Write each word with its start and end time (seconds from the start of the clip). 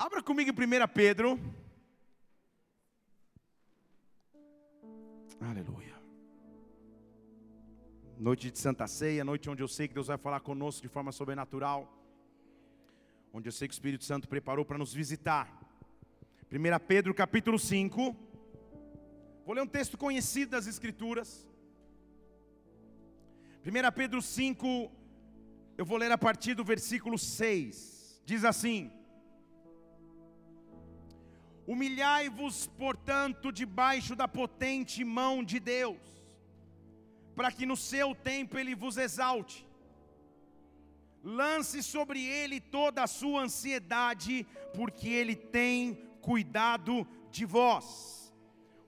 Abra 0.00 0.22
comigo 0.22 0.48
em 0.48 0.52
1 0.52 0.88
Pedro. 0.94 1.40
Aleluia. 5.40 5.96
Noite 8.16 8.48
de 8.48 8.60
Santa 8.60 8.86
Ceia, 8.86 9.24
noite 9.24 9.50
onde 9.50 9.60
eu 9.60 9.66
sei 9.66 9.88
que 9.88 9.94
Deus 9.94 10.06
vai 10.06 10.16
falar 10.16 10.38
conosco 10.38 10.82
de 10.82 10.88
forma 10.88 11.10
sobrenatural. 11.10 11.92
Onde 13.32 13.48
eu 13.48 13.52
sei 13.52 13.66
que 13.66 13.72
o 13.72 13.78
Espírito 13.78 14.04
Santo 14.04 14.28
preparou 14.28 14.64
para 14.64 14.78
nos 14.78 14.94
visitar. 14.94 15.46
1 16.48 16.86
Pedro 16.86 17.12
capítulo 17.12 17.58
5. 17.58 18.16
Vou 19.44 19.52
ler 19.52 19.62
um 19.62 19.66
texto 19.66 19.98
conhecido 19.98 20.52
das 20.52 20.68
Escrituras. 20.68 21.44
1 23.66 23.92
Pedro 23.96 24.22
5, 24.22 24.92
eu 25.76 25.84
vou 25.84 25.98
ler 25.98 26.12
a 26.12 26.16
partir 26.16 26.54
do 26.54 26.62
versículo 26.62 27.18
6. 27.18 28.22
Diz 28.24 28.44
assim: 28.44 28.92
Humilhai-vos, 31.72 32.66
portanto, 32.78 33.52
debaixo 33.52 34.16
da 34.16 34.26
potente 34.26 35.04
mão 35.04 35.44
de 35.44 35.60
Deus, 35.60 36.00
para 37.36 37.52
que 37.52 37.66
no 37.66 37.76
seu 37.76 38.14
tempo 38.14 38.56
ele 38.58 38.74
vos 38.74 38.96
exalte. 38.96 39.66
Lance 41.22 41.82
sobre 41.82 42.24
ele 42.24 42.58
toda 42.58 43.02
a 43.02 43.06
sua 43.06 43.42
ansiedade, 43.42 44.46
porque 44.74 45.10
ele 45.10 45.36
tem 45.36 45.94
cuidado 46.22 47.06
de 47.30 47.44
vós. 47.44 48.17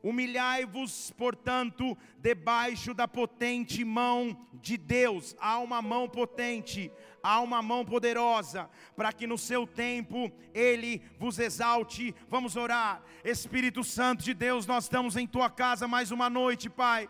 Humilhai-vos, 0.02 1.10
portanto, 1.10 1.96
debaixo 2.18 2.95
da 2.95 3.06
potente 3.06 3.84
mão 3.84 4.46
de 4.54 4.78
Deus. 4.78 5.36
Há 5.38 5.59
uma 5.59 5.82
mão 5.82 6.09
potente, 6.09 6.90
há 7.23 7.40
uma 7.40 7.60
mão 7.60 7.84
poderosa, 7.84 8.70
para 8.96 9.12
que 9.12 9.26
no 9.26 9.36
seu 9.36 9.66
tempo 9.66 10.32
Ele 10.54 11.02
vos 11.18 11.38
exalte. 11.38 12.14
Vamos 12.28 12.56
orar. 12.56 13.02
Espírito 13.23 13.84
Santo 13.84 14.24
de 14.24 14.32
Deus, 14.32 14.66
nós 14.66 14.84
estamos 14.84 15.16
em 15.16 15.26
tua 15.26 15.51
casa 15.51 15.87
mais 15.87 16.10
uma 16.10 16.30
noite, 16.30 16.71
Pai. 16.71 17.09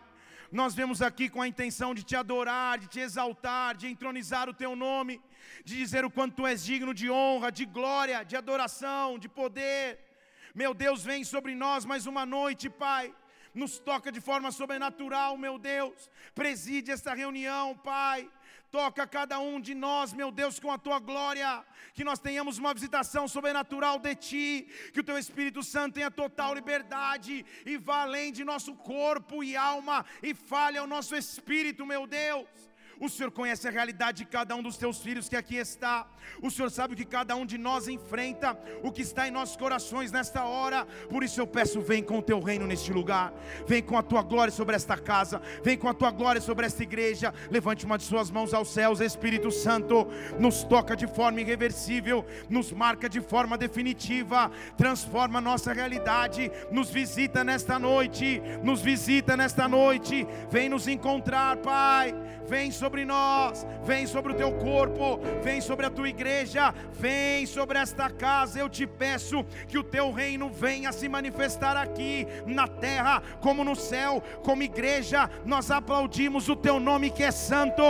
Nós 0.51 0.75
vemos 0.75 1.01
aqui 1.01 1.29
com 1.29 1.41
a 1.41 1.47
intenção 1.47 1.95
de 1.95 2.03
te 2.03 2.13
adorar, 2.13 2.77
de 2.77 2.87
te 2.87 2.99
exaltar, 2.99 3.73
de 3.73 3.87
entronizar 3.87 4.49
o 4.49 4.53
teu 4.53 4.75
nome, 4.75 5.21
de 5.63 5.77
dizer 5.77 6.03
o 6.03 6.11
quanto 6.11 6.35
tu 6.35 6.45
és 6.45 6.61
digno 6.61 6.93
de 6.93 7.09
honra, 7.09 7.49
de 7.49 7.65
glória, 7.65 8.23
de 8.25 8.35
adoração, 8.35 9.17
de 9.17 9.29
poder. 9.29 10.10
Meu 10.53 10.73
Deus, 10.73 11.01
vem 11.01 11.23
sobre 11.23 11.55
nós 11.55 11.85
mais 11.85 12.05
uma 12.05 12.25
noite, 12.25 12.69
Pai. 12.69 13.15
Nos 13.53 13.79
toca 13.79 14.11
de 14.11 14.19
forma 14.19 14.51
sobrenatural, 14.51 15.37
meu 15.37 15.57
Deus. 15.57 16.09
Preside 16.35 16.91
esta 16.91 17.13
reunião, 17.13 17.77
Pai. 17.77 18.29
Toca 18.69 19.07
cada 19.07 19.39
um 19.39 19.61
de 19.61 19.73
nós, 19.73 20.11
meu 20.11 20.29
Deus, 20.29 20.59
com 20.59 20.69
a 20.69 20.77
tua 20.77 20.99
glória. 20.99 21.63
Que 21.93 22.03
nós 22.03 22.19
tenhamos 22.19 22.57
uma 22.57 22.73
visitação 22.73 23.29
sobrenatural 23.29 23.97
de 23.97 24.13
ti. 24.15 24.67
Que 24.91 24.99
o 24.99 25.03
teu 25.03 25.17
Espírito 25.17 25.63
Santo 25.63 25.95
tenha 25.95 26.11
total 26.11 26.53
liberdade 26.53 27.45
e 27.65 27.77
vá 27.77 28.01
além 28.01 28.31
de 28.33 28.43
nosso 28.43 28.75
corpo 28.75 29.43
e 29.43 29.55
alma 29.55 30.05
e 30.21 30.33
fale 30.33 30.77
ao 30.77 30.87
nosso 30.87 31.15
espírito, 31.15 31.85
meu 31.85 32.05
Deus. 32.05 32.70
O 33.01 33.09
Senhor 33.09 33.31
conhece 33.31 33.67
a 33.67 33.71
realidade 33.71 34.19
de 34.19 34.25
cada 34.25 34.55
um 34.55 34.61
dos 34.61 34.77
teus 34.77 34.99
filhos 34.99 35.27
que 35.27 35.35
aqui 35.35 35.55
está. 35.55 36.05
O 36.39 36.51
Senhor 36.51 36.69
sabe 36.69 36.93
o 36.93 36.95
que 36.95 37.03
cada 37.03 37.35
um 37.35 37.47
de 37.47 37.57
nós 37.57 37.87
enfrenta, 37.87 38.55
o 38.83 38.91
que 38.91 39.01
está 39.01 39.27
em 39.27 39.31
nossos 39.31 39.55
corações 39.57 40.11
nesta 40.11 40.45
hora. 40.45 40.85
Por 41.09 41.23
isso 41.23 41.41
eu 41.41 41.47
peço, 41.47 41.81
vem 41.81 42.03
com 42.03 42.19
o 42.19 42.21
teu 42.21 42.39
reino 42.39 42.67
neste 42.67 42.93
lugar. 42.93 43.33
Vem 43.65 43.81
com 43.81 43.97
a 43.97 44.03
tua 44.03 44.21
glória 44.21 44.51
sobre 44.51 44.75
esta 44.75 44.95
casa. 44.95 45.41
Vem 45.63 45.79
com 45.79 45.89
a 45.89 45.95
tua 45.95 46.11
glória 46.11 46.39
sobre 46.39 46.67
esta 46.67 46.83
igreja. 46.83 47.33
Levante 47.49 47.85
uma 47.87 47.97
de 47.97 48.03
suas 48.03 48.29
mãos 48.29 48.53
aos 48.53 48.69
céus, 48.71 48.99
Espírito 48.99 49.49
Santo. 49.49 50.07
Nos 50.39 50.63
toca 50.63 50.95
de 50.95 51.07
forma 51.07 51.41
irreversível, 51.41 52.23
nos 52.51 52.71
marca 52.71 53.09
de 53.09 53.19
forma 53.19 53.57
definitiva, 53.57 54.51
transforma 54.77 55.39
a 55.39 55.41
nossa 55.41 55.73
realidade. 55.73 56.51
Nos 56.69 56.91
visita 56.91 57.43
nesta 57.43 57.79
noite, 57.79 58.39
nos 58.61 58.79
visita 58.79 59.35
nesta 59.35 59.67
noite. 59.67 60.27
Vem 60.51 60.69
nos 60.69 60.87
encontrar, 60.87 61.57
Pai. 61.57 62.13
Vem 62.47 62.69
sobre 62.69 62.90
sobre 62.91 63.05
nós, 63.05 63.65
vem 63.85 64.05
sobre 64.05 64.33
o 64.33 64.35
teu 64.35 64.51
corpo, 64.51 65.17
vem 65.41 65.61
sobre 65.61 65.85
a 65.85 65.89
tua 65.89 66.09
igreja, 66.09 66.73
vem 66.91 67.45
sobre 67.45 67.77
esta 67.77 68.09
casa. 68.09 68.59
Eu 68.59 68.67
te 68.67 68.85
peço 68.85 69.45
que 69.69 69.77
o 69.77 69.83
teu 69.83 70.11
reino 70.11 70.49
venha 70.49 70.91
se 70.91 71.07
manifestar 71.07 71.77
aqui 71.77 72.27
na 72.45 72.67
terra, 72.67 73.21
como 73.39 73.63
no 73.63 73.77
céu, 73.77 74.21
como 74.43 74.61
igreja. 74.61 75.29
Nós 75.45 75.71
aplaudimos 75.71 76.49
o 76.49 76.55
teu 76.55 76.81
nome 76.81 77.09
que 77.09 77.23
é 77.23 77.31
santo, 77.31 77.81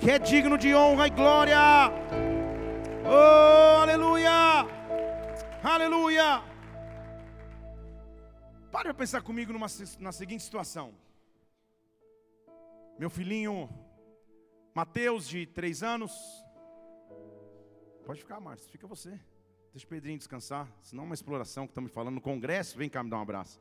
que 0.00 0.10
é 0.10 0.18
digno 0.18 0.56
de 0.56 0.74
honra 0.74 1.06
e 1.06 1.10
glória. 1.10 1.58
Oh, 3.04 3.82
aleluia! 3.82 4.66
Aleluia! 5.62 6.42
Para 8.72 8.94
pensar 8.94 9.20
comigo 9.20 9.52
numa, 9.52 9.66
na 9.98 10.12
seguinte 10.12 10.42
situação. 10.42 10.94
Meu 12.98 13.10
filhinho 13.10 13.68
Mateus, 14.76 15.26
de 15.26 15.46
três 15.46 15.82
anos. 15.82 16.12
Pode 18.04 18.20
ficar, 18.20 18.38
Márcio, 18.38 18.70
fica 18.70 18.86
você. 18.86 19.18
Deixa 19.72 19.86
o 19.86 19.88
Pedrinho 19.88 20.18
descansar, 20.18 20.70
senão 20.82 21.04
é 21.04 21.06
uma 21.06 21.14
exploração 21.14 21.66
que 21.66 21.70
estamos 21.70 21.90
falando 21.90 22.16
no 22.16 22.20
congresso. 22.20 22.76
Vem 22.76 22.86
cá 22.86 23.02
me 23.02 23.08
dar 23.08 23.16
um 23.16 23.22
abraço. 23.22 23.58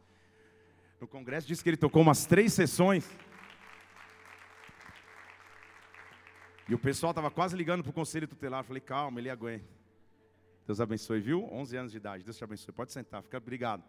No 1.00 1.08
congresso 1.08 1.48
disse 1.48 1.64
que 1.64 1.70
ele 1.70 1.78
tocou 1.78 2.02
umas 2.02 2.26
três 2.26 2.52
sessões. 2.52 3.10
E 6.68 6.76
o 6.76 6.80
pessoal 6.80 7.12
estava 7.12 7.32
quase 7.32 7.56
ligando 7.56 7.82
para 7.82 7.92
o 7.92 7.94
conselho 7.94 8.28
tutelar. 8.28 8.66
Falei, 8.66 8.82
calma, 8.82 9.18
ele 9.22 9.30
aguenta. 9.30 9.74
Deus 10.68 10.82
abençoe, 10.82 11.22
viu? 11.22 11.48
11 11.50 11.78
anos 11.78 11.92
de 11.94 11.98
idade. 11.98 12.26
Deus 12.26 12.36
te 12.36 12.44
abençoe. 12.44 12.74
Pode 12.74 12.92
sentar, 12.92 13.24
fica 13.24 13.38
obrigado. 13.38 13.86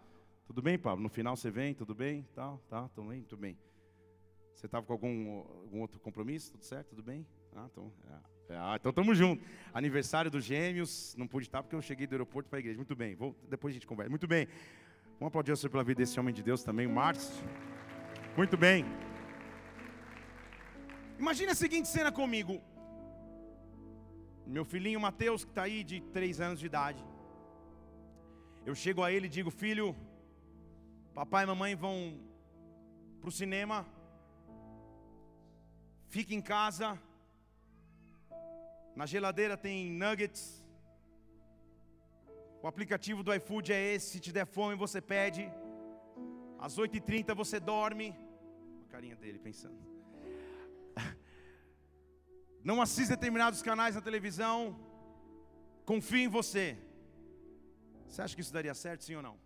Tudo 0.47 0.63
bem, 0.63 0.79
Pablo? 0.79 1.03
No 1.03 1.09
final 1.09 1.35
você 1.35 1.51
vem, 1.51 1.75
tudo 1.75 1.93
bem? 1.93 2.25
Tal, 2.37 2.63
tá, 2.71 2.89
tudo 2.95 3.09
bem, 3.09 3.23
tudo 3.23 3.41
bem. 3.41 3.59
Você 4.57 4.65
estava 4.65 4.87
com 4.87 4.93
algum, 4.95 5.39
algum 5.39 5.81
outro 5.83 6.01
compromisso? 6.01 6.51
Tudo 6.53 6.65
certo? 6.65 6.89
Tudo 6.89 7.03
bem? 7.03 7.27
Ah, 7.55 7.69
então, 7.71 7.93
é, 8.49 8.55
é, 8.55 8.57
ah, 8.57 8.79
então. 8.81 9.39
Aniversário 9.75 10.31
dos 10.31 10.45
gêmeos, 10.45 11.15
não 11.15 11.29
pude 11.29 11.47
estar 11.47 11.63
porque 11.63 11.77
eu 11.77 11.83
cheguei 11.83 12.07
do 12.07 12.15
aeroporto 12.15 12.49
para 12.49 12.59
a 12.59 12.61
igreja. 12.61 12.79
Muito 12.79 12.97
bem, 12.97 13.15
vou, 13.15 13.37
depois 13.51 13.73
a 13.73 13.75
gente 13.75 13.87
conversa. 13.87 14.09
Muito 14.09 14.27
bem. 14.27 14.49
Vamos 15.21 15.29
aplaudir 15.29 15.53
o 15.53 15.57
Senhor 15.59 15.71
pela 15.71 15.85
vida 15.85 15.99
desse 15.99 16.19
homem 16.19 16.33
de 16.33 16.43
Deus 16.43 16.65
também, 16.65 16.87
o 16.87 16.91
Márcio. 16.91 17.45
Muito 18.35 18.57
bem. 18.57 18.87
Imagina 21.19 21.53
a 21.53 21.55
seguinte 21.55 21.89
cena 21.89 22.11
comigo. 22.11 22.59
Meu 24.47 24.65
filhinho 24.65 24.99
Mateus, 24.99 25.45
que 25.45 25.51
está 25.51 25.65
aí 25.65 25.85
de 25.85 26.01
três 26.01 26.41
anos 26.41 26.59
de 26.59 26.65
idade. 26.65 27.05
Eu 28.65 28.75
chego 28.75 29.03
a 29.03 29.13
ele 29.13 29.27
e 29.27 29.29
digo: 29.29 29.51
Filho, 29.51 29.95
papai 31.13 31.45
e 31.45 31.47
mamãe 31.47 31.75
vão 31.75 32.19
para 33.21 33.29
o 33.29 33.33
cinema 33.33 33.87
Fique 36.17 36.35
em 36.35 36.41
casa. 36.41 36.89
Na 38.99 39.07
geladeira 39.13 39.55
tem 39.65 39.79
nuggets. 40.03 40.43
O 42.63 42.67
aplicativo 42.71 43.23
do 43.23 43.35
iFood 43.39 43.71
é 43.79 43.81
esse. 43.95 44.07
Se 44.13 44.21
te 44.25 44.33
der 44.37 44.47
fome, 44.47 44.75
você 44.85 44.99
pede. 45.15 45.43
Às 46.67 46.79
8h30 46.79 47.35
você 47.43 47.61
dorme. 47.61 48.07
A 48.85 48.93
carinha 48.93 49.17
dele 49.23 49.39
pensando. 49.49 49.79
Não 52.71 52.81
assiste 52.81 53.11
determinados 53.17 53.61
canais 53.61 53.95
na 53.95 54.01
televisão. 54.09 54.59
Confie 55.85 56.23
em 56.23 56.35
você. 56.39 56.67
Você 58.09 58.23
acha 58.23 58.35
que 58.35 58.45
isso 58.47 58.55
daria 58.59 58.77
certo, 58.85 59.05
sim 59.05 59.17
ou 59.17 59.25
não? 59.29 59.37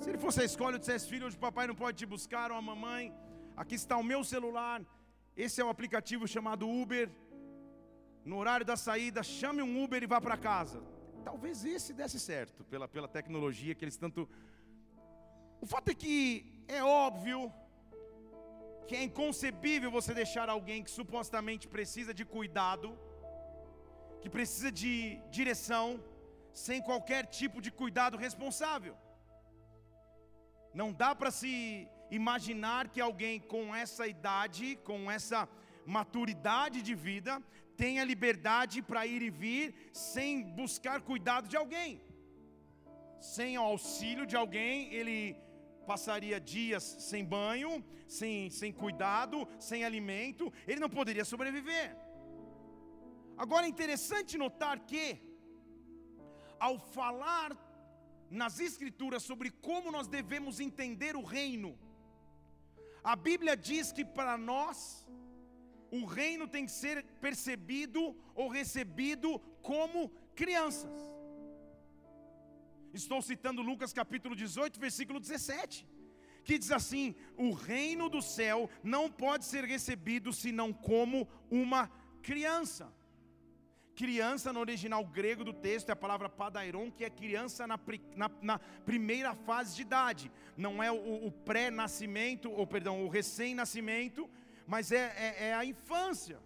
Se 0.00 0.08
ele 0.08 0.22
fosse 0.24 0.40
a 0.40 0.46
escola 0.50 0.76
e 0.76 0.78
dissesse, 0.78 1.10
filho, 1.12 1.26
hoje 1.26 1.36
o 1.36 1.46
papai 1.48 1.66
não 1.66 1.74
pode 1.74 1.98
te 1.98 2.06
buscar, 2.06 2.50
ou 2.50 2.56
a 2.56 2.62
mamãe, 2.62 3.04
Aqui 3.56 3.74
está 3.74 3.96
o 3.96 4.02
meu 4.02 4.24
celular. 4.24 4.82
Esse 5.36 5.60
é 5.60 5.64
o 5.64 5.68
aplicativo 5.68 6.26
chamado 6.26 6.68
Uber. 6.68 7.10
No 8.24 8.36
horário 8.38 8.64
da 8.64 8.76
saída, 8.76 9.22
chame 9.22 9.62
um 9.62 9.82
Uber 9.82 10.02
e 10.02 10.06
vá 10.06 10.20
para 10.20 10.36
casa. 10.36 10.82
Talvez 11.24 11.64
esse 11.64 11.92
desse 11.92 12.18
certo, 12.18 12.64
pela, 12.64 12.88
pela 12.88 13.08
tecnologia 13.08 13.74
que 13.74 13.84
eles 13.84 13.96
tanto. 13.96 14.28
O 15.60 15.66
fato 15.66 15.90
é 15.90 15.94
que 15.94 16.64
é 16.66 16.82
óbvio 16.82 17.52
que 18.86 18.96
é 18.96 19.02
inconcebível 19.02 19.90
você 19.90 20.12
deixar 20.12 20.48
alguém 20.48 20.82
que 20.82 20.90
supostamente 20.90 21.68
precisa 21.68 22.12
de 22.12 22.24
cuidado, 22.24 22.98
que 24.20 24.28
precisa 24.28 24.70
de 24.72 25.20
direção, 25.30 26.02
sem 26.52 26.82
qualquer 26.82 27.26
tipo 27.26 27.60
de 27.60 27.70
cuidado 27.70 28.16
responsável. 28.16 28.96
Não 30.74 30.92
dá 30.92 31.14
para 31.14 31.30
se 31.30 31.88
imaginar 32.20 32.82
que 32.92 33.00
alguém 33.00 33.36
com 33.52 33.64
essa 33.82 34.06
idade, 34.14 34.66
com 34.88 35.10
essa 35.10 35.40
maturidade 35.96 36.78
de 36.88 36.94
vida, 36.94 37.42
tenha 37.82 38.08
liberdade 38.12 38.82
para 38.88 39.06
ir 39.14 39.22
e 39.28 39.30
vir 39.42 39.74
sem 39.92 40.42
buscar 40.60 40.98
cuidado 41.10 41.48
de 41.52 41.56
alguém. 41.62 41.90
Sem 43.34 43.50
o 43.56 43.62
auxílio 43.72 44.26
de 44.30 44.36
alguém, 44.42 44.92
ele 44.98 45.18
passaria 45.90 46.38
dias 46.54 46.84
sem 47.10 47.24
banho, 47.24 47.72
sem, 48.18 48.50
sem 48.50 48.72
cuidado, 48.82 49.48
sem 49.58 49.82
alimento, 49.84 50.52
ele 50.66 50.80
não 50.84 50.90
poderia 50.98 51.24
sobreviver. 51.32 51.96
Agora 53.44 53.66
é 53.66 53.72
interessante 53.74 54.36
notar 54.44 54.76
que, 54.90 55.06
ao 56.66 56.78
falar 56.78 57.50
nas 58.30 58.60
Escrituras 58.60 59.22
sobre 59.22 59.50
como 59.50 59.90
nós 59.96 60.06
devemos 60.18 60.60
entender 60.60 61.16
o 61.16 61.24
reino, 61.38 61.70
a 63.02 63.16
Bíblia 63.16 63.56
diz 63.56 63.92
que 63.92 64.04
para 64.04 64.36
nós, 64.36 65.06
o 65.90 66.04
reino 66.04 66.46
tem 66.48 66.64
que 66.64 66.72
ser 66.72 67.04
percebido 67.20 68.16
ou 68.34 68.48
recebido 68.48 69.38
como 69.60 70.08
crianças. 70.34 70.90
Estou 72.94 73.20
citando 73.22 73.62
Lucas 73.62 73.92
capítulo 73.92 74.36
18, 74.36 74.78
versículo 74.78 75.18
17, 75.18 75.86
que 76.44 76.58
diz 76.58 76.70
assim: 76.70 77.14
O 77.36 77.52
reino 77.52 78.08
do 78.08 78.22
céu 78.22 78.70
não 78.82 79.10
pode 79.10 79.44
ser 79.44 79.64
recebido 79.64 80.32
senão 80.32 80.72
como 80.72 81.28
uma 81.50 81.90
criança. 82.22 82.92
Criança 83.94 84.52
no 84.52 84.60
original 84.60 85.04
grego 85.04 85.44
do 85.44 85.52
texto 85.52 85.90
é 85.90 85.92
a 85.92 85.96
palavra 85.96 86.28
padairon, 86.28 86.90
que 86.90 87.04
é 87.04 87.10
criança 87.10 87.66
na, 87.66 87.78
na, 88.16 88.30
na 88.40 88.58
primeira 88.58 89.34
fase 89.34 89.76
de 89.76 89.82
idade. 89.82 90.32
Não 90.56 90.82
é 90.82 90.90
o, 90.90 91.26
o 91.26 91.30
pré-nascimento, 91.30 92.50
ou 92.50 92.66
perdão, 92.66 93.04
o 93.04 93.08
recém-nascimento, 93.08 94.28
mas 94.66 94.92
é, 94.92 95.12
é, 95.16 95.48
é, 95.48 95.54
a 95.54 95.64
infância. 95.64 96.40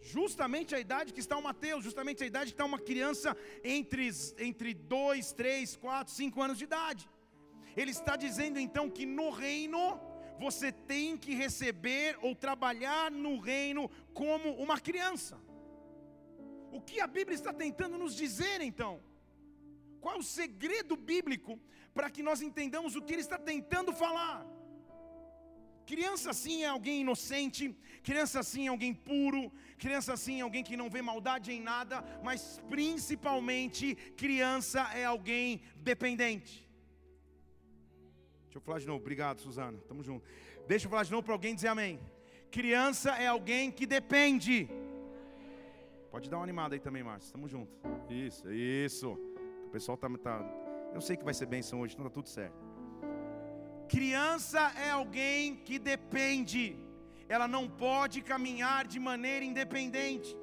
Justamente 0.00 0.74
a 0.74 0.80
idade 0.80 1.12
que 1.12 1.20
está 1.20 1.36
o 1.36 1.42
Mateus, 1.42 1.84
justamente 1.84 2.22
a 2.22 2.26
idade 2.26 2.52
que 2.52 2.54
está 2.54 2.64
uma 2.64 2.78
criança 2.78 3.36
entre, 3.62 4.08
entre 4.38 4.72
dois, 4.72 5.32
três, 5.32 5.76
quatro, 5.76 6.14
cinco 6.14 6.40
anos 6.40 6.56
de 6.56 6.64
idade. 6.64 7.08
Ele 7.76 7.90
está 7.90 8.16
dizendo 8.16 8.58
então 8.58 8.88
que 8.88 9.04
no 9.04 9.28
reino 9.30 10.00
você 10.38 10.72
tem 10.72 11.16
que 11.16 11.34
receber 11.34 12.16
ou 12.22 12.34
trabalhar 12.34 13.10
no 13.10 13.38
reino 13.38 13.90
como 14.14 14.52
uma 14.54 14.78
criança. 14.78 15.38
O 16.72 16.80
que 16.80 17.00
a 17.00 17.06
Bíblia 17.06 17.34
está 17.34 17.52
tentando 17.52 17.98
nos 17.98 18.14
dizer 18.14 18.60
então? 18.60 19.00
Qual 20.00 20.16
é 20.16 20.18
o 20.18 20.22
segredo 20.22 20.96
bíblico 20.96 21.58
para 21.94 22.10
que 22.10 22.22
nós 22.22 22.42
entendamos 22.42 22.94
o 22.94 23.02
que 23.02 23.12
ele 23.12 23.22
está 23.22 23.38
tentando 23.38 23.92
falar? 23.92 24.46
Criança 25.86 26.32
sim 26.32 26.64
é 26.64 26.66
alguém 26.66 27.02
inocente, 27.02 27.74
criança 28.02 28.42
sim 28.42 28.66
é 28.66 28.68
alguém 28.68 28.92
puro, 28.92 29.52
criança 29.78 30.16
sim 30.16 30.40
é 30.40 30.42
alguém 30.42 30.64
que 30.64 30.76
não 30.76 30.90
vê 30.90 31.00
maldade 31.00 31.52
em 31.52 31.60
nada, 31.60 32.04
mas 32.24 32.60
principalmente 32.68 33.94
criança 34.16 34.80
é 34.94 35.04
alguém 35.04 35.62
dependente. 35.76 36.68
Deixa 38.44 38.58
eu 38.58 38.60
falar 38.60 38.80
de 38.80 38.86
novo, 38.86 39.00
obrigado 39.00 39.40
Suzana, 39.40 39.78
tamo 39.86 40.02
junto. 40.02 40.26
Deixa 40.66 40.86
eu 40.86 40.90
falar 40.90 41.04
de 41.04 41.12
novo 41.12 41.22
para 41.22 41.34
alguém 41.34 41.54
dizer 41.54 41.68
amém. 41.68 42.00
Criança 42.50 43.10
é 43.10 43.28
alguém 43.28 43.70
que 43.70 43.86
depende. 43.86 44.68
Pode 46.16 46.30
dar 46.30 46.38
uma 46.38 46.44
animada 46.44 46.74
aí 46.74 46.80
também, 46.80 47.02
Márcio. 47.02 47.30
Tamo 47.30 47.46
junto. 47.46 47.70
Isso, 48.08 48.50
isso. 48.50 49.12
O 49.66 49.68
pessoal 49.68 49.98
tá, 49.98 50.08
tá. 50.16 50.42
Eu 50.94 51.00
sei 51.02 51.14
que 51.14 51.22
vai 51.22 51.34
ser 51.34 51.44
bênção 51.44 51.82
hoje, 51.82 51.92
então 51.92 52.06
tá 52.06 52.10
tudo 52.10 52.26
certo. 52.26 52.56
Criança 53.86 54.72
é 54.78 54.88
alguém 54.88 55.56
que 55.56 55.78
depende. 55.78 56.74
Ela 57.28 57.46
não 57.46 57.68
pode 57.68 58.22
caminhar 58.22 58.86
de 58.86 58.98
maneira 58.98 59.44
independente. 59.44 60.34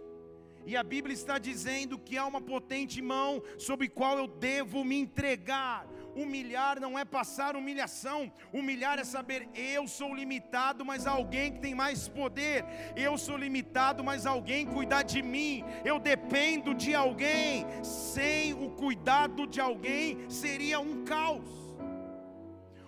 E 0.63 0.77
a 0.77 0.83
Bíblia 0.83 1.15
está 1.15 1.39
dizendo 1.39 1.97
que 1.97 2.19
há 2.19 2.27
uma 2.27 2.39
potente 2.39 3.01
mão 3.01 3.41
sobre 3.57 3.89
qual 3.89 4.15
eu 4.19 4.27
devo 4.27 4.85
me 4.85 4.99
entregar. 4.99 5.87
Humilhar 6.15 6.79
não 6.79 6.97
é 6.97 7.03
passar 7.03 7.55
humilhação, 7.55 8.31
humilhar 8.51 8.99
é 8.99 9.03
saber 9.03 9.49
eu 9.55 9.87
sou 9.87 10.13
limitado, 10.13 10.85
mas 10.85 11.07
alguém 11.07 11.53
que 11.53 11.59
tem 11.59 11.73
mais 11.73 12.07
poder. 12.07 12.65
Eu 12.95 13.17
sou 13.17 13.35
limitado, 13.35 14.03
mas 14.03 14.25
alguém 14.25 14.65
cuidar 14.65 15.03
de 15.03 15.21
mim. 15.21 15.63
Eu 15.83 15.99
dependo 15.99 16.73
de 16.73 16.93
alguém. 16.93 17.65
Sem 17.83 18.53
o 18.53 18.69
cuidado 18.71 19.47
de 19.47 19.59
alguém 19.59 20.29
seria 20.29 20.79
um 20.79 21.03
caos. 21.03 21.63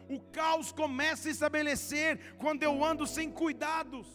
O 0.08 0.20
caos 0.20 0.72
começa 0.72 1.28
a 1.28 1.32
estabelecer 1.32 2.36
quando 2.38 2.62
eu 2.62 2.84
ando 2.84 3.08
sem 3.08 3.32
cuidados, 3.32 4.08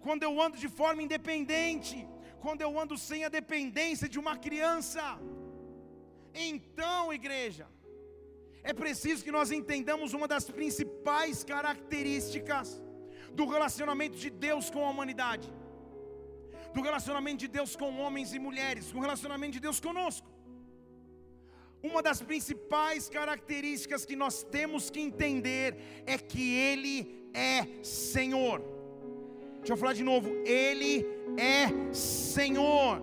quando 0.00 0.22
eu 0.22 0.40
ando 0.40 0.56
de 0.56 0.68
forma 0.68 1.02
independente, 1.02 2.06
quando 2.40 2.60
eu 2.60 2.78
ando 2.78 2.96
sem 2.96 3.24
a 3.24 3.28
dependência 3.28 4.08
de 4.08 4.20
uma 4.20 4.36
criança. 4.36 5.18
Então, 6.32 7.12
igreja, 7.12 7.66
é 8.62 8.72
preciso 8.72 9.24
que 9.24 9.32
nós 9.32 9.50
entendamos 9.50 10.12
uma 10.12 10.28
das 10.28 10.50
principais 10.50 11.42
características 11.42 12.82
do 13.32 13.46
relacionamento 13.46 14.16
de 14.16 14.30
Deus 14.30 14.70
com 14.70 14.84
a 14.84 14.90
humanidade, 14.90 15.50
do 16.74 16.82
relacionamento 16.82 17.38
de 17.38 17.48
Deus 17.48 17.74
com 17.74 17.98
homens 17.98 18.34
e 18.34 18.38
mulheres, 18.38 18.90
do 18.92 19.00
relacionamento 19.00 19.52
de 19.52 19.60
Deus 19.60 19.80
conosco. 19.80 20.28
Uma 21.82 22.02
das 22.02 22.20
principais 22.20 23.08
características 23.08 24.04
que 24.04 24.14
nós 24.14 24.42
temos 24.42 24.90
que 24.90 25.00
entender 25.00 25.76
é 26.06 26.18
que 26.18 26.54
Ele 26.54 27.28
é 27.32 27.82
Senhor. 27.82 28.60
Deixa 29.58 29.72
eu 29.72 29.76
falar 29.76 29.94
de 29.94 30.04
novo, 30.04 30.28
Ele 30.44 31.06
é 31.38 31.92
Senhor. 31.94 33.00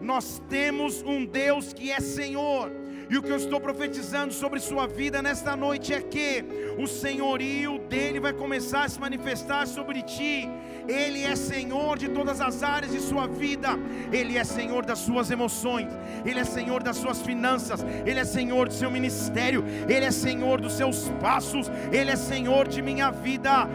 Nós 0.00 0.40
temos 0.48 1.02
um 1.02 1.24
Deus 1.24 1.72
que 1.72 1.90
é 1.90 2.00
Senhor. 2.00 2.81
E 3.12 3.18
o 3.18 3.22
que 3.22 3.30
eu 3.30 3.36
estou 3.36 3.60
profetizando 3.60 4.32
sobre 4.32 4.58
sua 4.58 4.86
vida 4.86 5.20
nesta 5.20 5.54
noite 5.54 5.92
é 5.92 6.00
que 6.00 6.42
o 6.78 6.86
senhorio 6.86 7.78
dele 7.80 8.18
vai 8.18 8.32
começar 8.32 8.84
a 8.84 8.88
se 8.88 8.98
manifestar 8.98 9.66
sobre 9.66 10.00
ti. 10.00 10.48
Ele 10.88 11.22
é 11.22 11.36
Senhor 11.36 11.98
de 11.98 12.08
todas 12.08 12.40
as 12.40 12.62
áreas 12.62 12.90
de 12.90 13.00
sua 13.00 13.26
vida, 13.26 13.68
Ele 14.10 14.36
é 14.36 14.44
Senhor 14.44 14.84
das 14.84 14.98
suas 14.98 15.30
emoções, 15.30 15.88
Ele 16.24 16.40
é 16.40 16.44
Senhor 16.44 16.82
das 16.82 16.96
suas 16.96 17.20
finanças, 17.20 17.84
Ele 18.06 18.18
é 18.18 18.24
Senhor 18.24 18.68
do 18.68 18.74
seu 18.74 18.90
ministério, 18.90 19.62
Ele 19.88 20.06
é 20.06 20.10
Senhor 20.10 20.60
dos 20.60 20.72
seus 20.72 21.08
passos, 21.20 21.70
Ele 21.92 22.10
é 22.10 22.16
Senhor 22.16 22.66
de 22.66 22.80
minha 22.80 23.10
vida. 23.10 23.68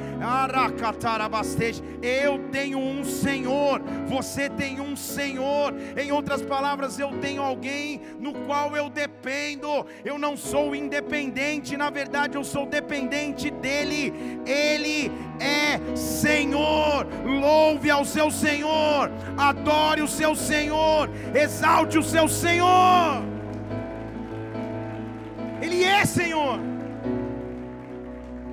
Eu 2.01 2.39
tenho 2.51 2.79
um 2.79 3.03
Senhor, 3.03 3.81
você 4.07 4.49
tem 4.49 4.81
um 4.81 4.95
Senhor, 4.95 5.73
em 5.95 6.11
outras 6.11 6.41
palavras, 6.41 6.99
eu 6.99 7.19
tenho 7.19 7.41
alguém 7.41 8.01
no 8.19 8.33
qual 8.33 8.75
eu 8.75 8.89
dependo, 8.89 9.26
eu 10.03 10.17
não 10.17 10.35
sou 10.37 10.75
independente, 10.75 11.75
na 11.77 11.89
verdade, 11.89 12.37
eu 12.37 12.43
sou 12.43 12.65
dependente 12.65 13.49
dEle, 13.49 14.13
Ele 14.45 15.11
é 15.39 15.95
Senhor. 15.95 17.07
Louve 17.25 17.89
ao 17.89 18.05
seu 18.05 18.31
Senhor, 18.31 19.11
adore 19.37 20.01
o 20.01 20.07
seu 20.07 20.35
Senhor, 20.35 21.09
exalte 21.35 21.97
o 21.97 22.03
seu 22.03 22.27
Senhor. 22.27 23.23
Ele 25.61 25.83
é 25.83 26.05
Senhor. 26.05 26.59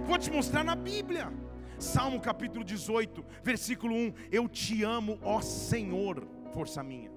Vou 0.07 0.19
te 0.19 0.31
mostrar 0.31 0.65
na 0.65 0.75
Bíblia. 0.75 1.33
Salmo 1.79 2.21
capítulo 2.21 2.65
18, 2.65 3.25
versículo 3.43 3.95
1: 3.95 4.15
Eu 4.31 4.49
te 4.49 4.83
amo, 4.83 5.19
ó 5.23 5.41
Senhor, 5.41 6.27
força 6.53 6.83
minha. 6.83 7.11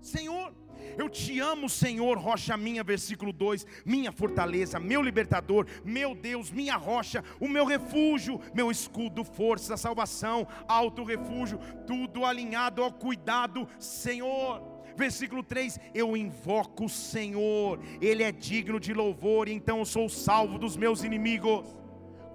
Senhor, 0.00 0.52
eu 0.96 1.08
te 1.08 1.38
amo, 1.40 1.68
Senhor, 1.68 2.16
rocha 2.18 2.56
minha, 2.56 2.82
versículo 2.82 3.32
2, 3.32 3.66
minha 3.84 4.12
fortaleza, 4.12 4.78
meu 4.78 5.02
libertador, 5.02 5.66
meu 5.84 6.14
Deus, 6.14 6.50
minha 6.50 6.76
rocha, 6.76 7.22
o 7.40 7.48
meu 7.48 7.64
refúgio, 7.64 8.40
meu 8.54 8.70
escudo, 8.70 9.24
força, 9.24 9.76
salvação, 9.76 10.46
alto 10.66 11.04
refúgio, 11.04 11.58
tudo 11.86 12.24
alinhado 12.24 12.82
ao 12.82 12.92
cuidado, 12.92 13.68
Senhor. 13.78 14.78
Versículo 14.96 15.44
3: 15.44 15.78
Eu 15.94 16.16
invoco 16.16 16.86
o 16.86 16.88
Senhor, 16.88 17.78
Ele 18.00 18.24
é 18.24 18.32
digno 18.32 18.80
de 18.80 18.92
louvor, 18.92 19.48
então 19.48 19.78
eu 19.78 19.84
sou 19.84 20.08
salvo 20.08 20.58
dos 20.58 20.76
meus 20.76 21.04
inimigos 21.04 21.77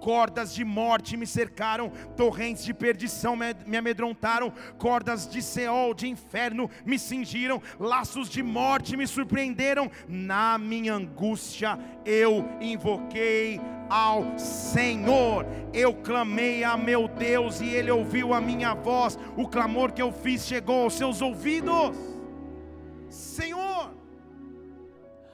cordas 0.04 0.54
de 0.54 0.62
morte 0.66 1.16
me 1.16 1.26
cercaram, 1.26 1.90
torrentes 2.14 2.62
de 2.62 2.74
perdição 2.74 3.34
me 3.34 3.74
amedrontaram, 3.74 4.52
cordas 4.76 5.26
de 5.26 5.40
Seol, 5.40 5.94
de 5.94 6.06
inferno 6.06 6.70
me 6.84 6.98
cingiram, 6.98 7.62
laços 7.80 8.28
de 8.28 8.42
morte 8.42 8.98
me 8.98 9.06
surpreenderam. 9.06 9.90
Na 10.06 10.58
minha 10.58 10.92
angústia 10.92 11.78
eu 12.04 12.46
invoquei 12.60 13.58
ao 13.88 14.38
Senhor, 14.38 15.46
eu 15.72 15.94
clamei 15.94 16.62
a 16.64 16.76
meu 16.76 17.08
Deus 17.08 17.62
e 17.62 17.68
Ele 17.70 17.90
ouviu 17.90 18.34
a 18.34 18.42
minha 18.42 18.74
voz. 18.74 19.18
O 19.38 19.48
clamor 19.48 19.90
que 19.92 20.02
eu 20.02 20.12
fiz 20.12 20.46
chegou 20.46 20.82
aos 20.82 20.92
seus 20.92 21.22
ouvidos. 21.22 21.96
Senhor, 23.08 23.94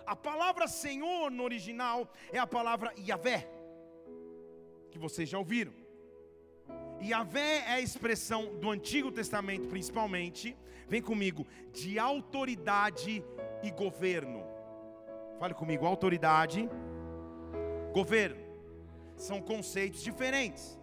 a 0.07 0.15
palavra 0.15 0.69
Senhor 0.69 1.29
no 1.29 1.43
original 1.43 2.09
é 2.33 2.39
a 2.39 2.47
palavra 2.47 2.93
Yahvé 2.97 3.60
que 4.91 4.99
vocês 4.99 5.29
já 5.29 5.39
ouviram. 5.39 5.73
Yahvé 7.03 7.59
é 7.67 7.73
a 7.75 7.81
expressão 7.81 8.57
do 8.57 8.71
Antigo 8.71 9.11
Testamento, 9.11 9.69
principalmente, 9.69 10.57
vem 10.87 11.01
comigo, 11.01 11.47
de 11.73 11.99
autoridade 11.99 13.25
e 13.63 13.71
governo. 13.71 14.45
Fale 15.39 15.55
comigo, 15.55 15.87
autoridade, 15.87 16.69
governo. 17.93 18.43
São 19.17 19.41
conceitos 19.41 20.03
diferentes. 20.03 20.79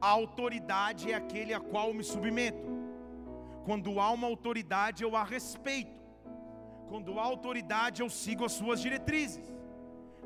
A 0.00 0.08
autoridade 0.08 1.10
é 1.10 1.14
aquele 1.14 1.54
a 1.54 1.60
qual 1.60 1.94
me 1.94 2.04
submeto. 2.04 2.68
Quando 3.64 4.00
há 4.00 4.10
uma 4.10 4.26
autoridade, 4.26 5.02
eu 5.02 5.16
a 5.16 5.24
respeito. 5.24 6.02
Quando 6.88 7.18
há 7.18 7.22
autoridade, 7.22 8.02
eu 8.02 8.10
sigo 8.10 8.44
as 8.44 8.52
suas 8.52 8.80
diretrizes. 8.80 9.54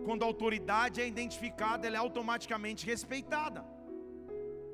Quando 0.04 0.22
a 0.22 0.26
autoridade 0.26 1.00
é 1.00 1.06
identificada, 1.06 1.86
ela 1.86 1.96
é 1.96 1.98
automaticamente 1.98 2.84
respeitada. 2.86 3.64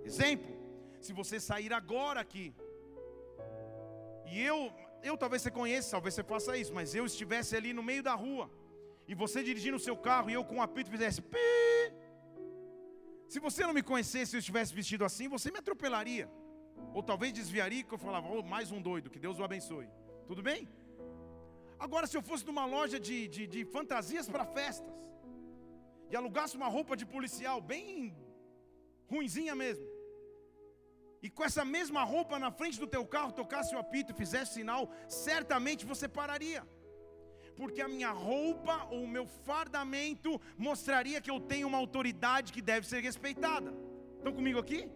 Exemplo: 0.04 0.52
se 1.00 1.12
você 1.12 1.38
sair 1.40 1.72
agora 1.72 2.20
aqui, 2.20 2.54
e 4.26 4.40
eu, 4.42 4.72
eu 5.02 5.16
talvez 5.16 5.42
você 5.42 5.50
conheça, 5.50 5.92
talvez 5.92 6.14
você 6.14 6.24
faça 6.24 6.56
isso, 6.56 6.74
mas 6.74 6.94
eu 6.94 7.06
estivesse 7.06 7.56
ali 7.56 7.72
no 7.72 7.82
meio 7.82 8.02
da 8.02 8.14
rua, 8.14 8.50
e 9.06 9.14
você 9.14 9.42
dirigindo 9.42 9.76
o 9.76 9.86
seu 9.88 9.96
carro 9.96 10.30
e 10.30 10.34
eu 10.34 10.44
com 10.44 10.56
um 10.56 10.62
apito 10.62 10.90
fizesse 10.90 11.20
pi. 11.22 11.38
Se 13.32 13.40
você 13.40 13.64
não 13.66 13.74
me 13.78 13.82
conhecesse 13.82 14.34
e 14.34 14.36
eu 14.36 14.40
estivesse 14.40 14.74
vestido 14.74 15.04
assim, 15.04 15.28
você 15.28 15.50
me 15.50 15.58
atropelaria. 15.58 16.30
Ou 16.94 17.02
talvez 17.02 17.32
desviaria 17.32 17.82
que 17.82 17.94
eu 17.94 17.98
falava, 18.06 18.28
oh, 18.28 18.42
mais 18.42 18.70
um 18.70 18.80
doido, 18.80 19.10
que 19.10 19.18
Deus 19.18 19.38
o 19.38 19.44
abençoe. 19.44 19.88
Tudo 20.26 20.42
bem? 20.42 20.68
Agora, 21.78 22.06
se 22.06 22.16
eu 22.16 22.22
fosse 22.22 22.44
numa 22.46 22.64
loja 22.64 22.98
de, 23.00 23.16
de, 23.34 23.46
de 23.46 23.64
fantasias 23.64 24.28
para 24.28 24.44
festas, 24.44 24.94
e 26.12 26.16
alugasse 26.16 26.56
uma 26.60 26.68
roupa 26.76 26.94
de 27.00 27.06
policial 27.14 27.58
bem 27.72 28.14
ruinzinha 29.12 29.54
mesmo, 29.54 29.86
e 31.22 31.30
com 31.30 31.44
essa 31.48 31.64
mesma 31.64 32.02
roupa 32.02 32.38
na 32.38 32.50
frente 32.50 32.78
do 32.82 32.86
teu 32.94 33.04
carro 33.06 33.32
tocasse 33.32 33.74
o 33.74 33.78
apito 33.78 34.12
e 34.12 34.20
fizesse 34.22 34.54
sinal, 34.54 34.90
certamente 35.08 35.86
você 35.86 36.08
pararia. 36.08 36.62
Porque 37.56 37.80
a 37.80 37.88
minha 37.88 38.10
roupa 38.10 38.88
ou 38.90 39.04
o 39.04 39.08
meu 39.16 39.26
fardamento 39.26 40.40
mostraria 40.58 41.20
que 41.20 41.30
eu 41.30 41.38
tenho 41.38 41.68
uma 41.68 41.78
autoridade 41.78 42.52
que 42.52 42.60
deve 42.60 42.86
ser 42.86 43.00
respeitada. 43.00 43.72
Estão 44.16 44.32
comigo 44.32 44.58
aqui? 44.58 44.90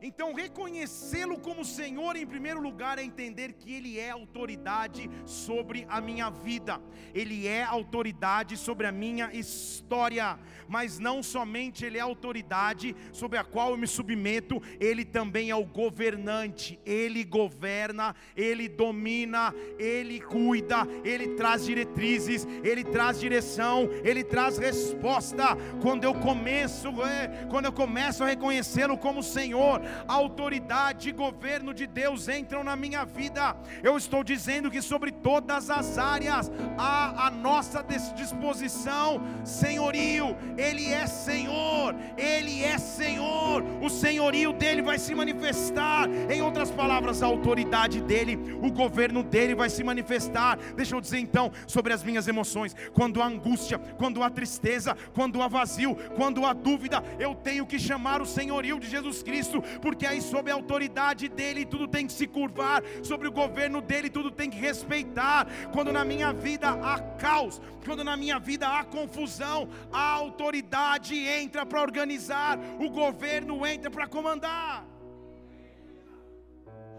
Então, 0.00 0.32
reconhecê-lo 0.32 1.38
como 1.40 1.64
Senhor 1.64 2.16
em 2.16 2.26
primeiro 2.26 2.60
lugar 2.60 2.98
é 2.98 3.02
entender 3.02 3.52
que 3.54 3.74
Ele 3.74 3.98
é 3.98 4.10
autoridade 4.10 5.10
sobre 5.24 5.86
a 5.88 6.00
minha 6.00 6.30
vida, 6.30 6.80
Ele 7.12 7.48
é 7.48 7.64
autoridade 7.64 8.56
sobre 8.56 8.86
a 8.86 8.92
minha 8.92 9.32
história, 9.32 10.38
mas 10.68 11.00
não 11.00 11.20
somente 11.20 11.84
Ele 11.84 11.98
é 11.98 12.00
autoridade 12.00 12.94
sobre 13.12 13.38
a 13.38 13.44
qual 13.44 13.72
eu 13.72 13.76
me 13.76 13.88
submeto, 13.88 14.62
Ele 14.78 15.04
também 15.04 15.50
é 15.50 15.56
o 15.56 15.64
governante, 15.64 16.78
Ele 16.86 17.24
governa, 17.24 18.14
Ele 18.36 18.68
domina, 18.68 19.52
Ele 19.78 20.20
cuida, 20.20 20.86
Ele 21.02 21.34
traz 21.34 21.64
diretrizes, 21.64 22.46
Ele 22.62 22.84
traz 22.84 23.18
direção, 23.18 23.88
Ele 24.04 24.22
traz 24.22 24.58
resposta. 24.58 25.56
Quando 25.82 26.04
eu 26.04 26.14
começo, 26.14 26.88
é, 27.02 27.46
quando 27.50 27.64
eu 27.64 27.72
começo 27.72 28.22
a 28.22 28.28
reconhecê-lo 28.28 28.96
como 28.96 29.24
Senhor, 29.24 29.87
a 30.06 30.12
autoridade 30.12 31.08
e 31.08 31.12
governo 31.12 31.72
de 31.74 31.86
Deus 31.86 32.28
entram 32.28 32.62
na 32.64 32.76
minha 32.76 33.04
vida. 33.04 33.56
Eu 33.82 33.96
estou 33.96 34.22
dizendo 34.22 34.70
que 34.70 34.82
sobre 34.82 35.10
todas 35.10 35.70
as 35.70 35.98
áreas 35.98 36.50
há 36.76 37.26
a 37.26 37.30
nossa 37.30 37.84
disposição, 38.14 39.20
senhorio. 39.44 40.36
Ele 40.56 40.88
é 40.92 41.06
Senhor, 41.06 41.94
Ele 42.16 42.62
é 42.62 42.78
Senhor. 42.78 43.62
O 43.82 43.88
senhorio 43.88 44.52
dele 44.52 44.82
vai 44.82 44.98
se 44.98 45.14
manifestar. 45.14 46.08
Em 46.30 46.42
outras 46.42 46.70
palavras, 46.70 47.22
a 47.22 47.26
autoridade 47.26 48.00
dele, 48.00 48.36
o 48.62 48.70
governo 48.70 49.22
dele 49.22 49.54
vai 49.54 49.70
se 49.70 49.82
manifestar. 49.84 50.58
Deixa 50.76 50.94
eu 50.94 51.00
dizer 51.00 51.18
então 51.18 51.50
sobre 51.66 51.92
as 51.92 52.02
minhas 52.02 52.28
emoções. 52.28 52.74
Quando 52.92 53.22
há 53.22 53.26
angústia, 53.26 53.78
quando 53.96 54.22
há 54.22 54.30
tristeza, 54.30 54.96
quando 55.14 55.42
há 55.42 55.48
vazio, 55.48 55.94
quando 56.16 56.44
há 56.44 56.52
dúvida, 56.52 57.02
eu 57.18 57.34
tenho 57.34 57.66
que 57.66 57.78
chamar 57.78 58.20
o 58.20 58.26
senhorio 58.26 58.78
de 58.78 58.88
Jesus 58.88 59.22
Cristo, 59.22 59.62
porque 59.78 60.06
aí 60.06 60.20
sob 60.20 60.50
a 60.50 60.54
autoridade 60.54 61.28
dele 61.28 61.64
tudo 61.64 61.86
tem 61.88 62.06
que 62.06 62.12
se 62.12 62.26
curvar, 62.26 62.82
sobre 63.02 63.28
o 63.28 63.32
governo 63.32 63.80
dele 63.80 64.10
tudo 64.10 64.30
tem 64.30 64.50
que 64.50 64.58
respeitar. 64.58 65.46
Quando 65.72 65.92
na 65.92 66.04
minha 66.04 66.32
vida 66.32 66.68
há 66.70 67.00
caos, 67.00 67.60
quando 67.84 68.04
na 68.04 68.16
minha 68.16 68.38
vida 68.38 68.68
há 68.68 68.84
confusão, 68.84 69.68
a 69.92 70.02
autoridade 70.10 71.16
entra 71.16 71.64
para 71.64 71.80
organizar, 71.80 72.58
o 72.78 72.90
governo 72.90 73.66
entra 73.66 73.90
para 73.90 74.06
comandar. 74.06 74.86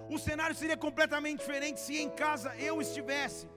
O 0.10 0.18
cenário 0.18 0.56
seria 0.56 0.76
completamente 0.76 1.40
diferente 1.40 1.80
se 1.80 1.98
em 1.98 2.10
casa 2.10 2.56
eu 2.58 2.82
estivesse. 2.82 3.48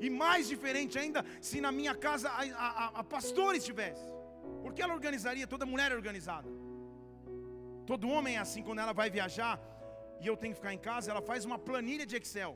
E 0.00 0.08
mais 0.10 0.46
diferente 0.46 0.98
ainda 0.98 1.24
se 1.40 1.60
na 1.60 1.72
minha 1.72 1.94
casa 1.94 2.28
a, 2.28 2.42
a, 2.42 2.86
a 3.00 3.04
pastora 3.04 3.56
estivesse. 3.56 4.06
Porque 4.62 4.82
ela 4.82 4.94
organizaria, 4.94 5.46
toda 5.46 5.66
mulher 5.66 5.90
é 5.90 5.96
organizada. 5.96 6.48
Todo 7.90 8.08
homem 8.08 8.36
é 8.36 8.38
assim 8.38 8.62
quando 8.62 8.80
ela 8.84 8.92
vai 9.00 9.08
viajar 9.18 9.54
e 10.20 10.26
eu 10.26 10.36
tenho 10.36 10.52
que 10.54 10.60
ficar 10.60 10.74
em 10.74 10.82
casa, 10.90 11.10
ela 11.10 11.22
faz 11.30 11.44
uma 11.44 11.58
planilha 11.58 12.06
de 12.10 12.16
Excel. 12.16 12.54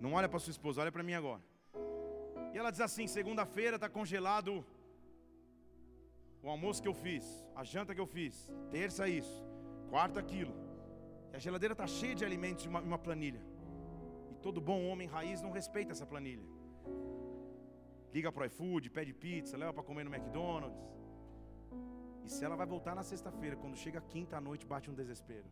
Não 0.00 0.14
olha 0.18 0.28
para 0.28 0.38
sua 0.44 0.50
esposa, 0.50 0.80
olha 0.82 0.92
para 0.96 1.04
mim 1.08 1.14
agora. 1.14 1.42
E 2.52 2.58
ela 2.58 2.70
diz 2.70 2.80
assim: 2.80 3.06
segunda-feira 3.06 3.76
está 3.76 3.88
congelado 3.88 4.64
o 6.42 6.48
almoço 6.54 6.82
que 6.82 6.88
eu 6.88 6.94
fiz, 6.94 7.24
a 7.54 7.62
janta 7.62 7.94
que 7.94 8.00
eu 8.00 8.06
fiz, 8.06 8.50
terça 8.70 9.08
isso, 9.08 9.36
quarta 9.88 10.18
aquilo. 10.18 10.54
E 11.32 11.36
a 11.36 11.38
geladeira 11.38 11.74
está 11.74 11.86
cheia 11.86 12.14
de 12.14 12.24
alimentos 12.24 12.64
em 12.66 12.68
uma, 12.68 12.80
uma 12.80 12.98
planilha. 12.98 13.42
E 14.32 14.34
todo 14.46 14.60
bom 14.60 14.80
homem 14.88 15.06
raiz 15.06 15.40
não 15.40 15.52
respeita 15.52 15.92
essa 15.92 16.04
planilha. 16.04 16.46
Liga 18.12 18.30
para 18.32 18.42
o 18.42 18.46
iFood, 18.46 18.90
pede 18.90 19.14
pizza, 19.14 19.56
leva 19.56 19.72
para 19.72 19.84
comer 19.84 20.04
no 20.04 20.14
McDonald's. 20.14 20.76
E 22.24 22.30
se 22.30 22.44
ela 22.44 22.56
vai 22.56 22.66
voltar 22.66 22.94
na 22.94 23.02
sexta-feira, 23.02 23.56
quando 23.56 23.76
chega 23.76 24.00
quinta 24.00 24.36
à 24.36 24.40
noite, 24.40 24.66
bate 24.66 24.90
um 24.90 24.94
desespero. 24.94 25.44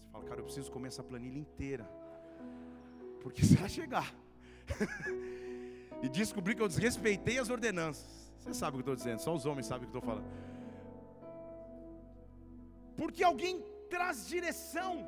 Você 0.00 0.10
fala, 0.12 0.24
cara, 0.24 0.40
eu 0.40 0.44
preciso 0.44 0.70
comer 0.70 0.88
essa 0.88 1.02
planilha 1.02 1.38
inteira. 1.38 1.88
Porque 3.20 3.44
se 3.44 3.56
ela 3.58 3.68
chegar 3.68 4.14
e 6.02 6.08
descobrir 6.08 6.54
que 6.54 6.62
eu 6.62 6.68
desrespeitei 6.68 7.38
as 7.38 7.50
ordenanças, 7.50 8.32
você 8.38 8.54
sabe 8.54 8.76
o 8.76 8.82
que 8.82 8.88
eu 8.88 8.94
estou 8.94 8.96
dizendo, 8.96 9.20
só 9.20 9.34
os 9.34 9.44
homens 9.46 9.66
sabem 9.66 9.86
o 9.86 9.90
que 9.90 9.96
eu 9.96 10.00
estou 10.00 10.10
falando. 10.10 10.30
Porque 12.96 13.22
alguém 13.22 13.64
traz 13.90 14.26
direção. 14.26 15.06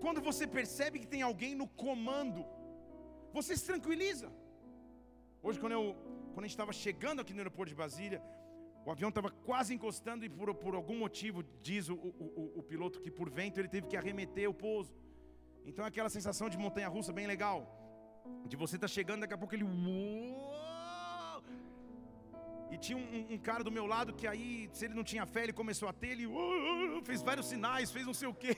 Quando 0.00 0.20
você 0.20 0.46
percebe 0.46 0.98
que 0.98 1.06
tem 1.06 1.22
alguém 1.22 1.54
no 1.54 1.66
comando, 1.68 2.44
você 3.32 3.56
se 3.56 3.64
tranquiliza. 3.64 4.30
Hoje, 5.42 5.58
quando, 5.60 5.72
eu, 5.72 5.96
quando 6.32 6.44
a 6.44 6.48
gente 6.48 6.58
estava 6.58 6.72
chegando 6.72 7.20
aqui 7.20 7.32
no 7.32 7.40
aeroporto 7.40 7.70
de 7.70 7.76
Brasília, 7.76 8.20
o 8.86 8.90
avião 8.92 9.08
estava 9.08 9.30
quase 9.48 9.74
encostando 9.74 10.24
e 10.24 10.28
por, 10.28 10.54
por 10.54 10.76
algum 10.76 10.96
motivo, 10.96 11.42
diz 11.60 11.88
o, 11.88 11.94
o, 11.94 12.52
o, 12.60 12.62
piloto 12.62 13.00
que 13.00 13.10
por 13.10 13.28
vento 13.28 13.58
ele 13.58 13.66
teve 13.68 13.88
que 13.88 13.96
arremeter 13.96 14.48
o 14.48 14.54
pouso. 14.54 14.94
Então 15.64 15.84
é 15.84 15.88
aquela 15.88 16.08
sensação 16.08 16.48
de 16.48 16.56
montanha 16.56 16.86
russa 16.86 17.12
bem 17.12 17.26
legal. 17.26 17.58
De 18.46 18.56
você 18.56 18.76
estar 18.76 18.86
tá 18.86 18.94
chegando, 18.96 19.22
daqui 19.22 19.34
a 19.34 19.38
pouco 19.38 19.56
ele. 19.56 19.66
E 22.70 22.78
tinha 22.78 22.96
um, 22.96 23.34
um, 23.34 23.38
cara 23.38 23.64
do 23.64 23.72
meu 23.72 23.86
lado 23.86 24.14
que 24.14 24.24
aí, 24.24 24.70
se 24.72 24.84
ele 24.84 24.94
não 24.94 25.02
tinha 25.02 25.26
fé, 25.26 25.42
ele 25.42 25.52
começou 25.52 25.88
a 25.88 25.92
ter, 25.92 26.10
ele 26.10 26.28
fez 27.02 27.22
vários 27.22 27.46
sinais, 27.46 27.90
fez 27.90 28.06
não 28.06 28.14
sei 28.14 28.28
o 28.28 28.34
quê. 28.34 28.56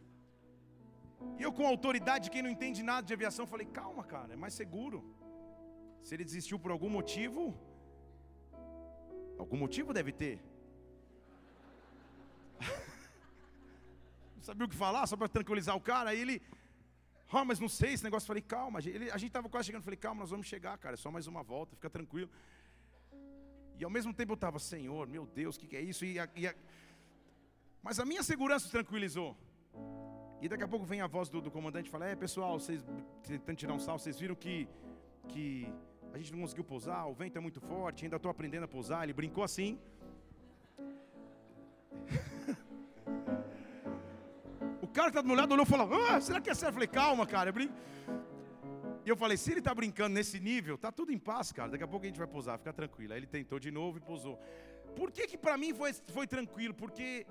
e 1.38 1.42
eu, 1.42 1.54
com 1.54 1.66
autoridade 1.66 2.24
de 2.24 2.30
quem 2.30 2.42
não 2.42 2.50
entende 2.50 2.82
nada 2.82 3.06
de 3.06 3.14
aviação, 3.14 3.46
falei: 3.46 3.66
calma, 3.66 4.04
cara, 4.04 4.34
é 4.34 4.36
mais 4.36 4.52
seguro. 4.52 5.02
Se 6.02 6.14
ele 6.14 6.24
desistiu 6.24 6.58
por 6.58 6.70
algum 6.70 6.90
motivo, 6.90 7.58
Algum 9.40 9.56
motivo 9.56 9.94
deve 9.94 10.12
ter. 10.12 10.38
não 14.36 14.42
sabia 14.42 14.66
o 14.66 14.68
que 14.68 14.76
falar, 14.76 15.06
só 15.06 15.16
para 15.16 15.28
tranquilizar 15.28 15.74
o 15.74 15.80
cara. 15.80 16.10
Aí 16.10 16.20
ele, 16.20 16.42
ah, 17.32 17.44
mas 17.44 17.58
não 17.58 17.68
sei 17.68 17.94
esse 17.94 18.04
negócio. 18.04 18.26
Falei, 18.26 18.42
calma. 18.42 18.80
Ele, 18.80 19.10
a 19.10 19.16
gente 19.16 19.28
estava 19.28 19.48
quase 19.48 19.66
chegando. 19.66 19.82
Falei, 19.82 19.96
calma, 19.96 20.20
nós 20.20 20.30
vamos 20.30 20.46
chegar, 20.46 20.76
cara. 20.76 20.94
É 20.94 20.96
só 20.98 21.10
mais 21.10 21.26
uma 21.26 21.42
volta, 21.42 21.74
fica 21.74 21.88
tranquilo. 21.88 22.30
E 23.78 23.84
ao 23.84 23.88
mesmo 23.88 24.12
tempo 24.12 24.32
eu 24.32 24.34
estava, 24.34 24.58
Senhor, 24.58 25.08
meu 25.08 25.24
Deus, 25.24 25.56
o 25.56 25.60
que, 25.60 25.66
que, 25.66 25.76
é 25.76 25.80
isso? 25.80 26.04
E 26.04 26.18
a, 26.18 26.28
e 26.36 26.46
a... 26.46 26.54
Mas 27.82 27.98
a 27.98 28.04
minha 28.04 28.22
segurança 28.22 28.66
se 28.66 28.70
tranquilizou. 28.70 29.34
E 30.42 30.48
daqui 30.50 30.64
a 30.64 30.68
pouco 30.68 30.84
vem 30.84 31.00
a 31.00 31.06
voz 31.06 31.30
do, 31.30 31.40
do 31.40 31.50
comandante 31.50 31.86
e 31.88 31.90
fala: 31.90 32.06
É, 32.06 32.14
pessoal, 32.14 32.60
vocês 32.60 32.84
tentando 33.22 33.56
tirar 33.56 33.72
um 33.72 33.78
sal, 33.78 33.98
vocês 33.98 34.18
viram 34.18 34.34
que, 34.34 34.68
que 35.28 35.72
a 36.12 36.18
gente 36.18 36.32
não 36.32 36.40
conseguiu 36.40 36.64
pousar, 36.64 37.06
o 37.06 37.14
vento 37.14 37.36
é 37.36 37.40
muito 37.40 37.60
forte, 37.60 38.04
ainda 38.04 38.16
estou 38.16 38.30
aprendendo 38.30 38.64
a 38.64 38.68
pousar. 38.68 39.04
Ele 39.04 39.12
brincou 39.12 39.44
assim. 39.44 39.78
o 44.82 44.88
cara 44.88 45.10
que 45.10 45.16
está 45.16 45.20
do 45.20 45.28
meu 45.28 45.36
lado 45.36 45.52
olhou 45.52 45.64
e 45.64 45.68
falou: 45.68 45.88
ah, 46.08 46.20
será 46.20 46.40
que 46.40 46.50
é 46.50 46.54
sério? 46.54 46.70
Eu 46.70 46.74
falei: 46.74 46.88
calma, 46.88 47.26
cara. 47.26 47.50
Eu 47.50 47.70
E 49.04 49.08
eu 49.08 49.16
falei: 49.16 49.36
se 49.36 49.52
ele 49.52 49.60
está 49.60 49.74
brincando 49.74 50.14
nesse 50.14 50.40
nível, 50.40 50.76
tá 50.76 50.90
tudo 50.90 51.12
em 51.12 51.18
paz, 51.18 51.52
cara. 51.52 51.70
Daqui 51.70 51.84
a 51.84 51.88
pouco 51.88 52.04
a 52.04 52.08
gente 52.08 52.18
vai 52.18 52.26
pousar, 52.26 52.58
fica 52.58 52.72
tranquilo. 52.72 53.12
Aí 53.12 53.20
ele 53.20 53.26
tentou 53.26 53.58
de 53.58 53.70
novo 53.70 53.98
e 53.98 54.00
pousou. 54.00 54.38
Por 54.96 55.12
que 55.12 55.28
que 55.28 55.38
para 55.38 55.56
mim 55.56 55.72
foi, 55.72 55.92
foi 55.92 56.26
tranquilo? 56.26 56.74
Porque 56.74 57.24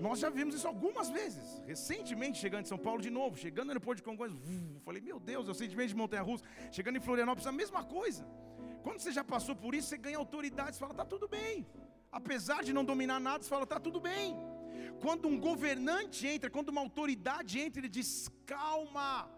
nós 0.00 0.18
já 0.18 0.30
vimos 0.30 0.54
isso 0.54 0.66
algumas 0.66 1.08
vezes. 1.10 1.62
Recentemente, 1.66 2.38
chegando 2.38 2.64
em 2.64 2.68
São 2.68 2.78
Paulo 2.78 3.00
de 3.00 3.10
novo, 3.10 3.36
chegando 3.36 3.66
no 3.66 3.72
aeroporto 3.72 4.00
de 4.00 4.04
Congonhas, 4.04 4.36
falei, 4.84 5.00
meu 5.00 5.18
Deus, 5.18 5.48
eu 5.48 5.54
sentimento 5.54 5.88
de 5.88 5.96
Montanha 5.96 6.22
Russa. 6.22 6.44
Chegando 6.70 6.96
em 6.96 7.00
Florianópolis, 7.00 7.46
a 7.46 7.52
mesma 7.52 7.82
coisa. 7.84 8.24
Quando 8.82 9.00
você 9.00 9.12
já 9.12 9.24
passou 9.24 9.54
por 9.56 9.74
isso, 9.74 9.88
você 9.88 9.98
ganha 9.98 10.18
autoridade, 10.18 10.76
você 10.76 10.80
fala, 10.80 10.94
tá 10.94 11.04
tudo 11.04 11.26
bem. 11.28 11.66
Apesar 12.10 12.62
de 12.62 12.72
não 12.72 12.84
dominar 12.84 13.20
nada, 13.20 13.42
você 13.42 13.50
fala, 13.50 13.66
tá 13.66 13.80
tudo 13.80 14.00
bem. 14.00 14.36
Quando 15.00 15.28
um 15.28 15.38
governante 15.38 16.26
entra, 16.26 16.50
quando 16.50 16.70
uma 16.70 16.80
autoridade 16.80 17.60
entra, 17.60 17.80
ele 17.80 17.88
diz: 17.88 18.30
calma, 18.46 19.28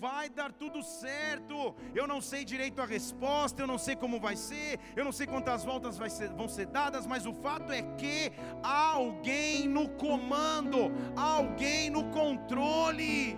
vai 0.00 0.28
dar 0.28 0.52
tudo 0.52 0.82
certo. 0.82 1.74
Eu 1.94 2.06
não 2.06 2.20
sei 2.20 2.44
direito 2.44 2.80
a 2.80 2.86
resposta, 2.86 3.62
eu 3.62 3.66
não 3.66 3.78
sei 3.78 3.94
como 3.96 4.20
vai 4.20 4.36
ser, 4.36 4.80
eu 4.96 5.04
não 5.04 5.12
sei 5.12 5.26
quantas 5.26 5.64
voltas 5.64 5.98
ser, 6.12 6.30
vão 6.30 6.48
ser 6.48 6.66
dadas, 6.66 7.06
mas 7.06 7.26
o 7.26 7.32
fato 7.32 7.72
é 7.72 7.82
que 7.96 8.32
há 8.62 8.92
alguém 8.92 9.68
no 9.68 9.88
comando, 9.90 10.90
há 11.16 11.22
alguém 11.22 11.90
no 11.90 12.04
controle. 12.10 13.36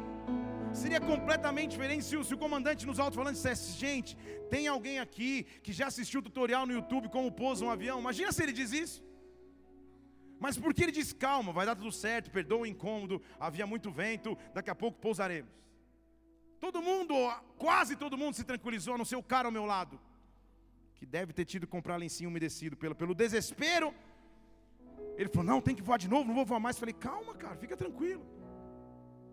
Seria 0.72 1.00
completamente 1.00 1.70
diferente 1.70 2.04
se 2.04 2.16
o, 2.16 2.24
se 2.24 2.34
o 2.34 2.38
comandante 2.38 2.86
nos 2.86 2.98
alto-falantes 2.98 3.40
dissesse: 3.40 3.78
gente, 3.78 4.16
tem 4.50 4.66
alguém 4.66 4.98
aqui 4.98 5.44
que 5.62 5.72
já 5.72 5.86
assistiu 5.86 6.20
o 6.20 6.22
tutorial 6.22 6.66
no 6.66 6.72
YouTube 6.72 7.08
como 7.08 7.30
pousa 7.30 7.64
um 7.64 7.70
avião? 7.70 8.00
Imagina 8.00 8.32
se 8.32 8.42
ele 8.42 8.52
diz 8.52 8.72
isso. 8.72 9.04
Mas 10.40 10.58
porque 10.58 10.82
ele 10.82 10.92
diz: 10.92 11.12
calma, 11.12 11.52
vai 11.52 11.64
dar 11.64 11.76
tudo 11.76 11.92
certo, 11.92 12.30
perdoa 12.30 12.60
o 12.60 12.66
incômodo, 12.66 13.22
havia 13.38 13.66
muito 13.66 13.90
vento, 13.90 14.36
daqui 14.52 14.70
a 14.70 14.74
pouco 14.74 14.98
pousaremos. 14.98 15.63
Todo 16.64 16.80
mundo, 16.80 17.14
quase 17.58 17.94
todo 17.94 18.16
mundo 18.16 18.34
se 18.36 18.42
tranquilizou, 18.42 18.94
a 18.94 18.98
não 18.98 19.04
ser 19.04 19.16
o 19.16 19.22
cara 19.22 19.48
ao 19.48 19.52
meu 19.52 19.66
lado, 19.66 20.00
que 20.94 21.04
deve 21.04 21.30
ter 21.30 21.44
tido 21.44 21.66
que 21.66 21.70
comprar 21.70 21.98
lencinho 21.98 22.30
umedecido 22.30 22.74
pelo, 22.74 22.94
pelo 22.94 23.14
desespero. 23.14 23.92
Ele 25.18 25.28
falou: 25.28 25.44
Não, 25.44 25.60
tem 25.60 25.74
que 25.74 25.82
voar 25.82 25.98
de 25.98 26.08
novo, 26.08 26.26
não 26.26 26.34
vou 26.34 26.46
voar 26.46 26.58
mais. 26.58 26.78
Falei: 26.78 26.94
Calma, 26.94 27.34
cara, 27.34 27.54
fica 27.56 27.76
tranquilo. 27.76 28.24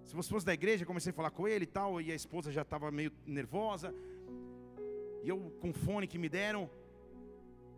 Se 0.04 0.14
você 0.14 0.30
fosse 0.30 0.46
da 0.46 0.54
igreja, 0.54 0.86
comecei 0.86 1.12
a 1.12 1.14
falar 1.14 1.32
com 1.32 1.48
ele 1.48 1.64
e 1.64 1.68
tal, 1.68 2.02
e 2.02 2.12
a 2.12 2.16
esposa 2.16 2.52
já 2.52 2.64
estava 2.64 2.92
meio 2.92 3.14
nervosa. 3.26 3.96
E 5.24 5.30
eu, 5.30 5.56
com 5.62 5.70
o 5.70 5.74
fone 5.74 6.08
que 6.08 6.18
me 6.18 6.28
deram, 6.28 6.70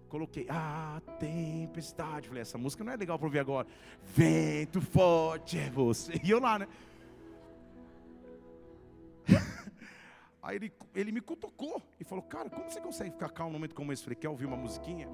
coloquei, 0.09 0.47
ah, 0.49 0.99
tempestade. 1.19 2.27
Falei, 2.27 2.41
essa 2.41 2.57
música 2.57 2.83
não 2.83 2.91
é 2.91 2.95
legal 2.95 3.19
para 3.19 3.27
ouvir 3.27 3.37
agora. 3.37 3.67
Vento 4.03 4.81
forte 4.81 5.59
é 5.59 5.69
você. 5.69 6.19
E 6.23 6.31
eu 6.31 6.39
lá, 6.39 6.57
né? 6.57 6.67
Aí 10.41 10.57
ele, 10.57 10.73
ele 10.93 11.11
me 11.11 11.21
cutucou 11.21 11.81
e 11.99 12.03
falou: 12.03 12.23
Cara, 12.23 12.49
como 12.49 12.69
você 12.69 12.81
consegue 12.81 13.11
ficar 13.11 13.29
calmo 13.29 13.53
num 13.53 13.59
momento 13.59 13.75
como 13.75 13.91
esse? 13.93 14.01
Eu 14.01 14.05
falei: 14.05 14.17
Quer 14.17 14.29
ouvir 14.29 14.45
uma 14.45 14.57
musiquinha? 14.57 15.07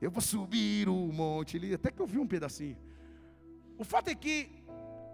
Eu 0.00 0.10
vou 0.10 0.20
subir 0.20 0.88
o 0.88 0.94
monte. 0.94 1.56
Ele 1.56 1.74
até 1.74 1.90
que 1.90 2.00
eu 2.00 2.06
vi 2.06 2.18
um 2.18 2.26
pedacinho. 2.26 2.76
O 3.78 3.84
fato 3.84 4.08
é 4.08 4.14
que, 4.14 4.50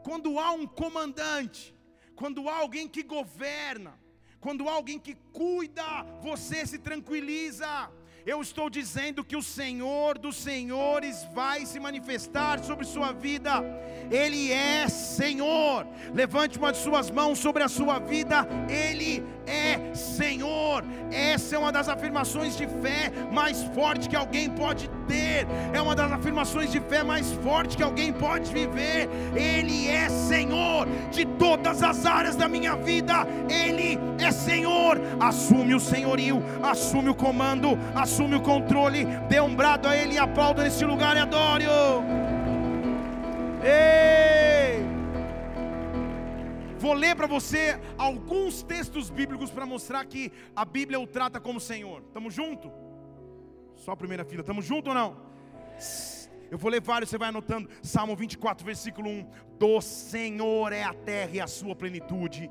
quando 0.03 0.39
há 0.39 0.51
um 0.53 0.67
comandante, 0.67 1.75
quando 2.15 2.49
há 2.49 2.57
alguém 2.57 2.89
que 2.89 3.03
governa, 3.03 3.99
quando 4.41 4.69
há 4.69 4.73
alguém 4.73 4.99
que 4.99 5.15
cuida, 5.33 6.03
você 6.23 6.67
se 6.67 6.79
tranquiliza. 6.79 7.91
Eu 8.33 8.43
estou 8.43 8.69
dizendo 8.69 9.25
que 9.25 9.35
o 9.35 9.43
Senhor 9.43 10.19
dos 10.19 10.37
Senhores 10.37 11.27
vai 11.33 11.65
se 11.65 11.79
manifestar 11.81 12.63
sobre 12.63 12.85
sua 12.85 13.11
vida. 13.11 13.53
Ele 14.11 14.53
é 14.53 14.87
Senhor. 14.87 15.87
Levante 16.13 16.59
uma 16.59 16.71
de 16.71 16.77
suas 16.77 17.11
mãos 17.11 17.39
sobre 17.39 17.63
a 17.63 17.69
sua 17.69 17.99
vida. 17.99 18.47
Ele 18.69 19.25
é 19.47 19.95
Senhor. 19.95 20.85
Essa 21.11 21.57
é 21.57 21.59
uma 21.59 21.73
das 21.73 21.89
afirmações 21.89 22.55
de 22.55 22.67
fé 22.83 23.11
mais 23.33 23.63
forte 23.79 24.11
que 24.11 24.17
alguém 24.25 24.51
pode 24.51 24.91
ter. 25.13 25.28
É 25.73 25.81
uma 25.81 25.95
das 25.95 26.11
afirmações 26.13 26.71
de 26.71 26.81
fé 26.81 27.03
mais 27.03 27.33
forte 27.33 27.77
que 27.77 27.83
alguém 27.83 28.13
pode 28.13 28.53
viver. 28.53 29.09
Ele 29.35 29.89
é 29.89 30.09
Senhor 30.09 30.87
de 31.11 31.25
todas 31.25 31.83
as 31.83 32.07
áreas 32.07 32.37
da 32.37 32.49
minha 32.49 32.77
vida. 32.77 33.27
Ele 33.49 33.99
é 34.19 34.31
Senhor. 34.31 35.01
Assume 35.21 35.75
o 35.75 35.81
senhorio, 35.81 36.43
assume 36.63 37.11
o 37.11 37.15
comando, 37.15 37.79
assume 37.95 38.37
o 38.37 38.41
controle, 38.41 39.05
dê 39.29 39.41
um 39.41 39.55
brado 39.55 39.89
a 39.89 39.97
Ele 39.97 40.15
e 40.15 40.19
aplauda 40.19 40.63
nesse 40.63 40.85
lugar 40.85 41.17
e 41.17 41.21
adore-o. 41.21 42.03
Ei! 43.63 44.87
Vou 46.79 46.93
ler 46.93 47.17
para 47.17 47.27
você 47.27 47.79
alguns 47.99 48.63
textos 48.63 49.11
bíblicos 49.11 49.51
para 49.51 49.67
mostrar 49.67 50.05
que 50.05 50.33
a 50.55 50.65
Bíblia 50.65 51.01
o 51.01 51.07
trata 51.07 51.41
como 51.41 51.59
Senhor. 51.59 52.03
Estamos 52.07 52.33
junto? 52.33 52.71
Só 53.75 53.93
a 53.93 53.97
primeira 53.97 54.25
fila, 54.25 54.43
estamos 54.43 54.65
junto 54.65 54.89
ou 54.89 54.95
não? 54.95 55.28
Eu 56.51 56.57
vou 56.57 56.71
ler 56.71 56.81
vários, 56.81 57.11
você 57.11 57.19
vai 57.19 57.29
anotando. 57.29 57.69
Salmo 57.83 58.17
24, 58.17 58.65
versículo 58.65 59.09
1: 59.09 59.27
Do 59.59 59.81
Senhor 59.81 60.73
é 60.73 60.83
a 60.83 60.95
terra 60.95 61.31
e 61.35 61.41
a 61.41 61.47
sua 61.47 61.75
plenitude 61.77 62.51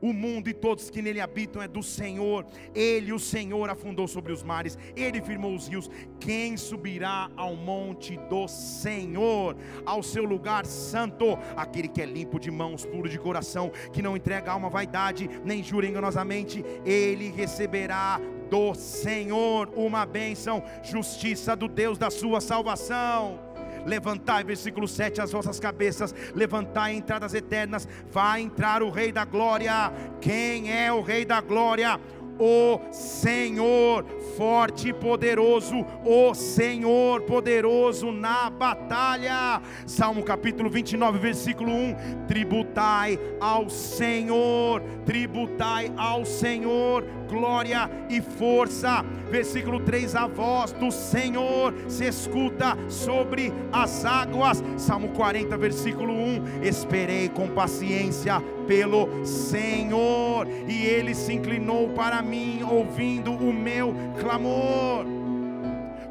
o 0.00 0.12
mundo 0.12 0.48
e 0.48 0.54
todos 0.54 0.90
que 0.90 1.02
nele 1.02 1.20
habitam 1.20 1.62
é 1.62 1.68
do 1.68 1.82
Senhor. 1.82 2.46
Ele, 2.74 3.12
o 3.12 3.18
Senhor, 3.18 3.68
afundou 3.68 4.06
sobre 4.06 4.32
os 4.32 4.42
mares, 4.42 4.78
ele 4.94 5.20
firmou 5.20 5.54
os 5.54 5.68
rios. 5.68 5.90
Quem 6.20 6.56
subirá 6.56 7.30
ao 7.36 7.54
monte 7.56 8.16
do 8.28 8.46
Senhor, 8.48 9.56
ao 9.84 10.02
seu 10.02 10.24
lugar 10.24 10.66
santo? 10.66 11.38
Aquele 11.56 11.88
que 11.88 12.02
é 12.02 12.06
limpo 12.06 12.38
de 12.38 12.50
mãos, 12.50 12.84
puro 12.84 13.08
de 13.08 13.18
coração, 13.18 13.70
que 13.92 14.02
não 14.02 14.16
entrega 14.16 14.52
alma 14.52 14.68
vaidade, 14.68 15.28
nem 15.44 15.62
jura 15.62 15.86
enganosamente, 15.86 16.64
ele 16.84 17.30
receberá 17.30 18.20
do 18.50 18.74
Senhor 18.74 19.70
uma 19.74 20.06
bênção, 20.06 20.62
justiça 20.82 21.54
do 21.54 21.68
Deus 21.68 21.98
da 21.98 22.10
sua 22.10 22.40
salvação. 22.40 23.38
Levantai, 23.84 24.42
versículo 24.42 24.88
7, 24.88 25.20
as 25.20 25.30
vossas 25.30 25.60
cabeças, 25.60 26.12
levantai 26.34 26.94
entradas 26.94 27.34
eternas, 27.34 27.86
vai 28.10 28.40
entrar 28.40 28.82
o 28.82 28.90
Rei 28.90 29.12
da 29.12 29.24
Glória. 29.24 29.92
Quem 30.20 30.72
é 30.72 30.92
o 30.92 31.02
Rei 31.02 31.24
da 31.24 31.40
Glória? 31.40 32.00
o 32.38 32.80
Senhor 32.92 34.04
forte 34.36 34.88
e 34.88 34.92
poderoso, 34.92 35.84
o 36.04 36.34
Senhor 36.34 37.22
poderoso 37.22 38.12
na 38.12 38.50
batalha. 38.50 39.60
Salmo 39.86 40.22
capítulo 40.22 40.68
29, 40.68 41.18
versículo 41.18 41.72
1: 41.72 42.26
Tributai 42.26 43.18
ao 43.40 43.70
Senhor, 43.70 44.82
tributai 45.04 45.92
ao 45.96 46.24
Senhor 46.24 47.04
glória 47.28 47.90
e 48.08 48.20
força. 48.20 49.04
Versículo 49.30 49.80
3: 49.80 50.14
A 50.14 50.26
voz 50.26 50.72
do 50.72 50.90
Senhor 50.90 51.74
se 51.88 52.04
escuta 52.04 52.76
sobre 52.88 53.52
as 53.72 54.04
águas. 54.04 54.62
Salmo 54.76 55.08
40, 55.08 55.56
versículo 55.56 56.12
1: 56.12 56.62
Esperei 56.62 57.28
com 57.28 57.48
paciência 57.48 58.40
pelo 58.66 59.24
Senhor, 59.24 60.46
e 60.68 60.84
ele 60.84 61.14
se 61.14 61.32
inclinou 61.32 61.90
para 61.90 62.22
mim, 62.22 62.62
ouvindo 62.62 63.32
o 63.32 63.52
meu 63.52 63.94
clamor 64.18 65.04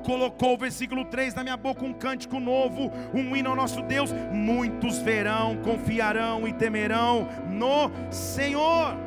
colocou 0.05 0.53
o 0.53 0.57
versículo 0.57 1.03
3 1.03 1.33
na 1.33 1.43
minha 1.43 1.57
boca 1.57 1.83
um 1.83 1.91
cântico 1.91 2.39
novo, 2.39 2.91
um 3.13 3.35
hino 3.35 3.49
ao 3.49 3.55
nosso 3.55 3.81
Deus. 3.81 4.13
Muitos 4.31 4.99
verão, 4.99 5.57
confiarão 5.63 6.47
e 6.47 6.53
temerão 6.53 7.27
no 7.49 7.89
Senhor. 8.11 9.04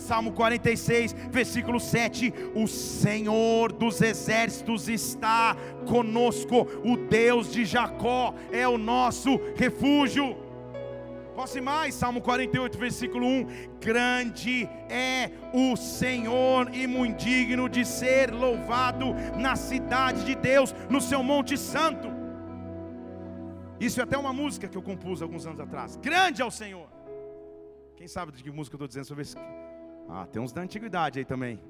Salmo 0.00 0.32
46, 0.32 1.14
versículo 1.30 1.78
7: 1.78 2.32
O 2.54 2.66
Senhor 2.66 3.72
dos 3.72 4.00
exércitos 4.00 4.88
está 4.88 5.56
conosco, 5.86 6.66
o 6.84 6.96
Deus 6.96 7.52
de 7.52 7.64
Jacó 7.64 8.34
é 8.50 8.66
o 8.66 8.78
nosso 8.78 9.38
refúgio. 9.56 10.36
Posso 11.34 11.58
ir 11.58 11.62
mais? 11.62 11.94
Salmo 11.94 12.20
48, 12.20 12.78
versículo 12.78 13.26
1: 13.26 13.46
Grande 13.80 14.68
é 14.88 15.30
o 15.54 15.76
Senhor 15.76 16.74
e 16.74 16.86
muito 16.86 17.24
digno 17.24 17.68
de 17.68 17.84
ser 17.84 18.32
louvado 18.32 19.14
na 19.38 19.54
cidade 19.56 20.24
de 20.24 20.34
Deus, 20.34 20.74
no 20.88 21.00
seu 21.00 21.22
Monte 21.22 21.56
Santo. 21.56 22.08
Isso 23.78 24.00
é 24.00 24.02
até 24.02 24.18
uma 24.18 24.32
música 24.32 24.68
que 24.68 24.76
eu 24.76 24.82
compus 24.82 25.22
alguns 25.22 25.46
anos 25.46 25.60
atrás. 25.60 25.96
Grande 25.96 26.42
é 26.42 26.44
o 26.44 26.50
Senhor. 26.50 26.88
Quem 27.96 28.08
sabe 28.08 28.32
de 28.32 28.42
que 28.42 28.50
música 28.50 28.74
eu 28.74 28.78
estou 28.78 28.88
dizendo 28.88 29.06
sobre 29.06 29.22
isso? 29.22 29.36
Ah, 30.08 30.26
tem 30.26 30.40
uns 30.42 30.52
da 30.52 30.62
antiguidade 30.62 31.18
aí 31.18 31.24
também. 31.24 31.60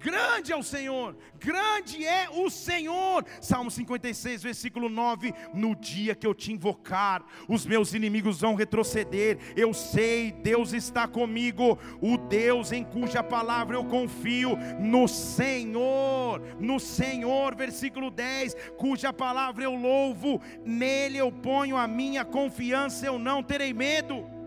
Grande 0.00 0.50
é 0.50 0.56
o 0.56 0.62
Senhor, 0.62 1.14
grande 1.38 2.06
é 2.06 2.26
o 2.30 2.48
Senhor. 2.48 3.22
Salmo 3.38 3.70
56, 3.70 4.42
versículo 4.42 4.88
9: 4.88 5.34
No 5.52 5.76
dia 5.76 6.14
que 6.14 6.26
eu 6.26 6.34
te 6.34 6.50
invocar, 6.50 7.22
os 7.46 7.66
meus 7.66 7.92
inimigos 7.92 8.40
vão 8.40 8.54
retroceder. 8.54 9.38
Eu 9.54 9.74
sei, 9.74 10.32
Deus 10.32 10.72
está 10.72 11.06
comigo, 11.06 11.78
o 12.00 12.16
Deus 12.16 12.72
em 12.72 12.82
cuja 12.82 13.22
palavra 13.22 13.76
eu 13.76 13.84
confio, 13.84 14.56
no 14.80 15.06
Senhor, 15.06 16.40
no 16.58 16.80
Senhor, 16.80 17.54
versículo 17.54 18.10
10: 18.10 18.56
Cuja 18.78 19.12
palavra 19.12 19.64
eu 19.64 19.74
louvo, 19.74 20.40
nele 20.64 21.18
eu 21.18 21.30
ponho 21.30 21.76
a 21.76 21.86
minha 21.86 22.24
confiança, 22.24 23.04
eu 23.04 23.18
não 23.18 23.42
terei 23.42 23.74
medo. 23.74 24.39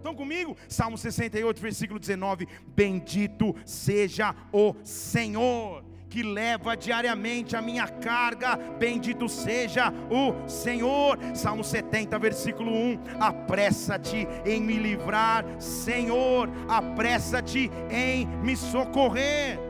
Estão 0.00 0.14
comigo? 0.14 0.56
Salmo 0.66 0.96
68, 0.96 1.60
versículo 1.60 2.00
19: 2.00 2.48
Bendito 2.74 3.54
seja 3.66 4.34
o 4.50 4.74
Senhor 4.82 5.84
que 6.08 6.22
leva 6.22 6.76
diariamente 6.76 7.54
a 7.54 7.62
minha 7.62 7.86
carga, 7.86 8.56
bendito 8.56 9.28
seja 9.28 9.92
o 10.10 10.48
Senhor. 10.48 11.18
Salmo 11.34 11.62
70, 11.62 12.18
versículo 12.18 12.72
1: 12.72 12.98
Apressa-te 13.20 14.26
em 14.46 14.58
me 14.58 14.78
livrar, 14.78 15.44
Senhor, 15.60 16.48
apressa-te 16.66 17.70
em 17.90 18.26
me 18.26 18.56
socorrer. 18.56 19.69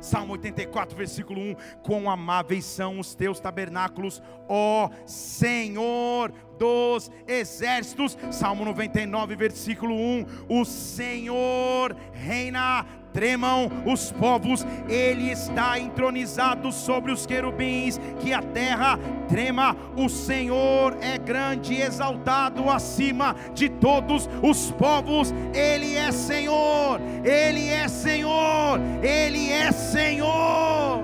Salmo 0.00 0.32
84, 0.34 0.96
versículo 0.96 1.40
1: 1.40 1.56
Quão 1.82 2.10
amáveis 2.10 2.64
são 2.64 2.98
os 2.98 3.14
teus 3.14 3.40
tabernáculos, 3.40 4.22
ó 4.48 4.90
Senhor 5.04 6.32
dos 6.58 7.10
exércitos. 7.26 8.16
Salmo 8.30 8.64
99, 8.64 9.36
versículo 9.36 9.94
1: 9.94 10.26
O 10.48 10.64
Senhor 10.64 11.96
reina 12.12 12.86
tremam 13.16 13.70
os 13.86 14.12
povos, 14.12 14.66
ele 14.86 15.30
está 15.30 15.80
entronizado 15.80 16.70
sobre 16.70 17.10
os 17.10 17.24
querubins, 17.24 17.98
que 18.20 18.34
a 18.34 18.42
terra 18.42 18.98
trema, 19.26 19.74
o 19.96 20.06
Senhor 20.06 20.94
é 21.00 21.16
grande 21.16 21.72
e 21.72 21.80
exaltado 21.80 22.68
acima 22.68 23.34
de 23.54 23.70
todos 23.70 24.28
os 24.42 24.70
povos, 24.72 25.32
ele 25.54 25.96
é 25.96 26.12
Senhor, 26.12 27.00
ele 27.24 27.68
é 27.68 27.88
Senhor, 27.88 28.78
ele 29.02 29.50
é 29.50 29.72
Senhor. 29.72 31.02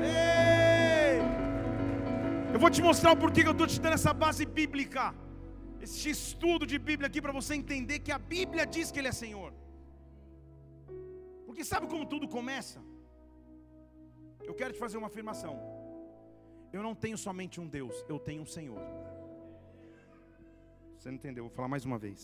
Ei! 0.00 1.20
Eu 2.52 2.60
vou 2.60 2.70
te 2.70 2.80
mostrar 2.80 3.10
o 3.10 3.16
porquê 3.16 3.42
que 3.42 3.48
eu 3.48 3.52
estou 3.52 3.66
te 3.66 3.80
dando 3.80 3.94
essa 3.94 4.14
base 4.14 4.46
bíblica 4.46 5.12
esse 5.84 6.10
estudo 6.16 6.64
de 6.72 6.78
Bíblia 6.88 7.06
aqui 7.08 7.20
para 7.24 7.36
você 7.38 7.54
entender 7.62 7.98
que 8.06 8.12
a 8.18 8.20
Bíblia 8.34 8.64
diz 8.74 8.90
que 8.90 8.98
Ele 9.00 9.12
é 9.12 9.16
Senhor. 9.24 9.52
Porque 11.46 11.64
sabe 11.72 11.86
como 11.92 12.04
tudo 12.12 12.26
começa? 12.36 12.78
Eu 14.48 14.54
quero 14.60 14.72
te 14.74 14.80
fazer 14.84 14.98
uma 14.98 15.10
afirmação. 15.12 15.54
Eu 16.76 16.82
não 16.86 16.94
tenho 17.04 17.18
somente 17.26 17.60
um 17.62 17.68
Deus, 17.78 18.04
eu 18.12 18.18
tenho 18.28 18.42
um 18.42 18.50
Senhor. 18.56 18.82
Você 20.96 21.08
não 21.10 21.16
entendeu? 21.20 21.44
Vou 21.44 21.54
falar 21.58 21.68
mais 21.74 21.84
uma 21.84 21.98
vez. 21.98 22.20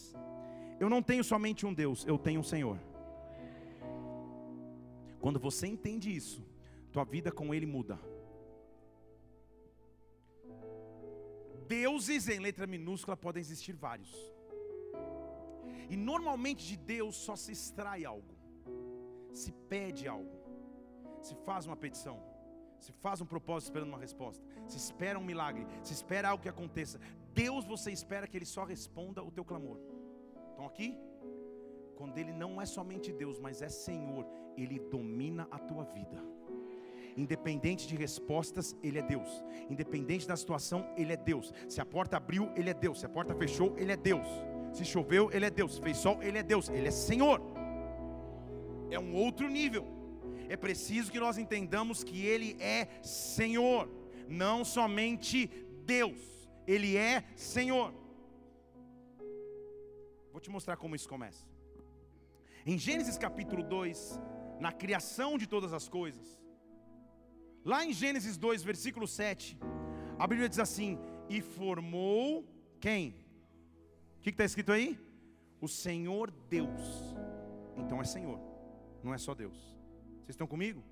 Eu 0.83 0.88
não 0.94 1.03
tenho 1.11 1.23
somente 1.23 1.64
um 1.68 1.75
Deus, 1.83 2.07
eu 2.12 2.18
tenho 2.27 2.40
um 2.40 2.49
Senhor. 2.55 2.79
Quando 5.20 5.38
você 5.38 5.66
entende 5.66 6.09
isso, 6.20 6.42
tua 6.90 7.05
vida 7.05 7.31
com 7.31 7.55
Ele 7.55 7.66
muda. 7.66 7.99
Deuses 11.70 12.28
em 12.28 12.40
letra 12.40 12.66
minúscula 12.66 13.16
podem 13.16 13.40
existir 13.40 13.74
vários. 13.87 14.12
E 15.92 15.96
normalmente 15.96 16.66
de 16.70 16.76
Deus 16.76 17.14
só 17.26 17.35
se 17.37 17.52
extrai 17.52 18.04
algo, 18.04 18.35
se 19.33 19.52
pede 19.72 20.09
algo, 20.09 20.37
se 21.26 21.35
faz 21.46 21.66
uma 21.68 21.76
petição, 21.85 22.18
se 22.85 22.92
faz 23.04 23.20
um 23.20 23.28
propósito 23.35 23.68
esperando 23.68 23.90
uma 23.90 24.04
resposta, 24.06 24.44
se 24.66 24.78
espera 24.85 25.18
um 25.18 25.24
milagre, 25.33 25.64
se 25.83 25.92
espera 25.92 26.30
algo 26.30 26.42
que 26.42 26.48
aconteça. 26.48 26.98
Deus 27.33 27.64
você 27.64 27.92
espera 27.92 28.26
que 28.26 28.37
Ele 28.38 28.50
só 28.56 28.64
responda 28.64 29.22
o 29.22 29.30
teu 29.30 29.44
clamor. 29.44 29.78
Estão 30.50 30.66
aqui? 30.66 30.98
Quando 31.96 32.18
Ele 32.18 32.33
não 32.33 32.61
é 32.61 32.66
somente 32.66 33.12
Deus, 33.12 33.38
mas 33.38 33.62
é 33.62 33.68
Senhor, 33.68 34.26
Ele 34.56 34.78
domina 34.96 35.46
a 35.52 35.59
tua 35.59 35.85
vida. 35.85 36.20
Independente 37.16 37.87
de 37.87 37.96
respostas, 37.96 38.77
Ele 38.83 38.99
é 38.99 39.03
Deus. 39.03 39.29
Independente 39.68 40.27
da 40.27 40.37
situação, 40.37 40.87
Ele 40.96 41.12
é 41.12 41.16
Deus. 41.16 41.53
Se 41.68 41.81
a 41.81 41.87
porta 41.87 42.16
abriu, 42.16 42.51
Ele 42.57 42.70
é 42.70 42.75
Deus. 42.75 43.01
Se 43.01 43.07
a 43.07 43.09
porta 43.09 43.35
fechou, 43.35 43.75
Ele 43.77 43.92
é 43.92 43.96
Deus. 43.96 44.27
Se 44.73 44.85
choveu, 44.85 45.31
Ele 45.33 45.46
é 45.46 45.51
Deus. 45.51 45.75
Se 45.75 45.81
fez 45.81 45.96
sol, 45.96 46.23
Ele 46.23 46.38
é 46.38 46.42
Deus. 46.42 46.68
Ele 46.68 46.88
é 46.88 46.90
Senhor. 46.90 47.40
É 48.90 48.99
um 48.99 49.14
outro 49.14 49.49
nível. 49.49 49.87
É 50.49 50.57
preciso 50.57 51.12
que 51.12 51.20
nós 51.20 51.38
entendamos 51.38 52.03
que 52.03 52.27
Ele 52.27 52.57
é 52.61 52.88
Senhor, 53.03 53.88
não 54.29 54.64
somente 54.64 55.46
Deus. 55.85 56.20
Ele 56.66 56.96
é 56.96 57.25
Senhor. 57.37 57.94
Vou 60.33 60.40
te 60.40 60.51
mostrar 60.51 60.77
como 60.77 60.96
isso 60.96 61.09
começa. 61.09 61.44
Em 62.64 62.77
Gênesis 62.77 63.16
capítulo 63.16 63.62
2, 63.62 64.20
na 64.61 64.73
criação 64.73 65.38
de 65.38 65.46
todas 65.46 65.73
as 65.73 65.88
coisas, 65.88 66.39
Lá 67.64 67.85
em 67.85 67.92
Gênesis 67.92 68.37
2, 68.38 68.62
versículo 68.62 69.07
7, 69.07 69.59
a 70.18 70.27
Bíblia 70.27 70.49
diz 70.49 70.59
assim: 70.59 70.99
E 71.29 71.40
formou 71.42 72.46
quem? 72.81 73.14
O 74.18 74.23
que 74.23 74.31
está 74.31 74.44
escrito 74.44 74.73
aí? 74.73 74.99
O 75.61 75.68
Senhor 75.68 76.31
Deus. 76.49 77.14
Então 77.77 78.01
é 78.01 78.05
Senhor, 78.05 78.40
não 79.03 79.12
é 79.12 79.18
só 79.18 79.35
Deus. 79.35 79.57
Vocês 80.20 80.31
estão 80.31 80.46
comigo? 80.46 80.83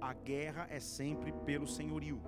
A 0.00 0.14
guerra 0.14 0.66
é 0.70 0.80
sempre 0.80 1.32
pelo 1.32 1.66
senhorio. 1.66 2.20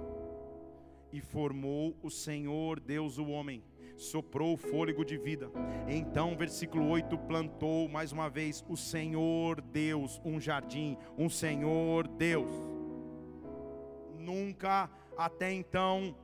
E 1.11 1.21
formou 1.21 1.97
o 2.03 2.11
Senhor 2.11 2.81
Deus 2.81 3.19
o 3.19 3.27
homem, 3.27 3.63
soprou 3.97 4.55
o 4.55 4.57
fôlego 4.57 5.05
de 5.05 5.17
vida. 5.17 5.51
Então, 5.89 6.37
versículo 6.37 6.89
8: 6.89 7.17
plantou 7.19 7.89
mais 7.89 8.13
uma 8.13 8.29
vez 8.29 8.63
o 8.69 8.77
Senhor 8.77 9.63
Deus 9.63 10.21
um 10.25 10.39
jardim, 10.39 10.97
um 11.17 11.29
Senhor 11.31 12.07
Deus 12.07 12.72
nunca 14.23 14.89
até 15.19 15.53
então 15.53 16.17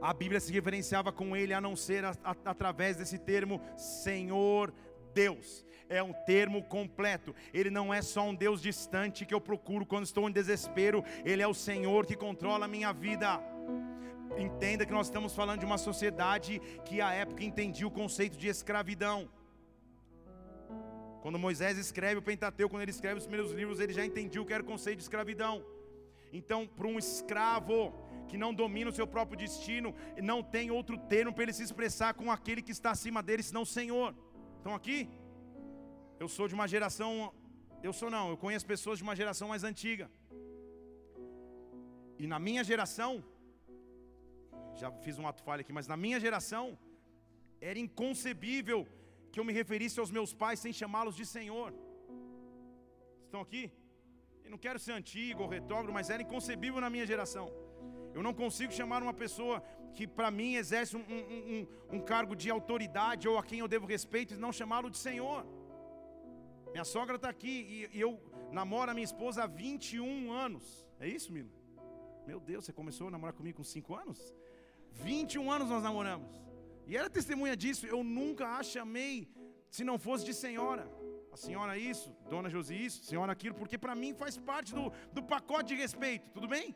a 0.00 0.12
Bíblia 0.12 0.40
se 0.40 0.52
referenciava 0.52 1.10
com 1.10 1.36
ele 1.36 1.52
a 1.52 1.60
não 1.60 1.74
ser 1.74 2.04
a, 2.04 2.10
a, 2.22 2.34
através 2.44 2.96
desse 2.96 3.18
termo 3.18 3.60
Senhor 3.76 4.72
Deus. 5.12 5.66
É 5.88 6.02
um 6.02 6.12
termo 6.12 6.62
completo. 6.62 7.34
Ele 7.52 7.70
não 7.70 7.92
é 7.92 8.02
só 8.02 8.22
um 8.22 8.34
Deus 8.34 8.60
distante 8.60 9.24
que 9.24 9.34
eu 9.34 9.40
procuro 9.40 9.86
quando 9.86 10.04
estou 10.04 10.28
em 10.28 10.32
desespero. 10.32 11.02
Ele 11.24 11.42
é 11.42 11.48
o 11.48 11.54
Senhor 11.54 12.06
que 12.06 12.14
controla 12.14 12.66
a 12.66 12.68
minha 12.68 12.92
vida. 12.92 13.40
Entenda 14.36 14.84
que 14.84 14.92
nós 14.92 15.06
estamos 15.06 15.34
falando 15.34 15.60
de 15.60 15.66
uma 15.66 15.78
sociedade 15.78 16.60
que 16.84 17.00
à 17.00 17.12
época 17.12 17.42
entendia 17.42 17.86
o 17.86 17.90
conceito 17.90 18.36
de 18.36 18.48
escravidão. 18.48 19.28
Quando 21.22 21.38
Moisés 21.38 21.76
escreve 21.78 22.18
o 22.18 22.22
Pentateuco, 22.22 22.74
quando 22.74 22.82
ele 22.82 22.92
escreve 22.92 23.18
os 23.18 23.26
primeiros 23.26 23.52
livros, 23.52 23.80
ele 23.80 23.92
já 23.92 24.04
entendia 24.04 24.40
o 24.40 24.46
que 24.46 24.52
era 24.52 24.62
o 24.62 24.66
conceito 24.66 24.98
de 24.98 25.02
escravidão. 25.02 25.64
Então, 26.32 26.66
para 26.66 26.86
um 26.86 26.98
escravo 26.98 27.92
que 28.28 28.36
não 28.36 28.52
domina 28.52 28.90
o 28.90 28.92
seu 28.92 29.06
próprio 29.06 29.38
destino, 29.38 29.94
não 30.22 30.42
tem 30.42 30.70
outro 30.70 30.98
termo 30.98 31.32
para 31.32 31.44
ele 31.44 31.52
se 31.52 31.62
expressar 31.62 32.14
com 32.14 32.30
aquele 32.30 32.62
que 32.62 32.72
está 32.72 32.90
acima 32.90 33.22
dele, 33.22 33.42
senão 33.42 33.62
o 33.62 33.66
Senhor. 33.66 34.14
Estão 34.58 34.74
aqui? 34.74 35.08
Eu 36.20 36.28
sou 36.28 36.46
de 36.48 36.54
uma 36.54 36.68
geração, 36.68 37.32
eu 37.82 37.92
sou 37.92 38.10
não, 38.10 38.28
eu 38.30 38.36
conheço 38.36 38.66
pessoas 38.66 38.98
de 38.98 39.04
uma 39.04 39.16
geração 39.16 39.48
mais 39.48 39.64
antiga. 39.64 40.10
E 42.18 42.26
na 42.26 42.38
minha 42.38 42.62
geração, 42.64 43.24
já 44.74 44.90
fiz 45.04 45.18
um 45.18 45.26
ato 45.26 45.42
falho 45.42 45.60
aqui, 45.60 45.72
mas 45.72 45.86
na 45.86 45.96
minha 45.96 46.18
geração, 46.20 46.78
era 47.60 47.78
inconcebível 47.78 48.86
que 49.32 49.40
eu 49.40 49.44
me 49.44 49.52
referisse 49.52 49.98
aos 50.00 50.10
meus 50.10 50.32
pais 50.32 50.60
sem 50.60 50.72
chamá-los 50.72 51.16
de 51.16 51.24
Senhor. 51.24 51.72
Estão 53.26 53.40
aqui? 53.40 53.72
Eu 54.48 54.52
não 54.52 54.58
quero 54.66 54.78
ser 54.78 54.92
antigo 54.92 55.42
ou 55.42 55.48
retrógrado, 55.48 55.92
mas 55.92 56.08
era 56.08 56.22
inconcebível 56.22 56.80
na 56.80 56.88
minha 56.88 57.06
geração. 57.06 57.52
Eu 58.14 58.22
não 58.22 58.32
consigo 58.32 58.72
chamar 58.72 59.02
uma 59.02 59.12
pessoa 59.12 59.62
que 59.92 60.06
para 60.06 60.30
mim 60.30 60.54
exerce 60.54 60.96
um, 60.96 61.00
um, 61.00 61.22
um, 61.54 61.96
um, 61.96 62.00
cargo 62.00 62.34
de 62.34 62.48
autoridade 62.48 63.28
ou 63.28 63.36
a 63.36 63.42
quem 63.42 63.58
eu 63.58 63.68
devo 63.68 63.86
respeito 63.86 64.32
e 64.32 64.38
não 64.38 64.50
chamá-lo 64.50 64.88
de 64.88 64.96
Senhor. 64.96 65.44
Minha 66.72 66.84
sogra 66.84 67.16
está 67.16 67.28
aqui 67.28 67.88
e, 67.92 67.98
e, 67.98 68.00
eu 68.00 68.18
namoro 68.50 68.90
a 68.90 68.94
minha 68.94 69.04
esposa 69.04 69.42
há 69.42 69.46
21 69.46 70.32
anos. 70.32 70.64
É 70.98 71.06
isso, 71.06 71.30
Mila? 71.30 71.50
Meu 72.26 72.40
Deus, 72.40 72.64
você 72.64 72.72
começou 72.72 73.08
a 73.08 73.10
namorar 73.10 73.34
comigo 73.34 73.58
com 73.58 73.64
5 73.64 73.94
anos? 73.94 74.34
21 74.92 75.52
anos 75.52 75.68
nós 75.68 75.82
namoramos. 75.82 76.32
E 76.86 76.96
ela 76.96 77.10
testemunha 77.10 77.54
disso. 77.54 77.86
Eu 77.86 78.02
nunca 78.02 78.46
a 78.56 78.62
chamei 78.62 79.28
se 79.70 79.84
não 79.84 79.98
fosse 79.98 80.24
de 80.24 80.32
senhora 80.32 80.90
senhora 81.36 81.78
isso, 81.78 82.14
dona 82.28 82.48
Josi 82.48 82.74
isso, 82.74 83.04
senhora 83.04 83.32
aquilo, 83.32 83.54
porque 83.54 83.78
para 83.78 83.94
mim 83.94 84.14
faz 84.14 84.36
parte 84.36 84.74
do, 84.74 84.92
do 85.12 85.22
pacote 85.22 85.74
de 85.74 85.80
respeito, 85.80 86.30
tudo 86.30 86.48
bem? 86.48 86.74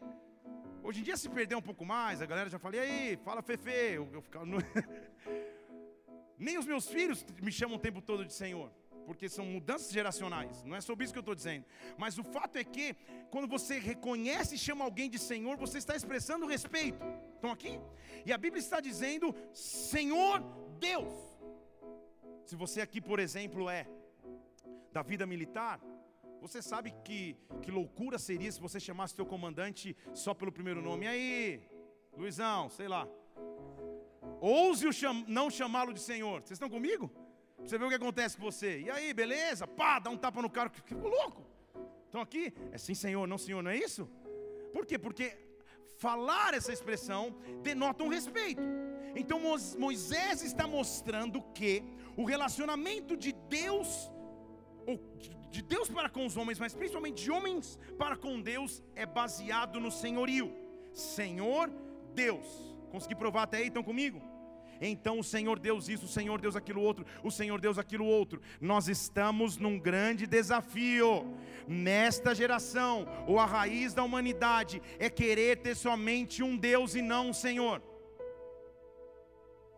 Hoje 0.83 1.01
em 1.01 1.03
dia 1.05 1.17
se 1.17 1.29
perdeu 1.29 1.59
um 1.59 1.63
pouco 1.63 1.85
mais, 1.85 2.21
a 2.21 2.27
galera 2.27 2.51
já 2.51 2.59
fala, 2.59 2.77
e 2.77 2.81
aí, 2.81 3.17
fala 3.25 3.43
Fefe, 3.43 3.71
eu, 3.71 4.09
eu 4.13 4.23
ficava 4.23 4.45
no... 4.45 4.59
Nem 6.37 6.59
os 6.59 6.67
meus 6.67 6.89
filhos 6.89 7.25
me 7.41 7.53
chamam 7.53 7.77
o 7.77 7.81
tempo 7.81 8.03
todo 8.03 8.25
de 8.25 8.33
Senhor, 8.33 8.71
porque 9.07 9.29
são 9.29 9.45
mudanças 9.45 9.93
geracionais, 9.93 10.65
não 10.65 10.75
é 10.75 10.81
sobre 10.81 11.05
isso 11.05 11.13
que 11.13 11.19
eu 11.19 11.23
estou 11.23 11.35
dizendo. 11.35 11.65
Mas 11.97 12.19
o 12.19 12.25
fato 12.25 12.57
é 12.57 12.65
que, 12.65 12.97
quando 13.31 13.47
você 13.47 13.79
reconhece 13.79 14.57
e 14.57 14.59
chama 14.59 14.85
alguém 14.85 15.09
de 15.09 15.19
Senhor, 15.19 15.57
você 15.57 15.79
está 15.79 15.95
expressando 15.95 16.47
respeito. 16.47 16.99
Estão 17.35 17.53
aqui? 17.53 17.81
E 18.27 18.33
a 18.33 18.39
Bíblia 18.39 18.61
está 18.61 18.81
dizendo, 18.81 19.35
Senhor 19.53 20.41
Deus. 20.81 21.13
Se 22.45 22.57
você 22.57 22.81
aqui, 22.81 23.01
por 23.01 23.21
exemplo, 23.21 23.71
é 23.71 23.87
da 24.93 25.03
vida 25.03 25.27
militar, 25.27 25.81
você 26.41 26.61
sabe 26.61 26.93
que, 27.05 27.37
que 27.63 27.71
loucura 27.71 28.19
seria 28.19 28.51
se 28.51 28.61
você 28.61 28.79
chamasse 28.81 29.15
seu 29.15 29.25
comandante 29.25 29.97
só 30.13 30.35
pelo 30.35 30.53
primeiro 30.53 30.83
nome. 30.83 31.07
E 31.07 31.09
aí, 31.09 31.63
Luizão, 32.17 32.69
sei 32.69 32.89
lá. 32.89 33.09
Ouse 34.41 34.87
o 34.87 34.93
cham 34.93 35.25
não 35.29 35.49
chamá-lo 35.49 35.93
de 35.93 36.01
Senhor. 36.01 36.41
Vocês 36.41 36.53
estão 36.53 36.69
comigo? 36.69 37.11
Você 37.65 37.79
vê 37.79 37.85
o 37.85 37.89
que 37.89 37.95
acontece 37.95 38.37
com 38.37 38.43
você. 38.43 38.81
E 38.81 38.91
aí, 38.91 39.15
beleza? 39.15 39.67
Pá, 39.67 40.01
dá 40.01 40.11
um 40.11 40.17
tapa 40.17 40.43
no 40.43 40.51
cara. 40.51 40.69
Ficou 40.69 41.09
louco. 41.09 41.47
Estão 42.07 42.21
aqui? 42.21 42.53
É 42.73 42.77
sim, 42.77 42.95
Senhor, 42.95 43.27
não, 43.27 43.39
Senhor, 43.39 43.63
não 43.63 43.71
é 43.71 43.77
isso? 43.77 44.11
Por 44.73 44.85
quê? 44.85 44.99
Porque 44.99 45.39
falar 45.99 46.55
essa 46.55 46.73
expressão 46.73 47.37
denota 47.63 48.03
um 48.03 48.09
respeito. 48.09 48.61
Então 49.15 49.41
Moisés 49.79 50.43
está 50.43 50.67
mostrando 50.67 51.41
que 51.55 51.85
o 52.17 52.25
relacionamento 52.25 53.17
de 53.17 53.33
Deus, 53.33 54.11
de 55.51 55.63
Deus 55.63 55.89
para 55.89 56.09
com 56.09 56.25
os 56.25 56.37
homens, 56.37 56.59
mas 56.59 56.75
principalmente 56.75 57.23
de 57.25 57.31
homens 57.31 57.79
para 57.99 58.17
com 58.17 58.41
Deus, 58.41 58.83
é 58.95 59.05
baseado 59.05 59.79
no 59.79 59.91
senhorio. 59.91 60.53
Senhor 60.93 61.71
Deus. 62.15 62.47
Consegui 62.91 63.15
provar 63.15 63.45
até 63.45 63.59
aí? 63.59 63.69
Estão 63.69 63.83
comigo? 63.83 64.21
Então 64.81 65.19
o 65.19 65.25
Senhor 65.25 65.59
Deus 65.59 65.89
isso, 65.89 66.07
o 66.07 66.09
Senhor 66.09 66.41
Deus 66.41 66.57
aquilo 66.57 66.83
outro, 66.83 67.07
o 67.23 67.31
Senhor 67.31 67.61
Deus 67.61 67.79
aquilo 67.79 68.05
outro. 68.05 68.41
Nós 68.61 68.89
estamos 68.89 69.57
num 69.57 69.79
grande 69.79 70.27
desafio. 70.27 71.37
Nesta 71.69 72.35
geração, 72.35 73.07
ou 73.27 73.39
a 73.39 73.47
raiz 73.47 73.95
da 73.95 74.03
humanidade 74.03 74.83
é 74.99 75.09
querer 75.09 75.59
ter 75.59 75.77
somente 75.77 76.43
um 76.43 76.57
Deus 76.57 76.97
e 76.97 77.03
não 77.03 77.29
um 77.29 77.33
Senhor. 77.33 77.81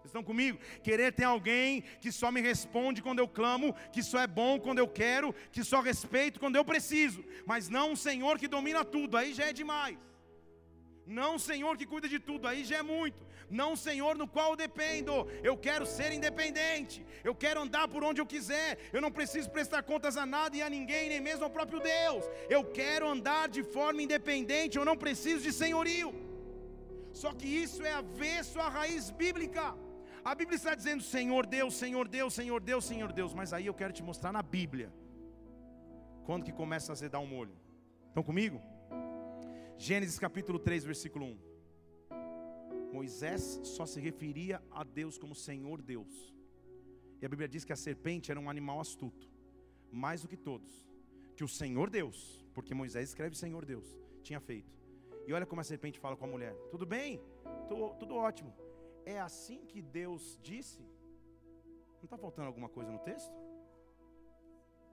Estão 0.05 0.23
comigo? 0.23 0.59
Querer 0.83 1.13
ter 1.13 1.25
alguém 1.25 1.83
que 2.01 2.13
só 2.13 2.31
me 2.31 2.41
responde 2.41 3.03
quando 3.03 3.19
eu 3.19 3.29
clamo, 3.29 3.75
que 3.93 4.03
só 4.03 4.21
é 4.21 4.27
bom 4.27 4.59
quando 4.59 4.79
eu 4.79 4.89
quero, 4.89 5.35
que 5.51 5.65
só 5.65 5.81
respeito 5.81 6.41
quando 6.41 6.57
eu 6.57 6.65
preciso, 6.65 7.25
mas 7.47 7.69
não 7.69 7.93
um 7.93 7.97
Senhor 7.97 8.39
que 8.39 8.49
domina 8.49 8.85
tudo, 8.85 9.17
aí 9.17 9.33
já 9.33 9.47
é 9.47 9.53
demais. 9.53 9.99
Não 11.07 11.35
um 11.37 11.39
Senhor 11.39 11.77
que 11.77 11.87
cuida 11.87 12.09
de 12.09 12.19
tudo, 12.19 12.47
aí 12.49 12.65
já 12.65 12.79
é 12.79 12.83
muito 12.83 13.25
não 13.51 13.73
um 13.73 13.77
Senhor 13.77 14.17
no 14.17 14.27
qual 14.27 14.51
eu 14.51 14.57
dependo. 14.57 15.13
Eu 15.43 15.57
quero 15.57 15.87
ser 15.87 16.13
independente, 16.13 17.05
eu 17.23 17.35
quero 17.35 17.61
andar 17.63 17.87
por 17.89 18.03
onde 18.05 18.21
eu 18.21 18.27
quiser, 18.27 18.79
eu 18.93 19.01
não 19.01 19.11
preciso 19.11 19.51
prestar 19.51 19.83
contas 19.83 20.17
a 20.17 20.27
nada 20.27 20.57
e 20.57 20.63
a 20.63 20.71
ninguém, 20.71 21.09
nem 21.09 21.21
mesmo 21.21 21.45
ao 21.45 21.51
próprio 21.51 21.81
Deus. 21.81 22.25
Eu 22.49 22.65
quero 22.65 23.09
andar 23.09 23.49
de 23.49 23.63
forma 23.63 24.03
independente, 24.03 24.77
eu 24.77 24.85
não 24.85 24.97
preciso 24.97 25.43
de 25.43 25.53
senhorio. 25.53 26.13
Só 27.13 27.33
que 27.33 27.47
isso 27.47 27.83
é 27.85 27.93
avesso 27.93 28.59
à 28.61 28.69
raiz 28.69 29.11
bíblica. 29.11 29.75
A 30.25 30.35
Bíblia 30.35 30.57
está 30.57 30.75
dizendo 30.75 31.03
Senhor 31.03 31.45
Deus, 31.45 31.75
Senhor 31.75 32.09
Deus, 32.09 32.33
Senhor 32.33 32.59
Deus, 32.59 32.85
Senhor 32.87 33.13
Deus, 33.13 33.35
mas 33.35 33.53
aí 33.53 33.67
eu 33.67 33.75
quero 33.75 33.93
te 33.93 34.03
mostrar 34.03 34.33
na 34.33 34.43
Bíblia 34.43 34.91
quando 36.25 36.45
que 36.45 36.53
começa 36.53 36.93
a 36.93 36.95
azedar 36.95 37.21
o 37.23 37.27
molho. 37.27 37.55
Estão 38.09 38.23
comigo? 38.23 38.59
Gênesis 39.77 40.19
capítulo 40.19 40.59
3, 40.59 40.83
versículo 40.83 41.27
1. 41.27 41.39
Moisés 42.91 43.61
só 43.65 43.85
se 43.85 44.01
referia 44.01 44.63
a 44.71 44.83
Deus 44.83 45.19
como 45.19 45.35
Senhor 45.35 45.83
Deus. 45.83 46.35
E 47.21 47.27
a 47.27 47.29
Bíblia 47.29 47.47
diz 47.47 47.63
que 47.63 47.73
a 47.75 47.77
serpente 47.77 48.31
era 48.31 48.41
um 48.41 48.49
animal 48.49 48.81
astuto, 48.81 49.29
mais 49.93 50.23
do 50.23 50.29
que 50.29 50.39
todos, 50.39 50.89
que 51.37 51.45
o 51.45 51.49
Senhor 51.49 51.91
Deus, 51.91 52.43
porque 52.55 52.73
Moisés 52.73 53.11
escreve 53.11 53.37
Senhor 53.37 53.67
Deus, 53.67 53.95
tinha 54.23 54.41
feito. 54.41 54.75
E 55.27 55.35
olha 55.35 55.45
como 55.45 55.61
a 55.61 55.65
serpente 55.65 55.99
fala 55.99 56.17
com 56.17 56.25
a 56.25 56.29
mulher: 56.29 56.55
Tudo 56.71 56.87
bem, 56.87 57.21
tudo, 57.69 57.95
tudo 57.99 58.15
ótimo. 58.15 58.64
É 59.05 59.21
assim 59.21 59.65
que 59.67 59.81
Deus 59.83 60.39
disse? 60.43 60.83
Não 61.99 62.05
está 62.05 62.17
faltando 62.17 62.49
alguma 62.49 62.69
coisa 62.69 62.91
no 62.91 62.99
texto? 62.99 63.35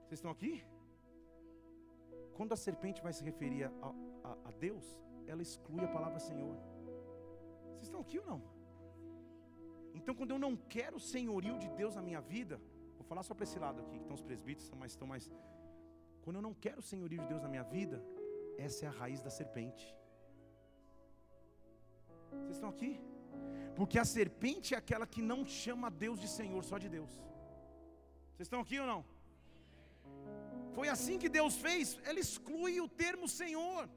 Vocês 0.04 0.18
estão 0.18 0.30
aqui? 0.30 0.64
Quando 2.34 2.52
a 2.52 2.56
serpente 2.56 3.02
vai 3.02 3.12
se 3.12 3.24
referir 3.24 3.64
a, 3.64 3.70
a, 4.24 4.32
a 4.48 4.50
Deus, 4.50 4.84
ela 5.26 5.42
exclui 5.42 5.84
a 5.84 5.88
palavra 5.88 6.18
Senhor. 6.18 6.56
Vocês 7.72 7.84
estão 7.84 8.00
aqui 8.00 8.18
ou 8.18 8.26
não? 8.26 8.42
Então, 9.94 10.14
quando 10.14 10.30
eu 10.30 10.38
não 10.38 10.56
quero 10.56 10.96
o 10.96 11.00
senhorio 11.00 11.58
de 11.58 11.68
Deus 11.70 11.94
na 11.94 12.02
minha 12.02 12.20
vida, 12.20 12.60
vou 12.96 13.04
falar 13.04 13.22
só 13.22 13.34
para 13.34 13.44
esse 13.44 13.58
lado 13.58 13.80
aqui, 13.80 13.96
que 13.96 14.04
estão 14.04 14.14
os 14.14 14.22
presbíteros, 14.22 14.70
mas 14.78 14.92
estão 14.92 15.06
mais. 15.06 15.30
Quando 16.22 16.36
eu 16.36 16.42
não 16.42 16.54
quero 16.54 16.80
o 16.80 16.82
senhorio 16.82 17.20
de 17.20 17.26
Deus 17.26 17.42
na 17.42 17.48
minha 17.48 17.62
vida, 17.62 18.02
essa 18.56 18.86
é 18.86 18.88
a 18.88 18.92
raiz 18.92 19.22
da 19.22 19.30
serpente. 19.30 19.94
Vocês 22.30 22.56
estão 22.56 22.70
aqui? 22.70 23.11
Porque 23.76 23.98
a 23.98 24.04
serpente 24.04 24.74
é 24.74 24.78
aquela 24.78 25.06
que 25.06 25.22
não 25.22 25.40
chama 25.46 25.90
Deus 25.90 26.20
de 26.20 26.28
Senhor, 26.28 26.62
só 26.62 26.78
de 26.78 26.88
Deus. 26.88 27.10
Vocês 28.32 28.46
estão 28.46 28.60
aqui 28.60 28.78
ou 28.78 28.86
não? 28.86 29.04
Foi 30.76 30.88
assim 30.88 31.18
que 31.18 31.28
Deus 31.28 31.56
fez, 31.56 31.98
ela 32.04 32.18
exclui 32.18 32.80
o 32.80 32.88
termo 32.88 33.28
Senhor 33.28 33.88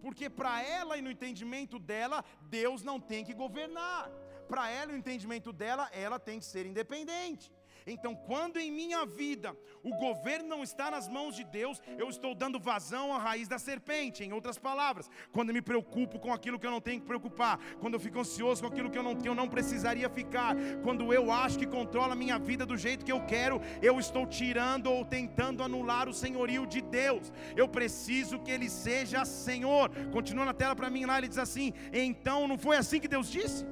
porque 0.00 0.30
para 0.30 0.62
ela 0.62 0.96
e 0.96 1.02
no 1.02 1.10
entendimento 1.10 1.78
dela, 1.78 2.24
Deus 2.42 2.82
não 2.82 3.00
tem 3.00 3.24
que 3.24 3.34
governar. 3.34 4.10
Para 4.48 4.70
ela 4.70 4.90
e 4.90 4.92
no 4.92 4.98
entendimento 4.98 5.52
dela, 5.52 5.90
ela 5.92 6.18
tem 6.18 6.38
que 6.38 6.44
ser 6.44 6.64
independente. 6.66 7.52
Então, 7.90 8.14
quando 8.14 8.58
em 8.58 8.70
minha 8.70 9.04
vida 9.06 9.56
o 9.82 9.90
governo 9.96 10.48
não 10.48 10.62
está 10.62 10.90
nas 10.90 11.08
mãos 11.08 11.34
de 11.34 11.44
Deus, 11.44 11.80
eu 11.96 12.08
estou 12.08 12.34
dando 12.34 12.58
vazão 12.58 13.12
à 13.12 13.18
raiz 13.18 13.48
da 13.48 13.58
serpente. 13.58 14.24
Em 14.24 14.32
outras 14.32 14.58
palavras, 14.58 15.10
quando 15.32 15.52
me 15.52 15.62
preocupo 15.62 16.18
com 16.18 16.32
aquilo 16.32 16.58
que 16.58 16.66
eu 16.66 16.70
não 16.70 16.80
tenho 16.80 17.00
que 17.00 17.06
preocupar, 17.06 17.58
quando 17.80 17.94
eu 17.94 18.00
fico 18.00 18.20
ansioso 18.20 18.62
com 18.62 18.68
aquilo 18.68 18.90
que 18.90 18.98
eu 18.98 19.02
não, 19.02 19.16
eu 19.24 19.34
não 19.34 19.48
precisaria 19.48 20.08
ficar, 20.08 20.54
quando 20.82 21.12
eu 21.12 21.30
acho 21.32 21.58
que 21.58 21.66
controla 21.66 22.12
a 22.12 22.16
minha 22.16 22.38
vida 22.38 22.66
do 22.66 22.76
jeito 22.76 23.04
que 23.04 23.12
eu 23.12 23.24
quero, 23.24 23.60
eu 23.80 23.98
estou 23.98 24.26
tirando 24.26 24.88
ou 24.88 25.04
tentando 25.04 25.62
anular 25.62 26.08
o 26.08 26.14
senhorio 26.14 26.66
de 26.66 26.80
Deus. 26.80 27.32
Eu 27.56 27.68
preciso 27.68 28.38
que 28.40 28.50
Ele 28.50 28.68
seja 28.68 29.24
Senhor. 29.24 29.90
Continua 30.12 30.44
na 30.44 30.54
tela 30.54 30.74
para 30.76 30.90
mim 30.90 31.04
lá, 31.04 31.18
ele 31.18 31.28
diz 31.28 31.38
assim: 31.38 31.72
então 31.92 32.46
não 32.46 32.58
foi 32.58 32.76
assim 32.76 33.00
que 33.00 33.08
Deus 33.08 33.30
disse? 33.30 33.64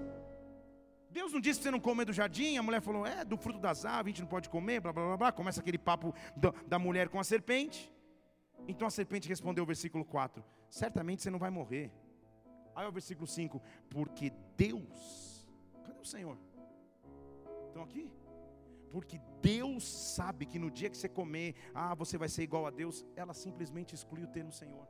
Deus 1.16 1.33
não 1.33 1.40
disse 1.40 1.59
que 1.59 1.64
você 1.64 1.70
não 1.70 1.81
comer 1.81 2.05
do 2.05 2.12
jardim, 2.12 2.59
a 2.59 2.62
mulher 2.62 2.83
falou, 2.83 3.07
é, 3.07 3.24
do 3.24 3.38
fruto 3.38 3.59
das 3.59 3.87
aves, 3.87 4.05
a 4.05 4.09
gente 4.11 4.20
não 4.20 4.29
pode 4.29 4.50
comer, 4.50 4.81
blá 4.81 4.92
blá 4.92 5.02
blá 5.07 5.16
blá. 5.16 5.33
Começa 5.33 5.61
aquele 5.62 5.79
papo 5.79 6.14
da, 6.37 6.52
da 6.66 6.79
mulher 6.79 7.09
com 7.09 7.18
a 7.18 7.24
serpente. 7.24 7.90
Então 8.68 8.87
a 8.87 8.90
serpente 8.90 9.26
respondeu, 9.26 9.64
versículo 9.64 10.05
4: 10.05 10.44
Certamente 10.68 11.22
você 11.22 11.31
não 11.31 11.38
vai 11.38 11.48
morrer. 11.48 11.90
Aí 12.74 12.87
o 12.87 12.92
versículo 12.92 13.26
5: 13.26 13.62
Porque 13.88 14.31
Deus, 14.59 15.48
cadê 15.87 15.98
o 15.98 16.05
Senhor? 16.05 16.37
Estão 17.68 17.83
aqui? 17.83 18.12
Porque 18.92 19.18
Deus 19.40 19.88
sabe 19.88 20.44
que 20.44 20.59
no 20.59 20.70
dia 20.70 20.90
que 20.90 20.98
você 20.98 21.09
comer, 21.09 21.55
ah, 21.74 21.94
você 21.94 22.18
vai 22.18 22.29
ser 22.29 22.42
igual 22.42 22.66
a 22.66 22.70
Deus, 22.70 23.07
ela 23.16 23.33
simplesmente 23.33 23.94
exclui 23.94 24.22
o 24.22 24.29
termo 24.29 24.52
Senhor. 24.52 24.87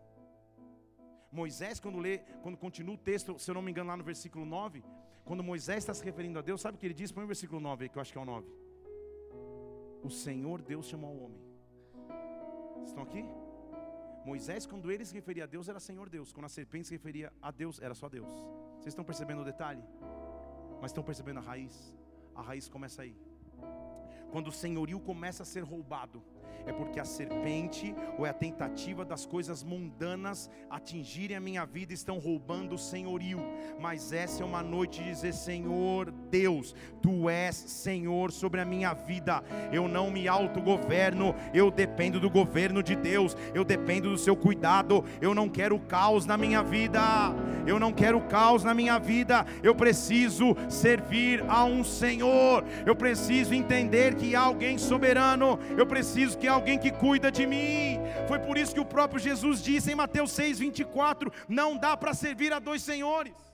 Moisés, 1.30 1.78
quando 1.78 2.00
lê, 2.00 2.18
quando 2.42 2.58
continua 2.58 2.96
o 2.96 2.98
texto, 2.98 3.38
se 3.38 3.48
eu 3.48 3.54
não 3.54 3.62
me 3.62 3.70
engano, 3.70 3.90
lá 3.90 3.96
no 3.96 4.02
versículo 4.02 4.44
9, 4.44 4.82
quando 5.26 5.42
Moisés 5.42 5.78
está 5.78 5.92
se 5.92 6.04
referindo 6.04 6.38
a 6.38 6.42
Deus, 6.42 6.60
sabe 6.60 6.76
o 6.76 6.80
que 6.80 6.86
ele 6.86 6.94
diz? 6.94 7.10
Põe 7.10 7.24
o 7.24 7.26
versículo 7.26 7.60
9 7.60 7.84
aí, 7.84 7.88
que 7.88 7.98
eu 7.98 8.02
acho 8.02 8.12
que 8.12 8.18
é 8.18 8.22
o 8.22 8.24
9. 8.24 8.48
O 10.08 10.08
Senhor 10.08 10.62
Deus 10.62 10.86
chamou 10.86 11.12
o 11.16 11.24
homem. 11.24 11.42
Vocês 12.74 12.90
estão 12.90 13.02
aqui? 13.02 13.24
Moisés, 14.24 14.66
quando 14.66 14.90
ele 14.92 15.04
se 15.04 15.12
referia 15.14 15.42
a 15.42 15.46
Deus, 15.46 15.68
era 15.68 15.80
Senhor 15.80 16.08
Deus. 16.08 16.32
Quando 16.32 16.46
a 16.46 16.48
serpente 16.48 16.86
se 16.86 16.94
referia 16.94 17.32
a 17.42 17.50
Deus, 17.50 17.80
era 17.80 17.94
só 17.94 18.08
Deus. 18.08 18.30
Vocês 18.76 18.92
estão 18.94 19.04
percebendo 19.04 19.42
o 19.42 19.44
detalhe? 19.44 19.82
Mas 20.80 20.92
estão 20.92 21.02
percebendo 21.02 21.40
a 21.40 21.42
raiz? 21.42 21.92
A 22.32 22.42
raiz 22.42 22.68
começa 22.68 23.02
aí. 23.02 23.16
Quando 24.30 24.48
o 24.48 24.52
senhorio 24.52 25.00
começa 25.00 25.42
a 25.42 25.46
ser 25.46 25.62
roubado, 25.62 26.22
é 26.66 26.72
porque 26.72 26.98
a 26.98 27.04
serpente 27.04 27.94
ou 28.18 28.26
é 28.26 28.30
a 28.30 28.34
tentativa 28.34 29.04
das 29.04 29.24
coisas 29.24 29.62
mundanas 29.62 30.50
atingirem 30.68 31.36
a 31.36 31.40
minha 31.40 31.64
vida 31.64 31.92
estão 31.92 32.18
roubando 32.18 32.74
o 32.74 32.78
senhorio. 32.78 33.38
Mas 33.80 34.12
essa 34.12 34.42
é 34.42 34.46
uma 34.46 34.62
noite 34.62 35.02
de 35.02 35.10
dizer: 35.10 35.32
Senhor 35.32 36.10
Deus, 36.28 36.74
tu 37.00 37.30
és 37.30 37.54
Senhor 37.54 38.32
sobre 38.32 38.60
a 38.60 38.64
minha 38.64 38.92
vida. 38.92 39.44
Eu 39.72 39.86
não 39.86 40.10
me 40.10 40.26
autogoverno, 40.26 41.34
eu 41.54 41.70
dependo 41.70 42.18
do 42.18 42.28
governo 42.28 42.82
de 42.82 42.96
Deus, 42.96 43.36
eu 43.54 43.64
dependo 43.64 44.10
do 44.10 44.18
seu 44.18 44.36
cuidado. 44.36 45.04
Eu 45.20 45.34
não 45.34 45.48
quero 45.48 45.78
caos 45.78 46.26
na 46.26 46.36
minha 46.36 46.62
vida. 46.64 47.00
Eu 47.66 47.78
não 47.78 47.92
quero 47.92 48.20
caos 48.20 48.62
na 48.62 48.74
minha 48.74 48.98
vida. 48.98 49.44
Eu 49.62 49.74
preciso 49.74 50.56
servir 50.68 51.44
a 51.48 51.64
um 51.64 51.82
Senhor. 51.82 52.64
Eu 52.84 52.94
preciso 52.94 53.54
entender 53.54 54.14
que 54.14 54.34
há 54.34 54.40
alguém 54.40 54.78
soberano. 54.78 55.58
Eu 55.76 55.86
preciso 55.86 56.38
que 56.38 56.46
alguém 56.46 56.78
que 56.78 56.90
cuida 56.90 57.30
de 57.30 57.46
mim. 57.46 57.98
Foi 58.28 58.38
por 58.38 58.56
isso 58.56 58.74
que 58.74 58.80
o 58.80 58.84
próprio 58.84 59.20
Jesus 59.20 59.62
disse 59.62 59.92
em 59.92 59.94
Mateus 59.94 60.30
6:24, 60.32 61.32
não 61.48 61.76
dá 61.76 61.96
para 61.96 62.14
servir 62.14 62.52
a 62.52 62.58
dois 62.58 62.82
senhores. 62.82 63.45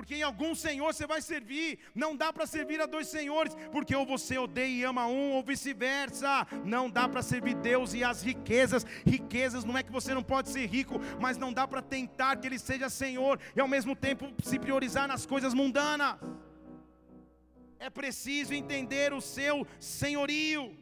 Porque 0.00 0.14
em 0.14 0.22
algum 0.22 0.54
senhor 0.54 0.94
você 0.94 1.06
vai 1.06 1.20
servir, 1.20 1.78
não 1.94 2.16
dá 2.16 2.32
para 2.32 2.46
servir 2.46 2.80
a 2.80 2.86
dois 2.86 3.06
senhores, 3.06 3.54
porque 3.70 3.94
ou 3.94 4.06
você 4.06 4.38
odeia 4.38 4.80
e 4.80 4.82
ama 4.82 5.06
um, 5.06 5.32
ou 5.32 5.42
vice-versa. 5.42 6.46
Não 6.64 6.88
dá 6.88 7.06
para 7.06 7.20
servir 7.20 7.54
Deus 7.56 7.92
e 7.92 8.02
as 8.02 8.22
riquezas. 8.22 8.86
Riquezas 9.04 9.62
não 9.62 9.76
é 9.76 9.82
que 9.82 9.92
você 9.92 10.14
não 10.14 10.22
pode 10.22 10.48
ser 10.48 10.64
rico, 10.64 10.98
mas 11.20 11.36
não 11.36 11.52
dá 11.52 11.68
para 11.68 11.82
tentar 11.82 12.36
que 12.36 12.46
Ele 12.46 12.58
seja 12.58 12.88
Senhor 12.88 13.38
e 13.54 13.60
ao 13.60 13.68
mesmo 13.68 13.94
tempo 13.94 14.32
se 14.42 14.58
priorizar 14.58 15.06
nas 15.06 15.26
coisas 15.26 15.52
mundanas. 15.52 16.16
É 17.78 17.90
preciso 17.90 18.54
entender 18.54 19.12
o 19.12 19.20
seu 19.20 19.66
senhorio 19.78 20.74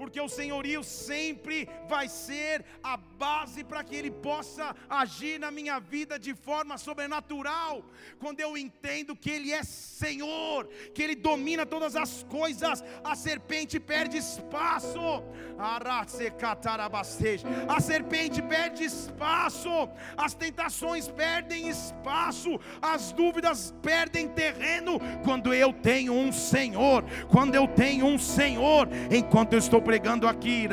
porque 0.00 0.18
o 0.18 0.30
senhorio 0.30 0.82
sempre 0.82 1.68
vai 1.86 2.08
ser 2.08 2.64
a 2.82 2.96
base 2.96 3.62
para 3.62 3.84
que 3.84 3.94
Ele 3.94 4.10
possa 4.10 4.74
agir 4.88 5.38
na 5.38 5.50
minha 5.50 5.78
vida 5.78 6.18
de 6.18 6.34
forma 6.34 6.78
sobrenatural. 6.78 7.84
Quando 8.18 8.40
eu 8.40 8.56
entendo 8.56 9.14
que 9.14 9.28
Ele 9.28 9.52
é 9.52 9.62
Senhor, 9.62 10.66
que 10.94 11.02
Ele 11.02 11.14
domina 11.14 11.66
todas 11.66 11.96
as 11.96 12.22
coisas, 12.22 12.82
a 13.04 13.14
serpente 13.14 13.78
perde 13.78 14.16
espaço. 14.16 14.98
A 17.68 17.80
serpente 17.80 18.40
perde 18.40 18.84
espaço, 18.84 19.68
as 20.16 20.32
tentações 20.32 21.08
perdem 21.08 21.68
espaço, 21.68 22.58
as 22.80 23.12
dúvidas 23.12 23.74
perdem 23.82 24.28
terreno. 24.28 24.98
Quando 25.22 25.52
eu 25.52 25.74
tenho 25.74 26.14
um 26.14 26.32
Senhor, 26.32 27.04
quando 27.28 27.54
eu 27.54 27.68
tenho 27.68 28.06
um 28.06 28.18
Senhor, 28.18 28.88
enquanto 29.10 29.52
eu 29.52 29.58
estou 29.58 29.82
pregando 29.90 30.28
aqui, 30.28 30.68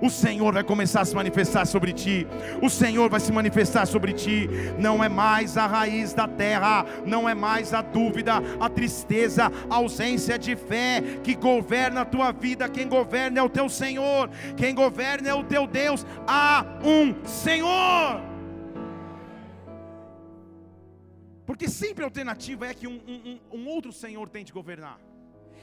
o 0.00 0.08
Senhor 0.08 0.54
vai 0.54 0.64
começar 0.64 1.02
a 1.02 1.04
se 1.04 1.14
manifestar 1.14 1.66
sobre 1.66 1.92
ti. 1.92 2.26
O 2.62 2.70
Senhor 2.70 3.10
vai 3.10 3.20
se 3.20 3.30
manifestar 3.30 3.86
sobre 3.86 4.14
ti. 4.14 4.48
Não 4.78 5.04
é 5.04 5.08
mais 5.10 5.58
a 5.58 5.66
raiz 5.66 6.14
da 6.14 6.26
terra, 6.26 6.86
não 7.04 7.28
é 7.28 7.34
mais 7.34 7.74
a 7.74 7.82
dúvida, 7.82 8.36
a 8.58 8.70
tristeza, 8.70 9.52
a 9.68 9.74
ausência 9.74 10.38
de 10.38 10.56
fé 10.56 11.02
que 11.22 11.34
governa 11.34 12.00
a 12.00 12.06
tua 12.06 12.32
vida. 12.32 12.70
Quem 12.70 12.88
governa 12.88 13.40
é 13.40 13.42
o 13.42 13.50
teu 13.50 13.68
Senhor, 13.68 14.30
quem 14.56 14.74
governa 14.74 15.28
é 15.28 15.34
o 15.34 15.44
teu 15.44 15.66
Deus. 15.66 16.06
Há 16.26 16.64
um 16.82 17.22
Senhor. 17.26 18.22
Porque 21.44 21.68
sempre 21.68 22.02
a 22.02 22.06
alternativa 22.06 22.66
é 22.66 22.72
que 22.72 22.86
um, 22.86 22.98
um, 23.06 23.58
um 23.58 23.68
outro 23.68 23.92
Senhor 23.92 24.26
tente 24.30 24.54
governar. 24.54 24.98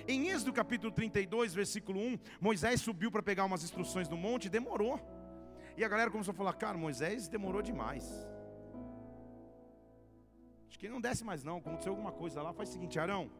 Em 0.07 0.29
Êxodo 0.29 0.53
capítulo 0.53 0.91
32, 0.91 1.53
versículo 1.53 1.99
1, 1.99 2.19
Moisés 2.39 2.81
subiu 2.81 3.11
para 3.11 3.23
pegar 3.23 3.45
umas 3.45 3.63
instruções 3.63 4.07
do 4.07 4.15
monte 4.15 4.45
e 4.45 4.49
demorou. 4.49 4.99
E 5.75 5.83
a 5.83 5.87
galera 5.87 6.11
começou 6.11 6.31
a 6.31 6.35
falar: 6.35 6.53
Cara, 6.53 6.77
Moisés 6.77 7.27
demorou 7.27 7.61
demais. 7.61 8.05
Acho 10.67 10.77
que 10.77 10.85
ele 10.85 10.93
não 10.93 11.01
desce 11.01 11.23
mais, 11.23 11.43
não. 11.43 11.57
Aconteceu 11.57 11.91
alguma 11.91 12.11
coisa 12.11 12.41
lá. 12.41 12.53
Faz 12.53 12.69
o 12.69 12.73
seguinte, 12.73 12.99
Arão. 12.99 13.31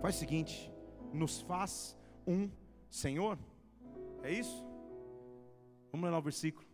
Faz 0.00 0.16
o 0.16 0.18
seguinte: 0.18 0.72
nos 1.12 1.40
faz 1.42 1.96
um 2.26 2.50
Senhor. 2.90 3.38
É 4.22 4.32
isso? 4.32 4.66
Vamos 5.92 6.04
ler 6.04 6.10
lá 6.10 6.18
o 6.18 6.22
versículo. 6.22 6.66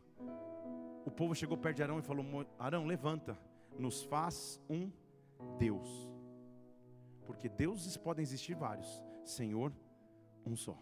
O 1.05 1.11
povo 1.11 1.35
chegou 1.35 1.57
perto 1.57 1.77
de 1.77 1.83
Arão 1.83 1.99
e 1.99 2.03
falou: 2.03 2.25
Arão, 2.59 2.87
levanta 2.87 3.39
nos 3.79 4.03
faz 4.05 4.61
um 4.69 4.91
Deus. 5.59 6.08
Porque 7.29 7.47
deuses 7.47 7.95
podem 7.95 8.23
existir 8.23 8.55
vários, 8.55 8.89
Senhor, 9.23 9.71
um 10.47 10.57
só. 10.57 10.79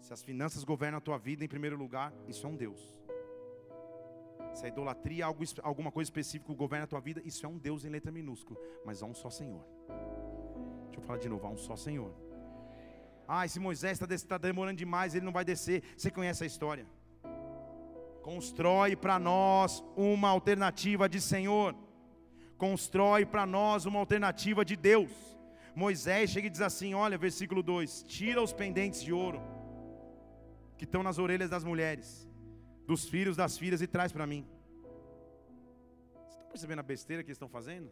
Se 0.00 0.12
as 0.12 0.22
finanças 0.22 0.62
governam 0.62 0.98
a 0.98 1.00
tua 1.00 1.18
vida 1.18 1.44
em 1.44 1.48
primeiro 1.48 1.76
lugar, 1.76 2.12
isso 2.28 2.46
é 2.46 2.48
um 2.48 2.54
Deus. 2.54 2.80
Se 4.54 4.64
a 4.64 4.68
idolatria, 4.68 5.26
algo, 5.26 5.42
alguma 5.64 5.90
coisa 5.90 6.06
específica 6.06 6.54
governa 6.54 6.84
a 6.84 6.86
tua 6.86 7.00
vida, 7.00 7.20
isso 7.24 7.44
é 7.44 7.48
um 7.48 7.58
Deus 7.58 7.84
em 7.84 7.88
letra 7.88 8.12
minúscula, 8.12 8.58
mas 8.84 9.02
há 9.02 9.06
um 9.06 9.14
só 9.14 9.30
Senhor. 9.30 9.64
Deixa 10.84 11.00
eu 11.00 11.02
falar 11.02 11.18
de 11.18 11.28
novo, 11.28 11.44
há 11.48 11.50
um 11.50 11.58
só 11.58 11.74
Senhor. 11.74 12.14
Ah, 13.26 13.44
esse 13.44 13.58
Moisés 13.58 14.00
está 14.00 14.06
tá 14.28 14.38
demorando 14.38 14.78
demais, 14.78 15.12
ele 15.12 15.24
não 15.24 15.32
vai 15.32 15.44
descer. 15.44 15.82
Você 15.96 16.08
conhece 16.08 16.44
a 16.44 16.46
história? 16.46 16.86
Constrói 18.22 18.94
para 18.94 19.18
nós 19.18 19.84
uma 19.96 20.28
alternativa 20.28 21.08
de 21.08 21.20
Senhor. 21.20 21.74
Constrói 22.64 23.24
para 23.24 23.46
nós 23.46 23.86
uma 23.86 23.98
alternativa 23.98 24.62
de 24.70 24.76
Deus. 24.76 25.10
Moisés 25.74 26.28
chega 26.28 26.46
e 26.46 26.50
diz 26.50 26.60
assim: 26.60 26.92
olha, 26.92 27.16
versículo 27.16 27.62
2: 27.62 28.02
Tira 28.02 28.42
os 28.42 28.52
pendentes 28.52 29.02
de 29.02 29.12
ouro 29.14 29.40
que 30.76 30.84
estão 30.84 31.02
nas 31.02 31.18
orelhas 31.18 31.48
das 31.48 31.64
mulheres, 31.64 32.28
dos 32.86 33.08
filhos 33.08 33.34
das 33.34 33.56
filhas, 33.56 33.80
e 33.80 33.86
traz 33.86 34.12
para 34.12 34.26
mim. 34.26 34.42
Vocês 36.12 36.34
estão 36.34 36.48
percebendo 36.52 36.80
a 36.80 36.82
besteira 36.82 37.22
que 37.22 37.30
eles 37.30 37.36
estão 37.36 37.48
fazendo? 37.48 37.90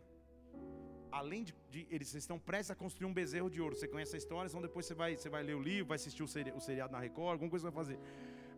Além 1.11 1.45
de, 1.45 1.55
de, 1.71 1.87
eles 1.91 2.13
estão 2.13 2.39
prestes 2.39 2.71
a 2.71 2.75
construir 2.75 3.09
um 3.09 3.15
bezerro 3.15 3.49
de 3.49 3.63
ouro. 3.63 3.75
Você 3.75 3.89
conhece 3.89 4.17
a 4.17 4.19
história, 4.19 4.49
então 4.49 4.61
depois 4.61 4.85
você 4.85 4.95
vai, 4.95 5.17
você 5.17 5.31
vai 5.31 5.43
ler 5.43 5.57
o 5.57 5.63
livro, 5.63 5.87
vai 5.87 5.97
assistir 5.97 6.23
o, 6.23 6.29
seri, 6.29 6.53
o 6.53 6.61
seriado 6.61 6.93
na 6.93 7.01
Record, 7.01 7.33
alguma 7.37 7.51
coisa 7.51 7.71
vai 7.71 7.77
fazer. 7.83 7.99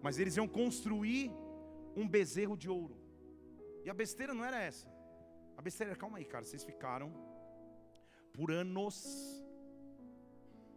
Mas 0.02 0.18
eles 0.18 0.36
iam 0.36 0.48
construir 0.48 1.30
um 1.94 2.08
bezerro 2.08 2.56
de 2.56 2.68
ouro. 2.68 2.96
E 3.84 3.88
a 3.88 3.94
besteira 3.94 4.34
não 4.34 4.44
era 4.44 4.60
essa. 4.60 4.89
A 5.60 5.62
besteira 5.68 5.94
calma 6.02 6.16
aí, 6.18 6.26
cara, 6.32 6.44
vocês 6.44 6.62
ficaram 6.68 7.08
por 8.36 8.50
anos 8.50 8.94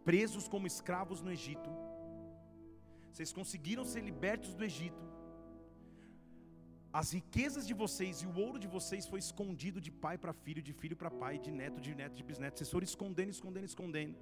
presos 0.08 0.46
como 0.52 0.66
escravos 0.72 1.22
no 1.26 1.30
Egito. 1.36 1.70
Vocês 3.10 3.32
conseguiram 3.38 3.84
ser 3.92 4.02
libertos 4.10 4.52
do 4.58 4.62
Egito. 4.70 5.04
As 7.00 7.12
riquezas 7.18 7.66
de 7.70 7.72
vocês 7.82 8.20
e 8.24 8.26
o 8.26 8.34
ouro 8.46 8.58
de 8.64 8.68
vocês 8.76 9.06
foi 9.12 9.20
escondido 9.20 9.80
de 9.86 9.90
pai 10.04 10.18
para 10.18 10.34
filho, 10.34 10.62
de 10.68 10.74
filho 10.74 10.98
para 11.02 11.10
pai, 11.22 11.38
de 11.38 11.50
neto, 11.60 11.80
de 11.86 11.94
neto, 11.94 12.14
de 12.20 12.26
bisneto. 12.30 12.58
Vocês 12.58 12.70
foram 12.74 12.84
escondendo, 12.84 13.30
escondendo, 13.30 13.64
escondendo. 13.72 14.18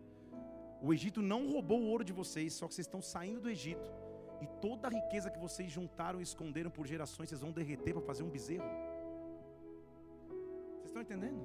O 0.80 0.94
Egito 0.94 1.20
não 1.32 1.40
roubou 1.50 1.80
o 1.80 1.88
ouro 1.94 2.04
de 2.04 2.12
vocês, 2.12 2.52
só 2.52 2.68
que 2.68 2.74
vocês 2.76 2.86
estão 2.86 3.02
saindo 3.02 3.40
do 3.40 3.50
Egito 3.50 3.90
e 4.40 4.46
toda 4.60 4.86
a 4.86 4.94
riqueza 5.00 5.28
que 5.28 5.44
vocês 5.46 5.72
juntaram 5.72 6.20
e 6.20 6.22
esconderam 6.30 6.70
por 6.70 6.86
gerações, 6.86 7.28
vocês 7.28 7.40
vão 7.40 7.50
derreter 7.50 7.92
para 7.94 8.02
fazer 8.02 8.22
um 8.22 8.30
bezerro. 8.30 8.70
Estão 10.92 11.02
entendendo? 11.02 11.42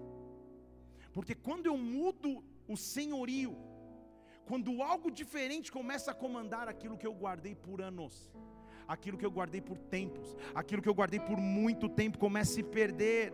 Porque 1.14 1.34
quando 1.34 1.68
eu 1.68 1.78
mudo 1.78 2.44
o 2.68 2.76
senhorio, 2.76 3.56
quando 4.46 4.82
algo 4.84 5.10
diferente 5.10 5.72
começa 5.72 6.12
a 6.12 6.14
comandar 6.24 6.68
aquilo 6.68 6.98
que 6.98 7.08
eu 7.08 7.14
guardei 7.14 7.56
por 7.56 7.82
anos, 7.82 8.30
aquilo 8.88 9.18
que 9.18 9.26
eu 9.26 9.32
guardei 9.32 9.60
por 9.60 9.78
tempos, 9.78 10.36
aquilo 10.56 10.82
que 10.82 10.90
eu 10.90 10.94
guardei 10.94 11.20
por 11.20 11.38
muito 11.38 11.90
tempo 11.90 12.18
começa 12.18 12.52
a 12.52 12.56
se 12.56 12.64
perder. 12.64 13.34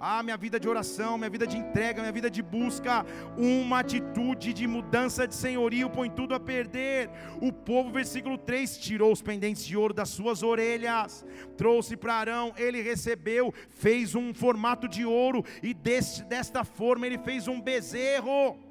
Ah, 0.00 0.22
minha 0.22 0.36
vida 0.36 0.58
de 0.58 0.68
oração, 0.68 1.18
minha 1.18 1.30
vida 1.30 1.46
de 1.46 1.56
entrega, 1.56 2.00
minha 2.00 2.12
vida 2.12 2.30
de 2.30 2.42
busca, 2.42 3.04
uma 3.36 3.80
atitude 3.80 4.52
de 4.52 4.66
mudança 4.66 5.26
de 5.26 5.34
senhorio 5.34 5.90
põe 5.90 6.08
tudo 6.08 6.34
a 6.34 6.40
perder. 6.40 7.10
O 7.40 7.52
povo, 7.52 7.90
versículo 7.90 8.38
3, 8.38 8.78
tirou 8.78 9.12
os 9.12 9.22
pendentes 9.22 9.64
de 9.64 9.76
ouro 9.76 9.92
das 9.92 10.08
suas 10.08 10.42
orelhas, 10.42 11.24
trouxe 11.56 11.96
para 11.96 12.14
Arão, 12.14 12.52
ele 12.56 12.80
recebeu, 12.80 13.52
fez 13.68 14.14
um 14.14 14.32
formato 14.32 14.88
de 14.88 15.04
ouro 15.04 15.44
e 15.62 15.74
deste, 15.74 16.22
desta 16.24 16.64
forma 16.64 17.06
ele 17.06 17.18
fez 17.18 17.46
um 17.48 17.60
bezerro 17.60 18.65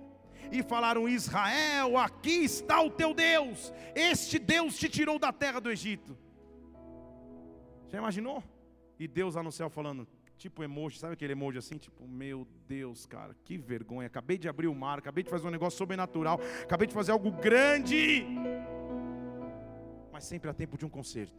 e 0.51 0.63
falaram: 0.63 1.07
Israel, 1.07 1.97
aqui 1.97 2.43
está 2.43 2.81
o 2.81 2.89
teu 2.89 3.13
Deus, 3.13 3.73
este 3.93 4.39
Deus 4.39 4.77
te 4.77 4.89
tirou 4.89 5.17
da 5.19 5.31
terra 5.31 5.59
do 5.59 5.71
Egito. 5.71 6.17
Já 7.87 7.97
imaginou? 7.97 8.43
E 8.99 9.07
Deus 9.07 9.35
lá 9.35 9.43
no 9.43 9.51
céu 9.51 9.69
falando, 9.69 10.07
tipo 10.37 10.63
emoji, 10.63 10.99
sabe 10.99 11.13
aquele 11.13 11.33
emoji 11.33 11.57
assim? 11.57 11.77
Tipo, 11.77 12.07
meu 12.07 12.47
Deus, 12.67 13.05
cara, 13.05 13.35
que 13.43 13.57
vergonha. 13.57 14.07
Acabei 14.07 14.37
de 14.37 14.47
abrir 14.47 14.67
o 14.67 14.75
mar, 14.75 14.99
acabei 14.99 15.23
de 15.23 15.29
fazer 15.29 15.47
um 15.47 15.51
negócio 15.51 15.77
sobrenatural, 15.77 16.39
acabei 16.63 16.87
de 16.87 16.93
fazer 16.93 17.11
algo 17.11 17.31
grande. 17.31 18.25
Mas 20.11 20.23
sempre 20.23 20.49
há 20.49 20.53
tempo 20.53 20.77
de 20.77 20.85
um 20.85 20.89
conserto. 20.89 21.35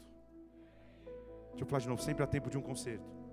Deixa 1.50 1.64
eu 1.64 1.66
falar 1.66 1.80
de 1.80 1.88
novo, 1.88 2.02
sempre 2.02 2.22
há 2.22 2.26
tempo 2.26 2.50
de 2.50 2.58
um 2.58 2.62
conserto. 2.62 3.25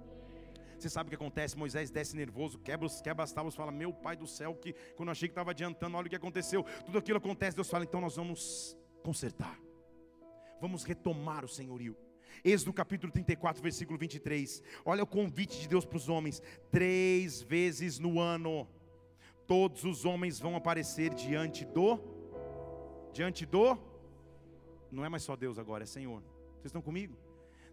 Você 0.83 0.89
sabe 0.89 1.07
o 1.07 1.11
que 1.11 1.15
acontece? 1.15 1.57
Moisés 1.57 1.89
desce 1.89 2.13
nervoso, 2.13 2.59
quebra, 2.59 2.89
quebra 3.01 3.23
as 3.23 3.31
tábuas, 3.31 3.55
fala: 3.55 3.71
Meu 3.71 3.93
pai 3.93 4.17
do 4.17 4.27
céu, 4.27 4.53
que 4.53 4.73
quando 4.97 5.07
eu 5.07 5.11
achei 5.13 5.29
que 5.29 5.31
estava 5.31 5.51
adiantando, 5.51 5.95
olha 5.95 6.07
o 6.07 6.09
que 6.09 6.15
aconteceu. 6.17 6.61
Tudo 6.85 6.97
aquilo 6.97 7.19
acontece. 7.19 7.55
Deus 7.55 7.69
fala: 7.69 7.85
Então 7.85 8.01
nós 8.01 8.17
vamos 8.17 8.77
consertar, 9.01 9.57
vamos 10.59 10.83
retomar 10.83 11.45
o 11.45 11.47
senhorio. 11.47 11.95
Êxodo 12.43 12.73
capítulo 12.73 13.13
34, 13.13 13.63
versículo 13.63 13.97
23. 13.97 14.61
Olha 14.83 15.03
o 15.03 15.07
convite 15.07 15.57
de 15.61 15.69
Deus 15.69 15.85
para 15.85 15.95
os 15.95 16.09
homens: 16.09 16.41
três 16.69 17.41
vezes 17.41 17.97
no 17.97 18.19
ano, 18.19 18.67
todos 19.47 19.85
os 19.85 20.03
homens 20.03 20.37
vão 20.37 20.53
aparecer 20.53 21.13
diante 21.13 21.63
do, 21.63 21.97
diante 23.13 23.45
do, 23.45 23.77
não 24.91 25.05
é 25.05 25.07
mais 25.07 25.23
só 25.23 25.37
Deus 25.37 25.57
agora, 25.57 25.83
é 25.83 25.87
Senhor. 25.87 26.21
Vocês 26.55 26.65
estão 26.65 26.81
comigo? 26.81 27.17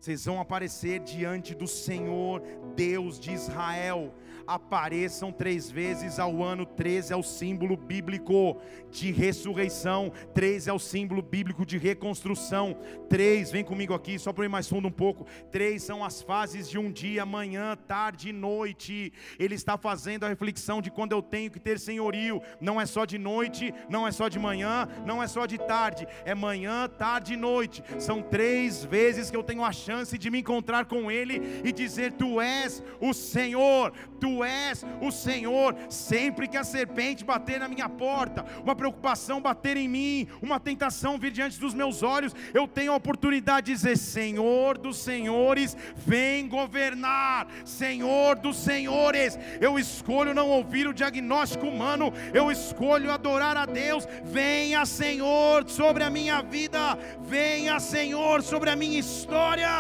Vocês 0.01 0.25
vão 0.25 0.41
aparecer 0.41 1.01
diante 1.01 1.55
do 1.55 1.67
Senhor, 1.67 2.41
Deus 2.75 3.21
de 3.21 3.33
Israel. 3.33 4.15
Apareçam 4.47 5.31
três 5.31 5.71
vezes 5.71 6.19
ao 6.19 6.43
ano. 6.43 6.65
Três 6.65 7.11
é 7.11 7.17
o 7.17 7.23
símbolo 7.23 7.77
bíblico 7.77 8.59
de 8.91 9.13
ressurreição. 9.13 10.11
Três 10.33 10.67
é 10.67 10.73
o 10.73 10.79
símbolo 10.79 11.21
bíblico 11.21 11.67
de 11.67 11.77
reconstrução. 11.77 12.79
Três, 13.11 13.51
vem 13.51 13.63
comigo 13.63 13.93
aqui, 13.93 14.19
só 14.19 14.33
para 14.33 14.47
ir 14.47 14.49
mais 14.49 14.67
fundo 14.67 14.89
um 14.89 14.91
pouco. 14.91 15.27
Três 15.53 15.83
são 15.83 16.03
as 16.03 16.23
fases 16.23 16.69
de 16.69 16.79
um 16.79 16.91
dia, 16.91 17.27
manhã, 17.27 17.77
tarde 17.77 18.31
e 18.31 18.33
noite. 18.33 19.13
Ele 19.39 19.55
está 19.55 19.77
fazendo 19.77 20.25
a 20.25 20.29
reflexão 20.29 20.81
de 20.81 20.91
quando 20.91 21.13
eu 21.13 21.21
tenho 21.21 21.51
que 21.51 21.61
ter 21.61 21.79
senhorio. 21.79 22.41
Não 22.59 22.81
é 22.81 22.87
só 22.87 23.05
de 23.05 23.19
noite, 23.19 23.75
não 23.87 24.09
é 24.09 24.11
só 24.11 24.29
de 24.29 24.39
manhã, 24.39 24.89
não 25.05 25.23
é 25.23 25.29
só 25.29 25.45
de 25.45 25.59
tarde. 25.59 26.09
É 26.25 26.35
manhã, 26.35 26.89
tarde 26.89 27.35
e 27.35 27.37
noite. 27.37 27.85
São 27.99 28.23
três 28.23 28.83
vezes 28.83 29.31
que 29.31 29.37
eu 29.37 29.45
tenho 29.45 29.63
a 29.63 29.71
chance 29.71 29.90
chance 29.91 30.17
de 30.17 30.31
me 30.31 30.39
encontrar 30.39 30.85
com 30.85 31.11
Ele 31.11 31.61
e 31.65 31.73
dizer: 31.73 32.13
Tu 32.13 32.41
és 32.41 32.83
o 33.01 33.13
Senhor, 33.13 33.93
Tu 34.21 34.45
és 34.45 34.85
o 35.01 35.11
Senhor. 35.11 35.75
Sempre 35.89 36.47
que 36.47 36.57
a 36.57 36.63
serpente 36.63 37.25
bater 37.25 37.59
na 37.59 37.67
minha 37.67 37.89
porta, 37.89 38.45
uma 38.63 38.77
preocupação 38.77 39.41
bater 39.41 39.77
em 39.77 39.89
mim, 39.89 40.29
uma 40.41 40.61
tentação 40.61 41.19
vir 41.19 41.33
diante 41.33 41.59
dos 41.59 41.75
meus 41.75 42.05
olhos, 42.05 42.35
eu 42.55 42.69
tenho 42.69 42.93
a 42.93 42.97
oportunidade 42.97 43.67
de 43.67 43.73
dizer: 43.73 43.99
Senhor 43.99 44.79
dos 44.79 44.99
Senhores, 44.99 45.77
vem 45.97 46.49
governar, 46.49 47.49
Senhor 47.65 48.37
dos 48.39 48.59
Senhores. 48.59 49.37
Eu 49.61 49.77
escolho 49.77 50.33
não 50.33 50.49
ouvir 50.51 50.87
o 50.87 50.95
diagnóstico 50.95 51.67
humano, 51.67 52.13
eu 52.33 52.51
escolho 52.53 53.11
adorar 53.11 53.57
a 53.57 53.67
Deus. 53.67 54.07
Venha, 54.23 54.87
Senhor, 54.87 55.69
sobre 55.69 56.05
a 56.05 56.11
minha 56.11 56.43
vida, 56.43 56.97
venha, 57.23 57.81
Senhor, 57.81 58.41
sobre 58.43 58.71
a 58.71 58.77
minha 58.77 59.01
história. 59.01 59.80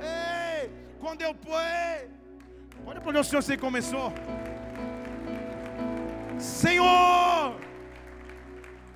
Ei, 0.00 0.70
quando 1.00 1.22
eu 1.22 1.30
ei, 1.30 2.10
pode 2.84 2.98
aplaudir 2.98 3.20
o 3.20 3.24
Senhor 3.24 3.42
você 3.42 3.56
começou. 3.56 4.12
Senhor, 6.38 7.60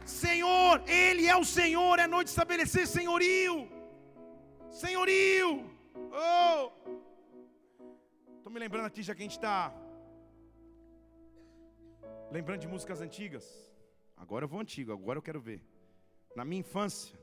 Senhor, 0.04 0.82
Ele 0.86 1.26
é 1.26 1.36
o 1.36 1.44
Senhor, 1.44 1.98
é 1.98 2.06
noite 2.06 2.28
de 2.28 2.34
estabelecer 2.36 2.86
senhorio, 2.86 3.56
senhorio. 4.70 5.50
Oh, 6.12 6.70
estou 8.36 8.52
me 8.52 8.58
lembrando 8.58 8.86
aqui 8.86 9.02
já 9.02 9.14
que 9.14 9.22
a 9.22 9.26
gente 9.28 9.38
está 9.38 9.72
lembrando 12.30 12.60
de 12.60 12.68
músicas 12.68 13.00
antigas. 13.00 13.46
Agora 14.16 14.44
eu 14.44 14.48
vou 14.48 14.60
antigo, 14.60 14.92
agora 14.92 15.18
eu 15.18 15.22
quero 15.22 15.40
ver. 15.40 15.60
Na 16.34 16.44
minha 16.44 16.60
infância, 16.60 17.17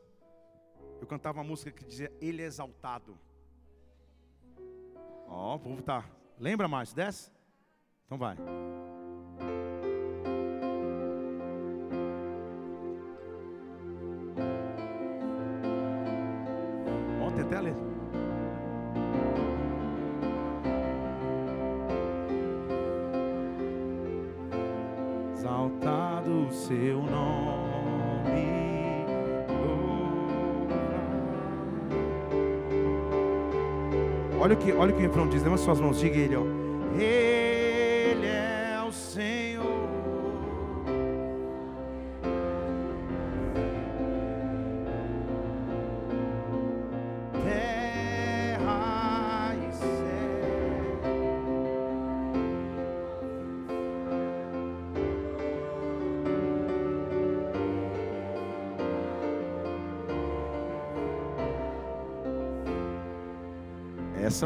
eu 0.99 1.07
cantava 1.07 1.39
uma 1.39 1.43
música 1.43 1.71
que 1.71 1.83
dizia 1.83 2.11
Ele 2.21 2.41
é 2.41 2.45
exaltado. 2.45 3.17
Ó, 5.27 5.53
oh, 5.53 5.55
o 5.55 5.59
povo 5.59 5.81
tá. 5.81 6.05
Lembra 6.39 6.67
mais? 6.67 6.93
Desce? 6.93 7.31
Então 8.05 8.17
vai. 8.17 8.35
Ontem 17.21 17.41
até 17.41 17.61
ler. 17.61 17.75
Exaltado 25.33 26.47
o 26.47 26.51
seu 26.51 27.01
nome. 27.03 27.54
Olha 34.45 34.53
o 34.53 34.57
que, 34.57 34.71
olha 34.71 34.93
o 34.93 34.95
que 34.95 34.99
o 35.03 35.07
refrão 35.07 35.27
diz. 35.27 35.41
Levanta 35.41 35.63
suas 35.63 35.81
mãos, 35.81 35.99
diga 35.99 36.19
ele, 36.19 36.35
ó. 36.35 36.43
Ele 36.93 37.34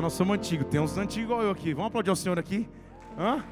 Nós 0.02 0.14
somos 0.14 0.36
antigos. 0.38 0.68
Tem 0.68 0.80
uns 0.80 0.98
antigos 0.98 1.26
igual 1.26 1.42
eu 1.44 1.52
aqui. 1.52 1.74
Vamos 1.74 1.88
aplaudir 1.88 2.12
o 2.12 2.16
Senhor 2.16 2.38
aqui? 2.40 2.68
Hã? 3.18 3.44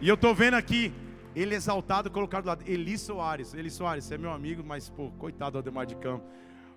E 0.00 0.08
eu 0.08 0.14
estou 0.14 0.34
vendo 0.34 0.54
aqui, 0.54 0.92
ele 1.34 1.54
exaltado, 1.54 2.10
colocado 2.10 2.44
do 2.44 2.48
lado. 2.48 2.64
Eli 2.66 2.96
Soares. 2.96 3.52
Eli 3.54 3.70
Soares, 3.70 4.04
você 4.04 4.14
é 4.14 4.18
meu 4.18 4.30
amigo, 4.30 4.62
mas, 4.64 4.88
pô, 4.88 5.10
coitado 5.12 5.52
do 5.52 5.58
Ademar 5.58 5.86
de 5.86 5.96
Campos. 5.96 6.28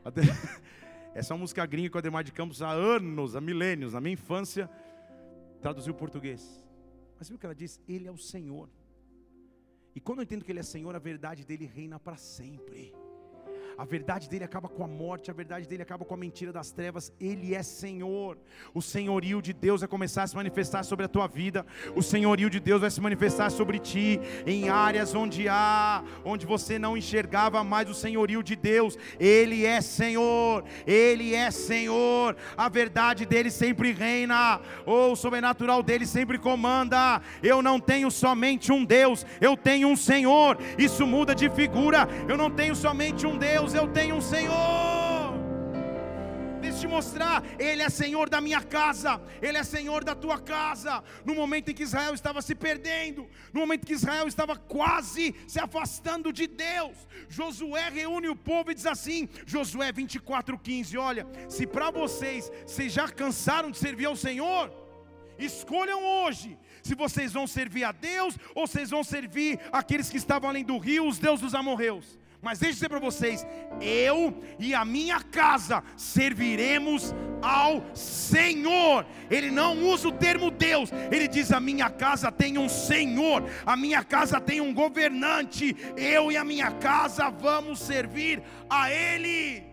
Ade- 0.03 0.21
Essa 1.13 1.33
é 1.33 1.35
uma 1.35 1.41
música 1.41 1.65
gringa 1.65 1.89
que 1.89 1.97
o 1.97 1.99
Ademar 1.99 2.23
de 2.23 2.31
Campos 2.31 2.61
há 2.61 2.69
anos, 2.71 3.35
há 3.35 3.41
milênios, 3.41 3.93
na 3.93 3.99
minha 4.01 4.13
infância, 4.13 4.69
traduziu 5.61 5.93
o 5.93 5.95
português. 5.95 6.65
Mas 7.19 7.27
viu 7.27 7.35
o 7.35 7.39
que 7.39 7.45
ela 7.45 7.53
diz? 7.53 7.79
Ele 7.87 8.07
é 8.07 8.11
o 8.11 8.17
Senhor. 8.17 8.69
E 9.93 9.99
quando 9.99 10.19
eu 10.19 10.23
entendo 10.23 10.43
que 10.45 10.51
Ele 10.51 10.59
é 10.59 10.63
Senhor, 10.63 10.95
a 10.95 10.99
verdade 10.99 11.45
dele 11.45 11.65
reina 11.65 11.99
para 11.99 12.15
sempre. 12.15 12.93
A 13.77 13.85
verdade 13.85 14.29
dele 14.29 14.43
acaba 14.43 14.67
com 14.67 14.83
a 14.83 14.87
morte, 14.87 15.29
a 15.29 15.33
verdade 15.33 15.67
dele 15.67 15.83
acaba 15.83 16.05
com 16.05 16.13
a 16.13 16.17
mentira 16.17 16.51
das 16.51 16.71
trevas. 16.71 17.11
Ele 17.19 17.53
é 17.53 17.63
Senhor. 17.63 18.37
O 18.73 18.81
senhorio 18.81 19.41
de 19.41 19.53
Deus 19.53 19.81
vai 19.81 19.87
começar 19.87 20.23
a 20.23 20.27
se 20.27 20.35
manifestar 20.35 20.83
sobre 20.83 21.05
a 21.05 21.09
tua 21.09 21.27
vida. 21.27 21.65
O 21.95 22.01
senhorio 22.01 22.49
de 22.49 22.59
Deus 22.59 22.81
vai 22.81 22.89
se 22.89 23.01
manifestar 23.01 23.49
sobre 23.51 23.79
ti 23.79 24.19
em 24.45 24.69
áreas 24.69 25.13
onde 25.13 25.47
há, 25.47 26.03
onde 26.23 26.45
você 26.45 26.79
não 26.79 26.97
enxergava 26.97 27.63
mais 27.63 27.89
o 27.89 27.93
senhorio 27.93 28.41
de 28.41 28.55
Deus. 28.55 28.97
Ele 29.19 29.65
é 29.65 29.81
Senhor. 29.81 30.63
Ele 30.87 31.35
é 31.35 31.51
Senhor. 31.51 32.35
A 32.57 32.69
verdade 32.69 33.25
dele 33.25 33.51
sempre 33.51 33.91
reina. 33.91 34.59
Ou 34.85 35.13
o 35.13 35.15
sobrenatural 35.15 35.83
dele 35.83 36.05
sempre 36.05 36.37
comanda. 36.37 37.21
Eu 37.43 37.61
não 37.61 37.79
tenho 37.79 38.09
somente 38.09 38.71
um 38.71 38.83
Deus, 38.83 39.25
eu 39.39 39.55
tenho 39.55 39.87
um 39.87 39.95
Senhor. 39.95 40.57
Isso 40.77 41.05
muda 41.05 41.33
de 41.35 41.49
figura. 41.49 42.07
Eu 42.27 42.37
não 42.37 42.49
tenho 42.49 42.75
somente 42.75 43.25
um 43.25 43.37
Deus, 43.37 43.60
eu 43.69 43.87
tenho 43.87 44.15
um 44.15 44.21
Senhor. 44.21 45.39
Deixa 46.59 46.77
eu 46.77 46.81
te 46.81 46.87
mostrar, 46.87 47.43
Ele 47.59 47.83
é 47.83 47.89
Senhor 47.89 48.27
da 48.27 48.41
minha 48.41 48.61
casa, 48.61 49.21
Ele 49.41 49.57
é 49.57 49.63
Senhor 49.63 50.03
da 50.03 50.15
tua 50.15 50.39
casa. 50.39 51.03
No 51.23 51.35
momento 51.35 51.69
em 51.69 51.73
que 51.73 51.83
Israel 51.83 52.13
estava 52.13 52.41
se 52.41 52.55
perdendo, 52.55 53.27
no 53.53 53.59
momento 53.61 53.83
em 53.83 53.87
que 53.87 53.93
Israel 53.93 54.27
estava 54.27 54.55
quase 54.55 55.35
se 55.47 55.59
afastando 55.59 56.33
de 56.33 56.47
Deus, 56.47 56.97
Josué 57.29 57.89
reúne 57.89 58.29
o 58.29 58.35
povo 58.35 58.71
e 58.71 58.75
diz 58.75 58.87
assim: 58.87 59.29
Josué 59.45 59.91
24,15: 59.91 60.99
Olha, 60.99 61.27
se 61.47 61.67
para 61.67 61.91
vocês, 61.91 62.51
vocês 62.65 62.91
já 62.91 63.07
cansaram 63.07 63.69
de 63.69 63.77
servir 63.77 64.05
ao 64.05 64.15
Senhor, 64.15 64.71
escolham 65.37 66.03
hoje 66.03 66.57
se 66.81 66.95
vocês 66.95 67.31
vão 67.31 67.45
servir 67.45 67.83
a 67.83 67.91
Deus 67.91 68.35
ou 68.55 68.65
vocês 68.65 68.89
vão 68.89 69.03
servir 69.03 69.59
aqueles 69.71 70.09
que 70.09 70.17
estavam 70.17 70.49
além 70.49 70.63
do 70.63 70.77
rio, 70.79 71.07
os 71.07 71.19
deuses 71.19 71.41
dos 71.41 71.55
amorreus. 71.55 72.20
Mas 72.41 72.57
deixa 72.57 72.71
eu 72.71 72.75
dizer 72.75 72.89
para 72.89 72.99
vocês: 72.99 73.45
eu 73.79 74.41
e 74.57 74.73
a 74.73 74.83
minha 74.83 75.21
casa 75.21 75.83
serviremos 75.95 77.13
ao 77.41 77.83
Senhor. 77.95 79.05
Ele 79.29 79.51
não 79.51 79.77
usa 79.83 80.07
o 80.07 80.11
termo 80.11 80.49
Deus, 80.49 80.89
ele 81.11 81.27
diz: 81.27 81.51
a 81.51 81.59
minha 81.59 81.89
casa 81.89 82.31
tem 82.31 82.57
um 82.57 82.67
Senhor, 82.67 83.43
a 83.65 83.75
minha 83.75 84.03
casa 84.03 84.41
tem 84.41 84.59
um 84.59 84.73
governante. 84.73 85.75
Eu 85.95 86.31
e 86.31 86.37
a 86.37 86.43
minha 86.43 86.71
casa 86.71 87.29
vamos 87.29 87.79
servir 87.79 88.41
a 88.69 88.91
Ele 88.91 89.70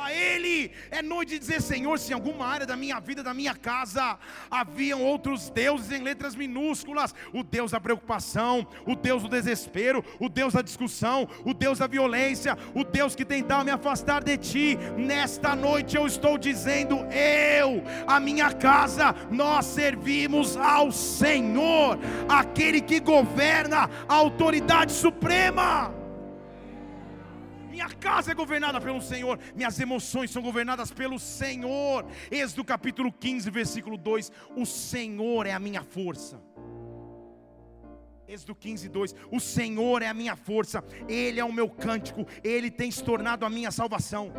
a 0.00 0.12
Ele. 0.12 0.70
É 0.90 1.02
noite 1.02 1.30
de 1.30 1.38
dizer, 1.38 1.60
Senhor, 1.60 1.98
se 1.98 2.10
em 2.10 2.14
alguma 2.14 2.46
área 2.46 2.66
da 2.66 2.76
minha 2.76 2.98
vida, 3.00 3.22
da 3.22 3.34
minha 3.34 3.54
casa, 3.54 4.18
haviam 4.50 5.02
outros 5.02 5.50
deuses 5.50 5.92
em 5.92 6.02
letras 6.02 6.34
minúsculas: 6.34 7.14
o 7.32 7.42
Deus 7.42 7.70
da 7.70 7.80
preocupação, 7.80 8.66
o 8.86 8.96
Deus 8.96 9.22
do 9.22 9.28
desespero, 9.28 10.04
o 10.18 10.28
Deus 10.28 10.54
da 10.54 10.62
discussão, 10.62 11.28
o 11.44 11.52
Deus 11.52 11.78
da 11.78 11.86
violência, 11.86 12.56
o 12.74 12.84
Deus 12.84 13.14
que 13.14 13.24
tentava 13.24 13.64
me 13.64 13.70
afastar 13.70 14.22
de 14.22 14.36
Ti. 14.36 14.78
Nesta 14.96 15.54
noite 15.54 15.96
eu 15.96 16.06
estou 16.06 16.38
dizendo, 16.38 16.96
eu, 17.12 17.82
a 18.06 18.18
minha 18.18 18.52
casa, 18.52 19.14
nós 19.30 19.66
servimos 19.66 20.56
ao 20.56 20.90
Senhor, 20.90 21.98
aquele 22.28 22.80
que 22.80 23.00
governa 23.00 23.90
a 24.08 24.14
autoridade 24.14 24.92
suprema. 24.92 25.99
Minha 27.80 27.94
casa 27.94 28.32
é 28.32 28.34
governada 28.34 28.78
pelo 28.78 29.00
Senhor, 29.00 29.38
minhas 29.56 29.80
emoções 29.80 30.30
são 30.30 30.42
governadas 30.42 30.90
pelo 30.92 31.18
Senhor. 31.18 32.04
Êxodo 32.30 32.62
capítulo 32.62 33.10
15, 33.10 33.48
versículo 33.48 33.96
2: 33.96 34.30
O 34.54 34.66
Senhor 34.66 35.46
é 35.46 35.52
a 35.52 35.58
minha 35.58 35.82
força. 35.82 36.38
Êxodo 38.28 38.54
15, 38.54 38.86
2: 38.86 39.14
O 39.32 39.40
Senhor 39.40 40.02
é 40.02 40.08
a 40.08 40.12
minha 40.12 40.36
força, 40.36 40.84
Ele 41.08 41.40
é 41.40 41.44
o 41.44 41.50
meu 41.50 41.70
cântico, 41.70 42.26
Ele 42.44 42.70
tem 42.70 42.90
se 42.90 43.02
tornado 43.02 43.46
a 43.46 43.48
minha 43.48 43.70
salvação. 43.70 44.30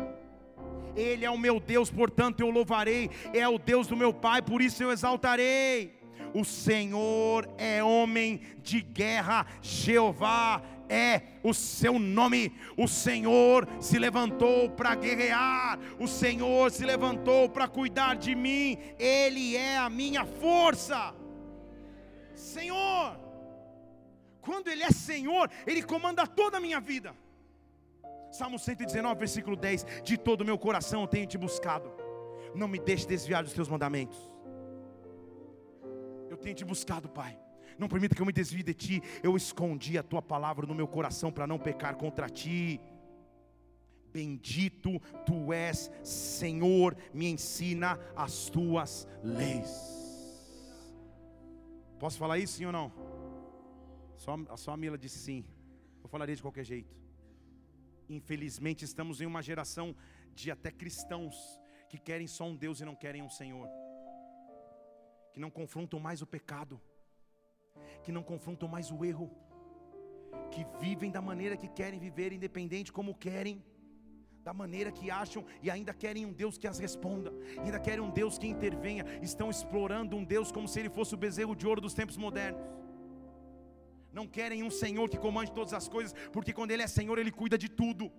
Ele 0.94 1.24
é 1.24 1.30
o 1.30 1.36
meu 1.36 1.58
Deus, 1.58 1.90
portanto 1.90 2.38
eu 2.38 2.48
louvarei, 2.48 3.10
é 3.34 3.48
o 3.48 3.58
Deus 3.58 3.88
do 3.88 3.96
meu 3.96 4.14
Pai, 4.14 4.40
por 4.40 4.62
isso 4.62 4.84
eu 4.84 4.92
exaltarei. 4.92 6.00
O 6.32 6.44
Senhor 6.44 7.52
é 7.58 7.82
homem 7.82 8.40
de 8.62 8.80
guerra, 8.80 9.46
Jeová 9.60 10.62
é 10.88 11.22
o 11.42 11.52
seu 11.52 11.98
nome. 11.98 12.52
O 12.76 12.86
Senhor 12.86 13.68
se 13.80 13.98
levantou 13.98 14.70
para 14.70 14.94
guerrear, 14.94 15.78
o 15.98 16.06
Senhor 16.06 16.70
se 16.70 16.84
levantou 16.84 17.48
para 17.48 17.68
cuidar 17.68 18.16
de 18.16 18.34
mim, 18.34 18.78
Ele 18.98 19.56
é 19.56 19.76
a 19.76 19.90
minha 19.90 20.24
força. 20.24 21.14
Senhor, 22.34 23.18
quando 24.40 24.68
Ele 24.68 24.82
é 24.82 24.90
Senhor, 24.90 25.50
Ele 25.66 25.82
comanda 25.82 26.26
toda 26.26 26.58
a 26.58 26.60
minha 26.60 26.80
vida. 26.80 27.14
Salmo 28.30 28.58
119, 28.58 29.18
versículo 29.18 29.56
10: 29.56 29.86
De 30.02 30.16
todo 30.16 30.40
o 30.40 30.44
meu 30.44 30.58
coração 30.58 31.02
eu 31.02 31.06
tenho 31.06 31.26
te 31.26 31.36
buscado, 31.36 31.92
não 32.54 32.66
me 32.66 32.78
deixe 32.78 33.06
desviar 33.06 33.42
dos 33.42 33.52
teus 33.52 33.68
mandamentos. 33.68 34.18
Eu 36.30 36.36
tenho 36.36 36.54
te 36.54 36.64
buscado, 36.64 37.08
Pai. 37.08 37.41
Não 37.82 37.88
permita 37.88 38.14
que 38.14 38.22
eu 38.22 38.26
me 38.26 38.32
desvie 38.32 38.62
de 38.62 38.72
ti. 38.72 39.02
Eu 39.24 39.36
escondi 39.36 39.98
a 39.98 40.04
tua 40.04 40.22
palavra 40.22 40.64
no 40.66 40.74
meu 40.74 40.86
coração 40.86 41.32
para 41.32 41.48
não 41.48 41.58
pecar 41.58 41.96
contra 41.96 42.28
ti. 42.30 42.80
Bendito 44.12 45.00
tu 45.26 45.52
és, 45.52 45.90
Senhor, 46.04 46.96
me 47.12 47.26
ensina 47.26 47.98
as 48.14 48.48
tuas 48.48 49.08
leis. 49.24 49.68
Posso 51.98 52.16
falar 52.18 52.38
isso 52.38 52.54
sim 52.58 52.66
ou 52.66 52.72
não? 52.72 52.92
Só, 54.16 54.36
só 54.56 54.70
a 54.74 54.76
Mila 54.76 54.96
disse 54.96 55.18
sim. 55.18 55.44
Eu 56.04 56.08
falaria 56.08 56.36
de 56.36 56.42
qualquer 56.42 56.64
jeito. 56.64 56.94
Infelizmente, 58.08 58.84
estamos 58.84 59.20
em 59.20 59.26
uma 59.26 59.42
geração 59.42 59.96
de 60.32 60.52
até 60.52 60.70
cristãos 60.70 61.34
que 61.88 61.98
querem 61.98 62.28
só 62.28 62.44
um 62.44 62.54
Deus 62.54 62.80
e 62.80 62.84
não 62.84 62.94
querem 62.94 63.22
um 63.22 63.28
Senhor, 63.28 63.68
que 65.32 65.40
não 65.40 65.50
confrontam 65.50 65.98
mais 65.98 66.22
o 66.22 66.26
pecado, 66.26 66.80
que 68.02 68.12
não 68.16 68.22
confrontam 68.22 68.68
mais 68.68 68.90
o 68.90 69.04
erro, 69.04 69.30
que 70.50 70.64
vivem 70.80 71.10
da 71.10 71.22
maneira 71.30 71.56
que 71.56 71.68
querem 71.68 71.98
viver, 71.98 72.32
independente 72.32 72.92
como 72.92 73.14
querem, 73.14 73.62
da 74.42 74.52
maneira 74.52 74.90
que 74.90 75.10
acham 75.10 75.44
e 75.62 75.70
ainda 75.70 75.94
querem 75.94 76.26
um 76.26 76.32
Deus 76.32 76.58
que 76.58 76.66
as 76.66 76.78
responda, 76.78 77.32
ainda 77.64 77.78
querem 77.78 78.04
um 78.04 78.10
Deus 78.10 78.38
que 78.38 78.46
intervenha, 78.46 79.04
estão 79.22 79.48
explorando 79.50 80.16
um 80.16 80.24
Deus 80.24 80.50
como 80.50 80.68
se 80.68 80.80
ele 80.80 80.90
fosse 80.90 81.14
o 81.14 81.22
bezerro 81.24 81.54
de 81.54 81.66
ouro 81.66 81.80
dos 81.80 81.94
tempos 81.94 82.16
modernos. 82.16 82.60
Não 84.12 84.26
querem 84.26 84.62
um 84.62 84.70
Senhor 84.70 85.08
que 85.08 85.16
comande 85.16 85.50
todas 85.52 85.72
as 85.72 85.88
coisas, 85.88 86.14
porque 86.32 86.52
quando 86.52 86.70
Ele 86.70 86.82
é 86.82 86.86
Senhor, 86.86 87.18
Ele 87.18 87.32
cuida 87.32 87.56
de 87.56 87.68
tudo. 87.68 88.12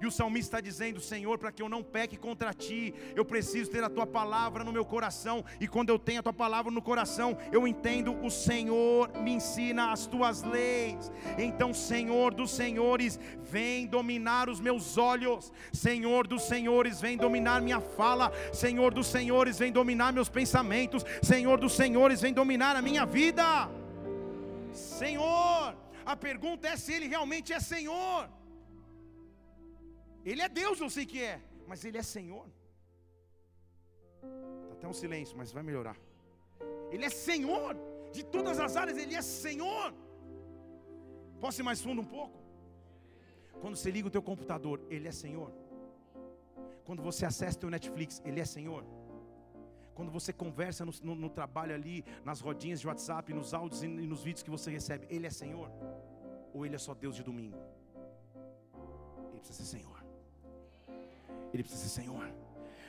E 0.00 0.06
o 0.06 0.10
salmista 0.10 0.56
está 0.56 0.60
dizendo: 0.60 1.00
Senhor, 1.00 1.38
para 1.38 1.52
que 1.52 1.62
eu 1.62 1.68
não 1.68 1.82
peque 1.82 2.16
contra 2.16 2.52
ti, 2.52 2.94
eu 3.14 3.24
preciso 3.24 3.70
ter 3.70 3.82
a 3.82 3.90
tua 3.90 4.06
palavra 4.06 4.64
no 4.64 4.72
meu 4.72 4.84
coração. 4.84 5.44
E 5.60 5.66
quando 5.66 5.90
eu 5.90 5.98
tenho 5.98 6.20
a 6.20 6.22
tua 6.22 6.32
palavra 6.32 6.70
no 6.70 6.82
coração, 6.82 7.36
eu 7.52 7.66
entendo: 7.66 8.16
o 8.24 8.30
Senhor 8.30 9.10
me 9.22 9.32
ensina 9.32 9.92
as 9.92 10.06
tuas 10.06 10.42
leis. 10.42 11.10
Então, 11.36 11.74
Senhor 11.74 12.34
dos 12.34 12.50
senhores, 12.50 13.18
vem 13.42 13.86
dominar 13.86 14.48
os 14.48 14.60
meus 14.60 14.96
olhos. 14.96 15.52
Senhor 15.72 16.26
dos 16.26 16.42
senhores, 16.44 17.00
vem 17.00 17.16
dominar 17.16 17.60
minha 17.60 17.80
fala. 17.80 18.32
Senhor 18.52 18.92
dos 18.94 19.06
senhores, 19.06 19.58
vem 19.58 19.72
dominar 19.72 20.12
meus 20.12 20.28
pensamentos. 20.28 21.04
Senhor 21.22 21.58
dos 21.58 21.72
senhores, 21.72 22.20
vem 22.20 22.32
dominar 22.32 22.76
a 22.76 22.82
minha 22.82 23.04
vida. 23.04 23.68
Senhor, 24.72 25.76
a 26.04 26.16
pergunta 26.16 26.68
é 26.68 26.76
se 26.76 26.92
Ele 26.92 27.08
realmente 27.08 27.52
é 27.52 27.60
Senhor. 27.60 28.28
Ele 30.24 30.42
é 30.42 30.48
Deus, 30.48 30.80
eu 30.80 30.90
sei 30.90 31.06
que 31.06 31.22
é, 31.22 31.40
mas 31.66 31.84
Ele 31.84 31.98
é 31.98 32.02
Senhor. 32.02 32.46
Está 34.62 34.74
até 34.74 34.88
um 34.88 34.92
silêncio, 34.92 35.36
mas 35.36 35.52
vai 35.52 35.62
melhorar. 35.62 35.96
Ele 36.90 37.04
é 37.04 37.10
Senhor, 37.10 37.76
de 38.12 38.24
todas 38.24 38.58
as 38.58 38.76
áreas, 38.76 38.98
Ele 38.98 39.14
é 39.14 39.22
Senhor. 39.22 39.94
Posso 41.40 41.60
ir 41.60 41.64
mais 41.64 41.80
fundo 41.80 42.00
um 42.00 42.04
pouco? 42.04 42.38
Quando 43.60 43.76
você 43.76 43.90
liga 43.90 44.08
o 44.08 44.10
teu 44.10 44.22
computador, 44.22 44.80
Ele 44.88 45.08
é 45.08 45.12
Senhor. 45.12 45.52
Quando 46.84 47.02
você 47.02 47.26
acessa 47.26 47.56
o 47.56 47.60
teu 47.60 47.70
Netflix, 47.70 48.22
Ele 48.24 48.40
é 48.40 48.44
Senhor. 48.44 48.84
Quando 49.94 50.12
você 50.12 50.32
conversa 50.32 50.84
no, 50.84 50.92
no, 51.02 51.14
no, 51.14 51.28
trabalho 51.28 51.74
ali, 51.74 52.04
nas 52.24 52.40
rodinhas 52.40 52.80
de 52.80 52.86
WhatsApp, 52.86 53.34
nos 53.34 53.52
áudios 53.52 53.82
e 53.82 53.88
nos 53.88 54.22
vídeos 54.22 54.44
que 54.44 54.50
você 54.50 54.70
recebe, 54.70 55.06
Ele 55.10 55.26
é 55.26 55.30
Senhor? 55.30 55.70
Ou 56.54 56.64
Ele 56.64 56.76
é 56.76 56.78
só 56.78 56.94
Deus 56.94 57.16
de 57.16 57.22
domingo? 57.22 57.58
Ele 59.30 59.40
precisa 59.40 59.64
ser 59.64 59.78
Senhor. 59.78 59.97
Ele 61.52 61.62
precisa 61.62 61.88
ser 61.88 62.02
Senhor. 62.02 62.28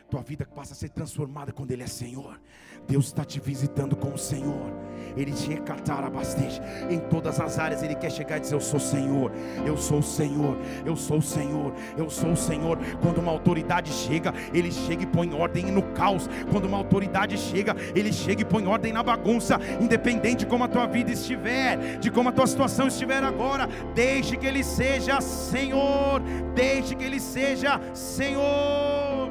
Tua 0.10 0.22
vida 0.24 0.44
passa 0.44 0.74
a 0.74 0.76
ser 0.76 0.90
transformada 0.90 1.52
quando 1.52 1.70
Ele 1.70 1.84
é 1.84 1.88
Senhor. 1.88 2.40
Deus 2.88 3.06
está 3.06 3.24
te 3.24 3.40
visitando 3.40 3.96
com 3.96 4.12
o 4.12 4.18
Senhor. 4.18 4.74
Ele 5.16 5.32
te 5.32 5.50
recatar 5.50 6.04
abasteje. 6.04 6.60
Em 6.90 7.00
todas 7.00 7.40
as 7.40 7.60
áreas 7.60 7.84
Ele 7.84 7.94
quer 7.94 8.12
chegar 8.12 8.38
e 8.38 8.40
dizer: 8.40 8.56
Eu 8.56 8.60
sou 8.60 8.80
Senhor, 8.80 9.32
eu 9.68 9.78
sou 9.78 10.00
o 10.00 10.04
Senhor, 10.04 10.58
eu 10.84 10.96
sou 10.96 11.18
o 11.18 11.22
Senhor, 11.22 11.74
eu 11.96 12.10
sou 12.10 12.32
o 12.32 12.36
Senhor. 12.36 12.80
Quando 13.04 13.20
uma 13.20 13.32
autoridade 13.32 13.92
chega, 13.92 14.34
Ele 14.52 14.72
chega 14.72 15.04
e 15.04 15.06
põe 15.06 15.32
ordem 15.32 15.66
no 15.66 15.84
caos. 15.94 16.28
Quando 16.52 16.66
uma 16.66 16.78
autoridade 16.78 17.38
chega, 17.38 17.76
Ele 17.94 18.12
chega 18.12 18.42
e 18.42 18.46
põe 18.46 18.66
ordem 18.66 18.92
na 18.92 19.04
bagunça. 19.04 19.60
Independente 19.80 20.40
de 20.40 20.46
como 20.48 20.64
a 20.64 20.68
tua 20.68 20.88
vida 20.88 21.12
estiver, 21.12 22.00
de 22.00 22.10
como 22.10 22.30
a 22.30 22.32
tua 22.32 22.48
situação 22.48 22.88
estiver 22.88 23.24
agora, 23.24 23.68
deixe 23.94 24.36
que 24.36 24.48
Ele 24.48 24.64
seja 24.64 25.22
Senhor. 25.22 26.20
Deixe 26.56 26.96
que 26.96 27.04
Ele 27.04 27.20
seja 27.20 27.80
Senhor. 27.94 29.29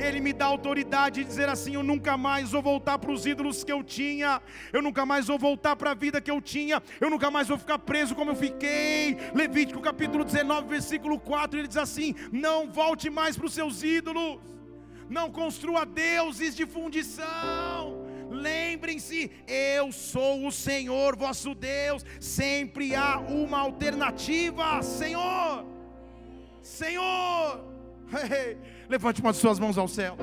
Ele 0.00 0.18
me 0.18 0.32
dá 0.32 0.46
autoridade 0.46 1.22
de 1.22 1.28
dizer 1.28 1.48
assim: 1.48 1.74
eu 1.74 1.82
nunca 1.82 2.16
mais 2.16 2.52
vou 2.52 2.62
voltar 2.62 2.98
para 2.98 3.12
os 3.12 3.26
ídolos 3.26 3.62
que 3.62 3.70
eu 3.70 3.84
tinha, 3.84 4.40
eu 4.72 4.80
nunca 4.80 5.04
mais 5.04 5.26
vou 5.26 5.38
voltar 5.38 5.76
para 5.76 5.90
a 5.90 5.94
vida 5.94 6.20
que 6.20 6.30
eu 6.30 6.40
tinha, 6.40 6.82
eu 6.98 7.10
nunca 7.10 7.30
mais 7.30 7.48
vou 7.48 7.58
ficar 7.58 7.78
preso 7.78 8.14
como 8.14 8.30
eu 8.30 8.36
fiquei. 8.36 9.18
Levítico 9.34 9.80
capítulo 9.80 10.24
19, 10.24 10.68
versículo 10.68 11.20
4, 11.20 11.58
ele 11.58 11.68
diz 11.68 11.76
assim: 11.76 12.14
não 12.32 12.70
volte 12.70 13.10
mais 13.10 13.36
para 13.36 13.46
os 13.46 13.52
seus 13.52 13.82
ídolos, 13.82 14.38
não 15.08 15.30
construa 15.30 15.84
deuses 15.84 16.56
de 16.56 16.64
fundição. 16.64 18.08
Lembrem-se, 18.30 19.30
eu 19.46 19.90
sou 19.90 20.46
o 20.46 20.52
Senhor 20.52 21.16
vosso 21.16 21.52
Deus, 21.54 22.06
sempre 22.20 22.94
há 22.94 23.18
uma 23.18 23.58
alternativa, 23.58 24.80
Senhor, 24.82 25.66
Senhor. 26.62 27.68
Levante 28.90 29.20
uma 29.20 29.30
de 29.30 29.38
suas 29.38 29.60
mãos 29.60 29.78
ao 29.78 29.86
céu. 29.86 30.16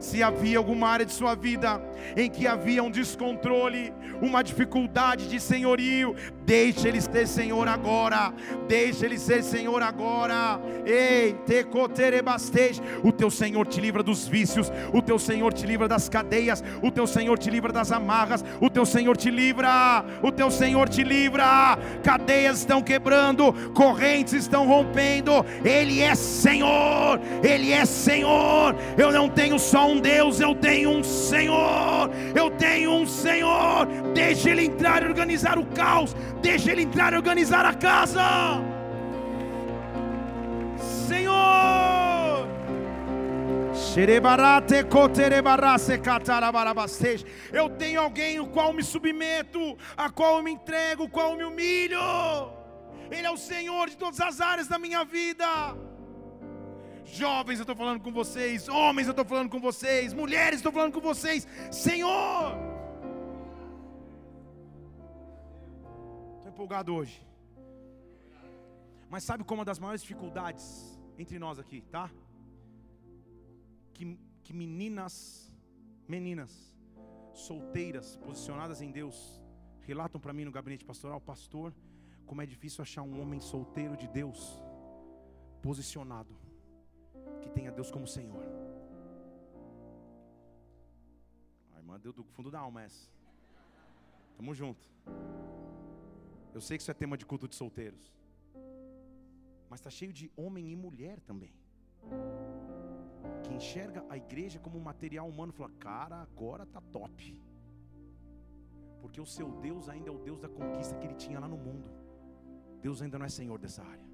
Se 0.00 0.20
havia 0.20 0.58
alguma 0.58 0.88
área 0.88 1.06
de 1.06 1.12
sua 1.12 1.36
vida 1.36 1.80
em 2.16 2.28
que 2.28 2.44
havia 2.44 2.82
um 2.82 2.90
descontrole, 2.90 3.94
uma 4.20 4.42
dificuldade 4.42 5.28
de 5.28 5.38
senhorio, 5.38 6.16
deixe 6.44 6.88
Ele 6.88 7.00
ser 7.00 7.26
Senhor 7.26 7.68
agora, 7.68 8.32
deixe 8.68 9.04
Ele 9.04 9.18
ser 9.18 9.42
Senhor 9.42 9.82
agora. 9.82 10.60
Ei, 10.84 11.34
tecoterebasteja, 11.46 12.82
o 13.02 13.12
teu 13.12 13.30
Senhor 13.30 13.66
te 13.66 13.80
livra 13.80 14.02
dos 14.02 14.26
vícios, 14.26 14.70
o 14.92 15.00
teu 15.00 15.18
Senhor 15.18 15.52
te 15.52 15.66
livra 15.66 15.88
das 15.88 16.08
cadeias, 16.08 16.62
o 16.82 16.90
teu 16.90 17.06
Senhor 17.06 17.38
te 17.38 17.50
livra 17.50 17.72
das 17.72 17.92
amarras, 17.92 18.44
o 18.60 18.68
teu 18.68 18.84
Senhor 18.84 19.16
te 19.16 19.30
livra, 19.30 20.04
o 20.22 20.30
teu 20.30 20.50
Senhor 20.50 20.88
te 20.88 21.02
livra. 21.02 21.78
Cadeias 22.02 22.58
estão 22.58 22.82
quebrando, 22.82 23.52
correntes 23.74 24.32
estão 24.32 24.66
rompendo. 24.66 25.44
Ele 25.64 26.00
é 26.00 26.14
Senhor, 26.14 27.20
Ele 27.42 27.72
é 27.72 27.84
Senhor. 27.84 28.74
Eu 28.96 29.12
não 29.12 29.28
tenho 29.28 29.58
só 29.58 29.88
um 29.88 30.00
Deus, 30.00 30.40
eu 30.40 30.54
tenho 30.54 30.90
um 30.90 31.04
Senhor, 31.04 32.10
eu 32.34 32.50
tenho 32.50 32.92
um 32.92 33.06
Senhor. 33.06 33.86
Deixa 34.14 34.50
Ele 34.50 34.66
entrar 34.66 35.02
e 35.02 35.06
organizar 35.06 35.58
o 35.58 35.64
caos, 35.66 36.14
deixa 36.42 36.72
Ele 36.72 36.82
entrar 36.82 37.12
e 37.12 37.16
organizar 37.16 37.64
a 37.64 37.74
casa. 37.74 38.22
Senhor. 41.08 42.48
Eu 47.52 47.68
tenho 47.68 48.00
alguém 48.00 48.40
o 48.40 48.46
qual 48.46 48.72
me 48.72 48.82
submeto, 48.82 49.76
a 49.96 50.10
qual 50.10 50.38
eu 50.38 50.42
me 50.42 50.50
entrego, 50.50 51.04
o 51.04 51.08
qual 51.08 51.32
eu 51.32 51.36
me 51.36 51.44
humilho. 51.44 52.00
Ele 53.10 53.26
é 53.26 53.30
o 53.30 53.36
Senhor 53.36 53.88
de 53.90 53.96
todas 53.96 54.20
as 54.20 54.40
áreas 54.40 54.66
da 54.66 54.78
minha 54.78 55.04
vida. 55.04 55.46
Jovens, 57.04 57.58
eu 57.58 57.64
estou 57.64 57.76
falando 57.76 58.00
com 58.00 58.10
vocês. 58.10 58.68
Homens, 58.68 59.06
eu 59.06 59.10
estou 59.12 59.24
falando 59.24 59.50
com 59.50 59.60
vocês. 59.60 60.14
Mulheres, 60.14 60.56
estou 60.56 60.72
falando 60.72 60.92
com 60.92 61.00
vocês. 61.00 61.46
Senhor. 61.70 62.71
Empolgado 66.52 66.94
hoje. 66.94 67.18
Mas 69.12 69.24
sabe 69.24 69.44
como 69.44 69.60
uma 69.60 69.64
das 69.64 69.78
maiores 69.78 70.02
dificuldades 70.02 70.64
entre 71.18 71.38
nós 71.38 71.58
aqui, 71.58 71.80
tá? 71.82 72.10
Que, 73.94 74.18
que 74.44 74.52
meninas, 74.52 75.52
meninas, 76.08 76.52
solteiras, 77.32 78.16
posicionadas 78.16 78.80
em 78.80 78.90
Deus, 78.90 79.16
relatam 79.82 80.20
para 80.20 80.32
mim 80.32 80.44
no 80.44 80.52
gabinete 80.52 80.84
pastoral, 80.84 81.20
pastor, 81.20 81.74
como 82.26 82.40
é 82.40 82.46
difícil 82.46 82.82
achar 82.82 83.02
um 83.02 83.20
homem 83.20 83.40
solteiro 83.40 83.96
de 83.96 84.08
Deus, 84.08 84.40
posicionado 85.60 86.34
que 87.42 87.50
tenha 87.50 87.70
Deus 87.70 87.90
como 87.90 88.06
Senhor. 88.06 88.44
A 91.74 91.78
irmã 91.78 91.98
deu 91.98 92.12
do 92.12 92.24
fundo 92.24 92.50
da 92.50 92.60
alma 92.60 92.82
essa. 92.82 93.10
Tamo 94.36 94.54
junto. 94.54 94.88
Eu 96.54 96.60
sei 96.60 96.76
que 96.76 96.82
isso 96.82 96.90
é 96.90 96.94
tema 96.94 97.16
de 97.16 97.24
culto 97.24 97.48
de 97.48 97.54
solteiros. 97.54 98.12
Mas 99.70 99.80
está 99.80 99.90
cheio 99.90 100.12
de 100.12 100.30
homem 100.36 100.70
e 100.70 100.76
mulher 100.76 101.18
também. 101.20 101.54
Que 103.42 103.54
enxerga 103.54 104.04
a 104.08 104.16
igreja 104.16 104.58
como 104.58 104.78
um 104.78 104.82
material 104.82 105.26
humano 105.28 105.52
fala, 105.52 105.70
cara, 105.78 106.16
agora 106.16 106.66
tá 106.66 106.80
top. 106.92 107.40
Porque 109.00 109.20
o 109.20 109.26
seu 109.26 109.50
Deus 109.60 109.88
ainda 109.88 110.10
é 110.10 110.12
o 110.12 110.18
Deus 110.18 110.38
da 110.38 110.48
conquista 110.48 110.96
que 110.98 111.06
ele 111.06 111.14
tinha 111.14 111.40
lá 111.40 111.48
no 111.48 111.56
mundo. 111.56 111.90
Deus 112.82 113.00
ainda 113.00 113.18
não 113.18 113.24
é 113.24 113.28
Senhor 113.28 113.58
dessa 113.58 113.82
área. 113.82 114.04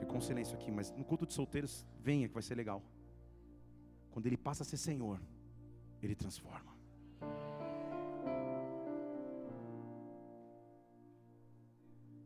Ficou 0.00 0.16
um 0.16 0.20
silêncio 0.20 0.54
aqui, 0.54 0.70
mas 0.70 0.90
no 0.92 1.04
culto 1.04 1.26
de 1.26 1.34
solteiros, 1.34 1.86
venha 2.00 2.28
que 2.28 2.34
vai 2.34 2.42
ser 2.42 2.54
legal. 2.54 2.82
Quando 4.10 4.26
ele 4.26 4.36
passa 4.36 4.62
a 4.62 4.66
ser 4.66 4.78
Senhor, 4.78 5.20
ele 6.02 6.14
transforma. 6.14 6.77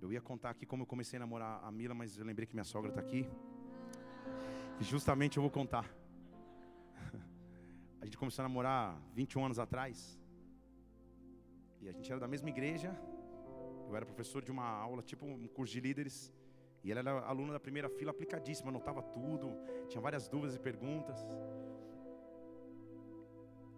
Eu 0.03 0.12
ia 0.12 0.20
contar 0.20 0.50
aqui 0.50 0.66
como 0.66 0.82
eu 0.82 0.86
comecei 0.92 1.16
a 1.16 1.20
namorar 1.20 1.62
a 1.62 1.70
Mila, 1.70 1.94
mas 1.94 2.18
eu 2.18 2.24
lembrei 2.24 2.44
que 2.44 2.55
minha 2.55 2.64
sogra 2.64 2.90
está 2.90 3.00
aqui. 3.00 3.24
E 4.80 4.84
justamente 4.84 5.36
eu 5.36 5.42
vou 5.42 5.50
contar. 5.50 5.86
A 8.00 8.05
gente 8.05 8.18
começou 8.18 8.44
a 8.44 8.48
namorar 8.48 9.00
21 9.14 9.44
anos 9.44 9.61
atrás. 9.61 10.18
E 11.80 11.88
a 11.88 11.92
gente 11.92 12.11
era 12.11 12.20
da 12.20 12.26
mesma 12.26 12.48
igreja. 12.48 12.90
Eu 13.88 13.94
era 13.94 14.05
professor 14.05 14.42
de 14.42 14.50
uma 14.50 14.68
aula, 14.68 15.03
tipo 15.03 15.24
um 15.24 15.46
curso 15.46 15.72
de 15.72 15.80
líderes. 15.80 16.32
E 16.82 16.90
ela 16.90 17.00
era 17.00 17.20
aluna 17.20 17.53
da 17.53 17.61
primeira 17.61 17.88
fila, 17.88 18.11
aplicadíssima, 18.11 18.70
anotava 18.70 19.03
tudo, 19.03 19.57
tinha 19.88 20.00
várias 20.00 20.26
dúvidas 20.28 20.57
e 20.57 20.59
perguntas. 20.59 21.16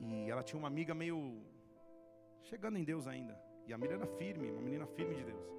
E 0.00 0.30
ela 0.30 0.42
tinha 0.42 0.58
uma 0.58 0.68
amiga 0.68 0.94
meio 0.94 1.42
chegando 2.42 2.78
em 2.78 2.84
Deus 2.84 3.06
ainda. 3.06 3.38
E 3.66 3.74
a 3.74 3.78
Miriam 3.78 3.96
era 3.96 4.06
firme, 4.06 4.50
uma 4.50 4.62
menina 4.62 4.86
firme 4.86 5.14
de 5.14 5.24
Deus. 5.24 5.54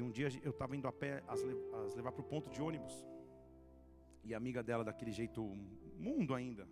E 0.00 0.02
um 0.02 0.10
dia 0.10 0.28
eu 0.42 0.50
estava 0.50 0.74
indo 0.74 0.88
a 0.88 0.92
pé 1.00 1.22
as, 1.28 1.40
as 1.84 1.94
levar 1.94 2.10
para 2.10 2.22
o 2.22 2.28
ponto 2.32 2.48
de 2.48 2.60
ônibus. 2.68 2.94
E 4.24 4.32
a 4.32 4.38
amiga 4.38 4.62
dela, 4.62 4.82
daquele 4.82 5.12
jeito 5.12 5.42
mundo 6.06 6.34
ainda, 6.34 6.66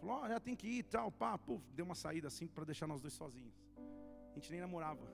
falou: 0.00 0.16
Olha, 0.16 0.40
tem 0.40 0.56
que 0.56 0.66
ir 0.78 0.82
tal, 0.82 1.12
pá, 1.12 1.38
puf, 1.38 1.64
deu 1.76 1.84
uma 1.84 1.94
saída 1.94 2.26
assim 2.26 2.48
para 2.48 2.64
deixar 2.64 2.88
nós 2.88 3.00
dois 3.00 3.14
sozinhos. 3.14 3.56
A 4.32 4.34
gente 4.34 4.50
nem 4.50 4.60
namorava. 4.60 5.06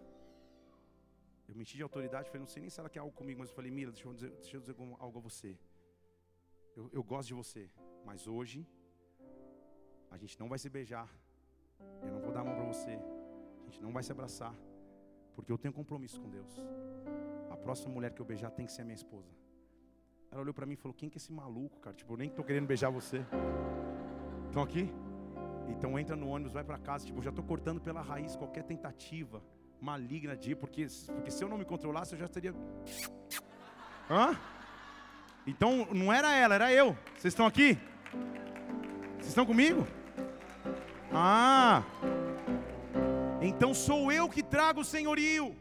Eu 1.46 1.54
menti 1.54 1.76
de 1.76 1.82
autoridade, 1.82 2.28
falei: 2.30 2.40
Não 2.40 2.52
sei 2.54 2.62
nem 2.62 2.70
se 2.70 2.80
ela 2.80 2.88
quer 2.88 3.00
algo 3.00 3.14
comigo, 3.20 3.38
mas 3.38 3.50
eu 3.50 3.54
falei: 3.54 3.70
Mira, 3.70 3.92
deixa 3.92 4.08
eu 4.08 4.14
dizer, 4.14 4.30
deixa 4.40 4.56
eu 4.56 4.62
dizer 4.62 4.74
algo 4.98 5.18
a 5.18 5.20
você. 5.20 5.58
Eu, 6.74 6.88
eu 6.90 7.02
gosto 7.04 7.28
de 7.28 7.34
você, 7.34 7.70
mas 8.02 8.26
hoje 8.26 8.66
a 10.10 10.16
gente 10.16 10.40
não 10.40 10.48
vai 10.48 10.58
se 10.58 10.70
beijar. 10.70 11.08
Eu 12.02 12.12
não 12.14 12.20
vou 12.20 12.32
dar 12.32 12.40
a 12.40 12.44
mão 12.44 12.54
para 12.54 12.64
você. 12.64 12.98
A 13.60 13.64
gente 13.68 13.82
não 13.82 13.92
vai 13.92 14.02
se 14.02 14.10
abraçar. 14.10 14.56
Porque 15.34 15.50
eu 15.50 15.58
tenho 15.58 15.74
compromisso 15.74 16.20
com 16.20 16.28
Deus. 16.28 16.50
A 17.50 17.56
próxima 17.56 17.92
mulher 17.92 18.12
que 18.12 18.20
eu 18.20 18.26
beijar 18.26 18.50
tem 18.50 18.66
que 18.66 18.72
ser 18.72 18.82
a 18.82 18.84
minha 18.84 18.94
esposa. 18.94 19.30
Ela 20.30 20.40
olhou 20.40 20.54
para 20.54 20.66
mim 20.66 20.74
e 20.74 20.76
falou: 20.76 20.94
Quem 20.94 21.08
que 21.08 21.16
é 21.16 21.18
esse 21.18 21.32
maluco, 21.32 21.78
cara? 21.80 21.94
Tipo, 21.94 22.14
eu 22.14 22.16
nem 22.16 22.28
estou 22.28 22.44
querendo 22.44 22.66
beijar 22.66 22.90
você. 22.90 23.24
Estão 24.46 24.62
aqui? 24.62 24.92
Então 25.68 25.98
entra 25.98 26.14
no 26.16 26.28
ônibus, 26.28 26.52
vai 26.52 26.64
para 26.64 26.78
casa. 26.78 27.06
Tipo, 27.06 27.18
eu 27.18 27.22
já 27.22 27.30
estou 27.30 27.44
cortando 27.44 27.80
pela 27.80 28.00
raiz 28.00 28.36
qualquer 28.36 28.64
tentativa 28.64 29.42
maligna 29.80 30.36
de 30.36 30.52
ir, 30.52 30.54
porque, 30.54 30.86
porque 31.14 31.30
se 31.30 31.44
eu 31.44 31.48
não 31.48 31.58
me 31.58 31.64
controlasse, 31.64 32.14
eu 32.14 32.18
já 32.18 32.28
teria. 32.28 32.54
Hã? 34.10 34.36
Então 35.46 35.86
não 35.92 36.12
era 36.12 36.34
ela, 36.34 36.54
era 36.54 36.72
eu. 36.72 36.96
Vocês 37.16 37.32
estão 37.32 37.46
aqui? 37.46 37.78
Vocês 39.16 39.28
estão 39.28 39.44
comigo? 39.44 39.86
Ah, 41.12 41.82
então 43.46 43.72
sou 43.74 44.10
eu 44.10 44.28
que 44.28 44.42
trago 44.42 44.80
o 44.80 44.84
senhorio, 44.84 45.54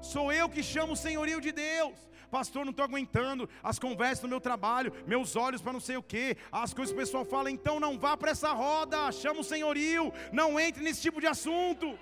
sou 0.00 0.32
eu 0.32 0.48
que 0.48 0.62
chamo 0.62 0.94
o 0.94 1.02
senhorio 1.06 1.40
de 1.40 1.52
Deus 1.52 1.94
pastor, 2.32 2.64
não 2.64 2.70
estou 2.70 2.86
aguentando 2.86 3.46
as 3.62 3.78
conversas 3.78 4.22
no 4.22 4.28
meu 4.30 4.40
trabalho, 4.40 4.90
meus 5.06 5.36
olhos 5.36 5.60
para 5.60 5.74
não 5.74 5.80
sei 5.80 5.98
o 5.98 6.02
que, 6.02 6.34
as 6.50 6.72
coisas 6.72 6.94
que 6.94 6.98
o 6.98 7.04
pessoal 7.04 7.26
fala, 7.26 7.50
então 7.50 7.78
não 7.78 7.98
vá 7.98 8.16
para 8.16 8.30
essa 8.30 8.50
roda, 8.54 9.12
chama 9.12 9.40
o 9.40 9.44
senhorio, 9.44 10.10
não 10.32 10.58
entre 10.58 10.82
nesse 10.82 11.02
tipo 11.02 11.20
de 11.20 11.26
assunto. 11.26 11.94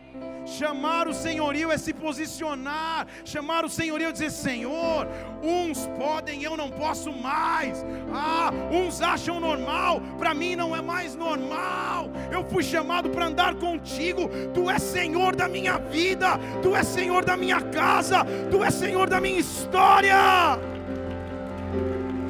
Chamar 0.47 1.09
o 1.09 1.13
senhorio 1.13 1.73
é 1.73 1.77
se 1.77 1.93
posicionar, 1.93 3.09
chamar 3.25 3.65
o 3.65 3.69
senhorio 3.69 4.09
é 4.09 4.13
dizer: 4.13 4.31
Senhor, 4.31 5.09
uns 5.43 5.87
podem, 5.99 6.45
eu 6.45 6.57
não 6.57 6.71
posso 6.71 7.13
mais. 7.13 7.85
Ah, 8.15 8.51
uns 8.71 9.03
acham 9.03 9.41
normal, 9.41 10.01
para 10.17 10.33
mim 10.33 10.55
não 10.55 10.77
é 10.77 10.81
mais 10.81 11.17
normal. 11.17 12.09
Eu 12.31 12.45
fui 12.49 12.63
chamado 12.63 13.11
para 13.11 13.27
andar 13.27 13.57
contigo, 13.57 14.31
tu 14.55 14.71
és 14.71 14.81
Senhor 14.81 15.35
da 15.35 15.49
minha 15.49 15.77
vida, 15.79 16.39
tu 16.63 16.77
és 16.77 16.87
Senhor 16.87 17.25
da 17.25 17.37
minha 17.37 17.61
casa, 17.61 18.25
tu 18.49 18.63
és 18.63 18.75
Senhor 18.75 19.11
da 19.11 19.21
minha 19.21 19.41
história. 19.41 20.20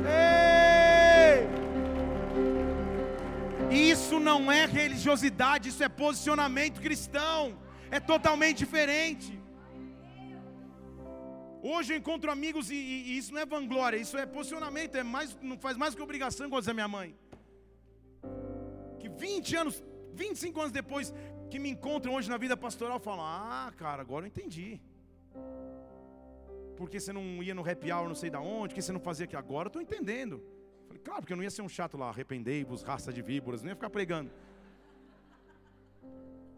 Ei! 0.06 1.48
Isso 3.92 4.18
não 4.18 4.50
é 4.50 4.66
religiosidade, 4.66 5.68
isso 5.68 5.82
é 5.82 5.88
posicionamento 5.88 6.80
cristão. 6.80 7.58
É 7.90 7.98
totalmente 8.00 8.58
diferente. 8.58 9.38
Hoje 11.62 11.92
eu 11.92 11.98
encontro 11.98 12.30
amigos 12.30 12.70
e, 12.70 12.74
e, 12.74 12.96
e, 13.08 13.18
isso 13.18 13.32
não 13.34 13.40
é 13.40 13.46
vanglória, 13.46 13.98
isso 13.98 14.16
é 14.16 14.24
posicionamento, 14.24 14.94
é 14.94 15.02
mais, 15.02 15.36
não 15.42 15.58
faz 15.58 15.76
mais 15.76 15.94
que 15.94 16.00
obrigação, 16.00 16.46
igual 16.46 16.60
dizer 16.60 16.72
minha 16.72 16.88
mãe. 16.88 17.14
Que 18.98 19.08
20 19.08 19.56
anos, 19.56 19.84
25 20.14 20.60
anos 20.60 20.72
depois 20.72 21.12
que 21.50 21.58
me 21.58 21.70
encontram 21.70 22.14
hoje 22.14 22.30
na 22.30 22.38
vida 22.38 22.56
pastoral, 22.56 22.98
falam: 22.98 23.24
Ah, 23.26 23.70
cara, 23.76 24.00
agora 24.00 24.24
eu 24.24 24.28
entendi 24.28 24.80
porque 26.80 26.98
você 26.98 27.12
não 27.12 27.42
ia 27.42 27.54
no 27.54 27.60
happy 27.70 27.92
hour 27.92 28.08
não 28.08 28.14
sei 28.14 28.30
da 28.30 28.40
onde, 28.40 28.74
que 28.74 28.80
você 28.80 28.90
não 28.90 29.00
fazia 29.00 29.24
aqui 29.26 29.36
agora, 29.36 29.66
eu 29.66 29.68
estou 29.68 29.82
entendendo. 29.82 30.42
Falei, 30.86 31.02
claro, 31.02 31.20
porque 31.20 31.34
eu 31.34 31.36
não 31.36 31.44
ia 31.44 31.50
ser 31.50 31.60
um 31.60 31.68
chato 31.68 31.98
lá, 31.98 32.08
arrependei-vos, 32.08 32.82
raça 32.82 33.12
de 33.12 33.20
víboras, 33.20 33.60
não 33.62 33.68
ia 33.68 33.74
ficar 33.74 33.90
pregando. 33.90 34.30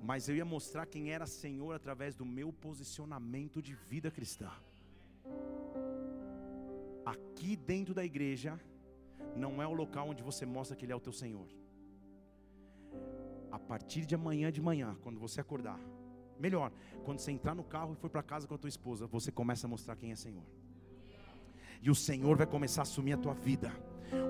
Mas 0.00 0.28
eu 0.28 0.36
ia 0.36 0.44
mostrar 0.44 0.86
quem 0.86 1.10
era 1.10 1.26
Senhor 1.26 1.72
através 1.74 2.14
do 2.14 2.24
meu 2.24 2.52
posicionamento 2.52 3.60
de 3.60 3.74
vida 3.74 4.12
cristã. 4.12 4.52
Aqui 7.04 7.56
dentro 7.56 7.92
da 7.92 8.04
igreja, 8.04 8.60
não 9.34 9.60
é 9.60 9.66
o 9.66 9.72
local 9.72 10.10
onde 10.10 10.22
você 10.22 10.46
mostra 10.46 10.76
que 10.76 10.84
Ele 10.84 10.92
é 10.92 10.96
o 10.96 11.00
teu 11.00 11.12
Senhor. 11.12 11.48
A 13.50 13.58
partir 13.58 14.06
de 14.06 14.14
amanhã 14.14 14.52
de 14.52 14.62
manhã, 14.62 14.96
quando 15.02 15.18
você 15.18 15.40
acordar, 15.40 15.80
Melhor, 16.38 16.72
quando 17.04 17.18
você 17.18 17.30
entrar 17.30 17.54
no 17.54 17.64
carro 17.64 17.94
e 17.94 17.96
for 17.96 18.10
para 18.10 18.22
casa 18.22 18.46
com 18.46 18.54
a 18.54 18.58
tua 18.58 18.68
esposa, 18.68 19.06
você 19.06 19.30
começa 19.30 19.66
a 19.66 19.70
mostrar 19.70 19.96
quem 19.96 20.12
é 20.12 20.16
Senhor. 20.16 20.44
E 21.80 21.90
o 21.90 21.94
Senhor 21.94 22.36
vai 22.36 22.46
começar 22.46 22.82
a 22.82 22.84
assumir 22.84 23.12
a 23.12 23.16
tua 23.16 23.34
vida. 23.34 23.72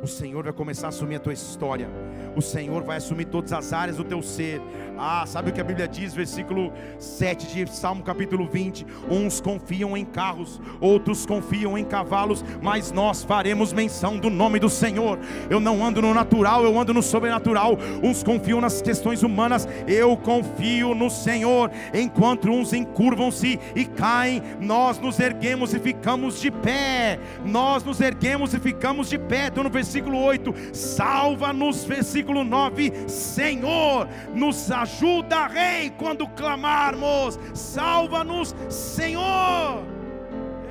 O 0.03 0.07
Senhor 0.07 0.45
vai 0.45 0.53
começar 0.53 0.87
a 0.87 0.89
assumir 0.89 1.17
a 1.17 1.21
tua 1.21 1.33
história. 1.33 1.89
O 2.37 2.41
Senhor 2.41 2.83
vai 2.83 2.97
assumir 2.97 3.27
todas 3.27 3.53
as 3.53 3.73
áreas 3.73 3.97
do 3.97 4.05
teu 4.05 4.23
ser. 4.23 4.61
Ah, 4.97 5.25
sabe 5.27 5.51
o 5.51 5.53
que 5.53 5.61
a 5.61 5.65
Bíblia 5.65 5.89
diz, 5.89 6.15
versículo 6.15 6.73
7 6.99 7.65
de 7.65 7.75
Salmo 7.75 8.03
capítulo 8.03 8.47
20? 8.47 8.87
Uns 9.11 9.41
confiam 9.41 9.97
em 9.97 10.05
carros, 10.05 10.61
outros 10.81 11.27
confiam 11.27 11.77
em 11.77 11.85
cavalos, 11.85 12.45
mas 12.61 12.93
nós 12.93 13.25
faremos 13.25 13.73
menção 13.73 14.19
do 14.19 14.31
nome 14.31 14.59
do 14.59 14.69
Senhor. 14.69 15.19
Eu 15.51 15.59
não 15.61 15.85
ando 15.85 16.01
no 16.01 16.15
natural, 16.15 16.65
eu 16.65 16.79
ando 16.79 16.95
no 16.95 17.03
sobrenatural. 17.03 17.77
Uns 18.03 18.23
confiam 18.23 18.61
nas 18.61 18.81
questões 18.81 19.23
humanas, 19.23 19.67
eu 19.87 20.17
confio 20.17 20.95
no 20.95 21.11
Senhor. 21.11 21.71
Enquanto 21.93 22.49
uns 22.49 22.73
encurvam-se 22.73 23.59
e 23.75 23.85
caem, 23.85 24.43
nós 24.61 24.99
nos 24.99 25.19
erguemos 25.19 25.75
e 25.75 25.79
ficamos 25.79 26.41
de 26.41 26.51
pé. 26.51 27.19
Nós 27.45 27.83
nos 27.83 28.01
erguemos 28.01 28.55
e 28.55 28.61
ficamos 28.61 29.09
de 29.09 29.19
pé. 29.19 29.49
Estou 29.49 29.65
no 29.65 29.71
versículo 29.73 30.19
8: 30.19 30.55
salva-nos, 30.73 31.85
versículo 31.85 32.45
9: 32.45 33.09
Senhor, 33.09 34.07
nos 34.35 34.71
ajuda, 34.71 35.47
Rei, 35.47 35.91
quando 35.99 36.29
clamarmos, 36.29 37.39
salva-nos, 37.55 38.55
Senhor. 38.69 39.83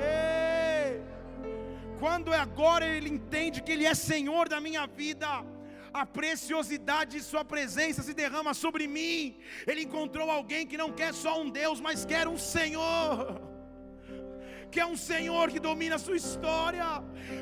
Ei. 0.00 1.02
Quando 1.98 2.32
é 2.32 2.38
agora 2.38 2.86
ele 2.86 3.10
entende 3.10 3.62
que 3.62 3.72
Ele 3.72 3.84
é 3.84 3.94
Senhor 3.94 4.48
da 4.48 4.60
minha 4.60 4.86
vida, 4.86 5.44
a 5.92 6.06
preciosidade 6.06 7.18
de 7.18 7.22
Sua 7.22 7.44
presença 7.44 8.02
se 8.02 8.14
derrama 8.14 8.54
sobre 8.54 8.86
mim. 8.86 9.36
Ele 9.66 9.82
encontrou 9.82 10.30
alguém 10.30 10.66
que 10.66 10.78
não 10.78 10.90
quer 10.90 11.12
só 11.12 11.40
um 11.40 11.50
Deus, 11.50 11.80
mas 11.80 12.04
quer 12.04 12.26
um 12.26 12.38
Senhor 12.38 13.51
que 14.72 14.80
é 14.80 14.86
um 14.92 14.96
Senhor 14.96 15.50
que 15.52 15.60
domina 15.68 15.96
a 15.96 16.04
sua 16.04 16.16
história, 16.16 16.86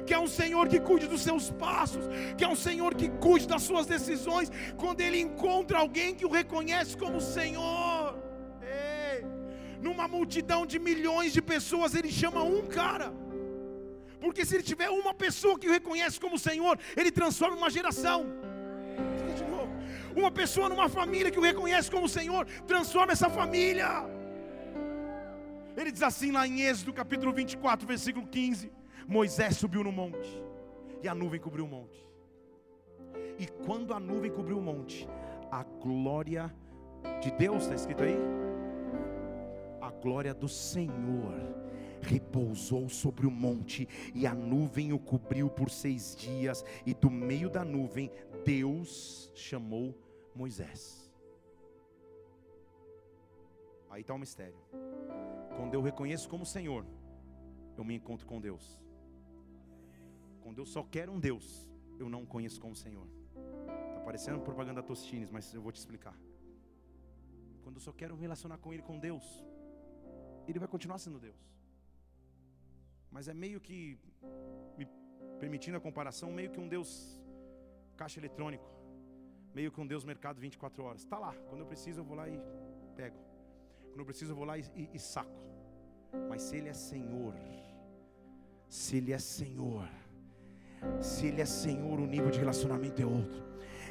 que 0.06 0.12
é 0.12 0.18
um 0.18 0.30
Senhor 0.38 0.64
que 0.72 0.80
cuide 0.88 1.06
dos 1.12 1.22
seus 1.28 1.44
passos, 1.66 2.04
que 2.36 2.44
é 2.46 2.48
um 2.54 2.60
Senhor 2.66 2.92
que 3.00 3.08
cuide 3.26 3.46
das 3.52 3.62
suas 3.62 3.86
decisões. 3.86 4.50
Quando 4.76 5.00
ele 5.06 5.20
encontra 5.20 5.78
alguém 5.78 6.12
que 6.18 6.26
o 6.26 6.34
reconhece 6.40 6.96
como 6.96 7.20
Senhor, 7.20 8.18
Ei, 8.60 9.24
numa 9.86 10.08
multidão 10.16 10.66
de 10.66 10.80
milhões 10.90 11.32
de 11.32 11.40
pessoas, 11.40 11.94
ele 11.94 12.10
chama 12.20 12.42
um 12.42 12.62
cara. 12.66 13.08
Porque 14.20 14.44
se 14.44 14.56
ele 14.56 14.64
tiver 14.64 14.90
uma 14.90 15.14
pessoa 15.14 15.58
que 15.58 15.68
o 15.68 15.72
reconhece 15.78 16.18
como 16.24 16.44
Senhor, 16.48 16.76
ele 16.96 17.12
transforma 17.12 17.56
uma 17.56 17.70
geração. 17.70 18.26
Uma 20.20 20.32
pessoa 20.32 20.68
numa 20.68 20.88
família 20.88 21.30
que 21.30 21.38
o 21.38 21.42
reconhece 21.42 21.88
como 21.88 22.08
Senhor, 22.08 22.44
transforma 22.66 23.12
essa 23.12 23.30
família. 23.30 23.88
Ele 25.80 25.90
diz 25.90 26.02
assim 26.02 26.30
lá 26.30 26.46
em 26.46 26.60
Êxodo 26.60 26.92
capítulo 26.92 27.32
24, 27.32 27.86
versículo 27.86 28.26
15: 28.26 28.70
Moisés 29.08 29.56
subiu 29.56 29.82
no 29.82 29.90
monte, 29.90 30.42
e 31.02 31.08
a 31.08 31.14
nuvem 31.14 31.40
cobriu 31.40 31.64
o 31.64 31.68
monte. 31.68 32.06
E 33.38 33.46
quando 33.64 33.94
a 33.94 33.98
nuvem 33.98 34.30
cobriu 34.30 34.58
o 34.58 34.62
monte, 34.62 35.08
a 35.50 35.62
glória 35.62 36.54
de 37.22 37.30
Deus, 37.30 37.62
está 37.62 37.74
escrito 37.74 38.02
aí? 38.02 38.14
A 39.80 39.90
glória 39.90 40.34
do 40.34 40.48
Senhor 40.48 41.34
repousou 42.02 42.90
sobre 42.90 43.26
o 43.26 43.30
monte, 43.30 43.88
e 44.14 44.26
a 44.26 44.34
nuvem 44.34 44.92
o 44.92 44.98
cobriu 44.98 45.48
por 45.48 45.70
seis 45.70 46.14
dias, 46.14 46.62
e 46.84 46.92
do 46.92 47.10
meio 47.10 47.48
da 47.48 47.64
nuvem 47.64 48.12
Deus 48.44 49.32
chamou 49.34 49.96
Moisés. 50.34 51.10
Aí 53.88 54.02
está 54.02 54.12
o 54.12 54.18
mistério. 54.18 54.58
Quando 55.56 55.74
eu 55.74 55.82
reconheço 55.82 56.28
como 56.28 56.44
Senhor, 56.46 56.84
eu 57.76 57.84
me 57.84 57.94
encontro 57.94 58.26
com 58.26 58.40
Deus. 58.40 58.80
Quando 60.42 60.58
eu 60.58 60.66
só 60.66 60.82
quero 60.82 61.12
um 61.12 61.20
Deus, 61.20 61.68
eu 61.98 62.08
não 62.08 62.24
conheço 62.24 62.60
como 62.60 62.74
Senhor. 62.74 63.06
Está 63.88 64.00
parecendo 64.00 64.40
propaganda 64.40 64.82
Tostines, 64.82 65.30
mas 65.30 65.52
eu 65.54 65.62
vou 65.62 65.72
te 65.72 65.76
explicar. 65.76 66.16
Quando 67.62 67.76
eu 67.76 67.80
só 67.80 67.92
quero 67.92 68.16
me 68.16 68.22
relacionar 68.22 68.58
com 68.58 68.72
Ele, 68.72 68.82
com 68.82 68.98
Deus, 68.98 69.44
Ele 70.46 70.58
vai 70.58 70.68
continuar 70.68 70.98
sendo 70.98 71.18
Deus. 71.18 71.40
Mas 73.10 73.28
é 73.28 73.34
meio 73.34 73.60
que, 73.60 73.98
me 74.78 74.86
permitindo 75.38 75.76
a 75.76 75.80
comparação, 75.80 76.32
meio 76.32 76.50
que 76.50 76.60
um 76.60 76.68
Deus 76.68 77.20
caixa 77.96 78.18
eletrônico, 78.18 78.68
meio 79.54 79.70
que 79.70 79.80
um 79.80 79.86
Deus 79.86 80.04
mercado 80.04 80.40
24 80.40 80.82
horas. 80.82 81.02
Está 81.02 81.18
lá, 81.18 81.34
quando 81.48 81.60
eu 81.60 81.66
preciso 81.66 82.00
eu 82.00 82.04
vou 82.04 82.16
lá 82.16 82.28
e 82.28 82.40
pego. 82.96 83.29
Quando 83.90 84.00
eu 84.00 84.04
preciso 84.04 84.32
eu 84.32 84.36
vou 84.36 84.44
lá 84.44 84.58
e, 84.58 84.64
e, 84.74 84.90
e 84.94 84.98
saco. 84.98 85.30
Mas 86.28 86.42
se 86.42 86.56
Ele 86.56 86.68
é 86.68 86.74
Senhor, 86.74 87.34
se 88.68 88.96
Ele 88.96 89.12
é 89.12 89.18
Senhor, 89.18 89.88
se 91.00 91.26
Ele 91.26 91.40
é 91.40 91.44
Senhor, 91.44 92.00
o 92.00 92.06
nível 92.06 92.30
de 92.30 92.38
relacionamento 92.38 93.00
é 93.00 93.06
outro. 93.06 93.42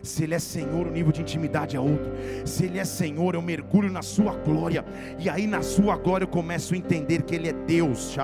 Se 0.01 0.23
Ele 0.23 0.35
é 0.35 0.39
Senhor, 0.39 0.87
o 0.87 0.91
nível 0.91 1.11
de 1.11 1.21
intimidade 1.21 1.75
é 1.75 1.79
outro. 1.79 2.11
Se 2.45 2.65
Ele 2.65 2.79
é 2.79 2.85
Senhor, 2.85 3.35
eu 3.35 3.41
mergulho 3.41 3.91
na 3.91 4.01
Sua 4.01 4.33
glória. 4.33 4.85
E 5.17 5.29
aí, 5.29 5.45
na 5.45 5.61
Sua 5.61 5.97
glória, 5.97 6.23
eu 6.23 6.29
começo 6.29 6.73
a 6.73 6.77
entender 6.77 7.23
que 7.23 7.35
Ele 7.35 7.49
é 7.49 7.53
Deus. 7.53 8.15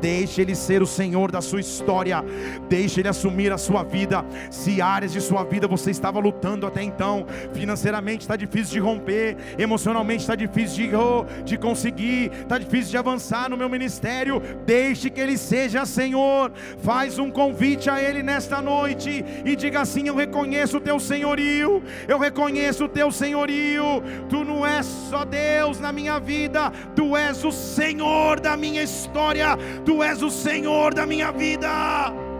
Deixe 0.00 0.40
Ele 0.40 0.54
ser 0.54 0.82
o 0.82 0.86
Senhor 0.86 1.30
da 1.30 1.40
sua 1.40 1.60
história. 1.60 2.24
Deixe 2.68 3.00
Ele 3.00 3.08
assumir 3.08 3.52
a 3.52 3.58
sua 3.58 3.82
vida. 3.82 4.24
Se 4.50 4.80
áreas 4.80 5.12
de 5.12 5.20
sua 5.20 5.44
vida 5.44 5.66
você 5.66 5.90
estava 5.90 6.18
lutando 6.18 6.66
até 6.66 6.82
então, 6.82 7.26
financeiramente 7.52 8.22
está 8.22 8.36
difícil 8.36 8.74
de 8.74 8.80
romper, 8.80 9.36
emocionalmente 9.58 10.22
está 10.22 10.34
difícil 10.34 10.88
de, 10.88 10.96
oh, 10.96 11.24
de 11.44 11.56
conseguir, 11.56 12.32
está 12.32 12.58
difícil 12.58 12.90
de 12.90 12.96
avançar 12.96 13.48
no 13.48 13.56
meu 13.56 13.68
ministério. 13.68 14.42
Deixe 14.64 15.10
que 15.10 15.20
Ele 15.20 15.36
seja 15.36 15.86
Senhor. 15.86 16.52
Faz 16.82 17.18
um 17.18 17.30
convite 17.30 17.88
a 17.88 18.02
Ele 18.02 18.22
nesta 18.22 18.60
noite 18.60 19.24
e 19.44 19.56
diga 19.56 19.80
assim: 19.80 20.08
Eu 20.08 20.14
reconheço 20.14 20.78
o 20.78 20.80
teu 20.80 20.98
senhorio, 21.00 21.82
eu 22.08 22.18
reconheço 22.18 22.84
o 22.84 22.88
teu 22.88 23.10
senhorio. 23.10 24.02
Tu 24.28 24.44
não 24.44 24.66
és 24.66 24.86
só 24.86 25.24
Deus 25.24 25.80
na 25.80 25.92
minha 25.92 26.18
vida, 26.18 26.70
tu 26.94 27.16
és 27.16 27.44
o 27.44 27.52
Senhor 27.52 28.40
da 28.40 28.56
minha 28.56 28.82
história, 28.82 29.56
tu 29.84 30.02
és 30.02 30.22
o 30.22 30.30
Senhor 30.30 30.94
da 30.94 31.06
minha 31.06 31.30
vida. 31.32 31.68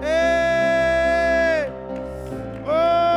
Ei! 0.02 1.70
Oh! 2.66 3.10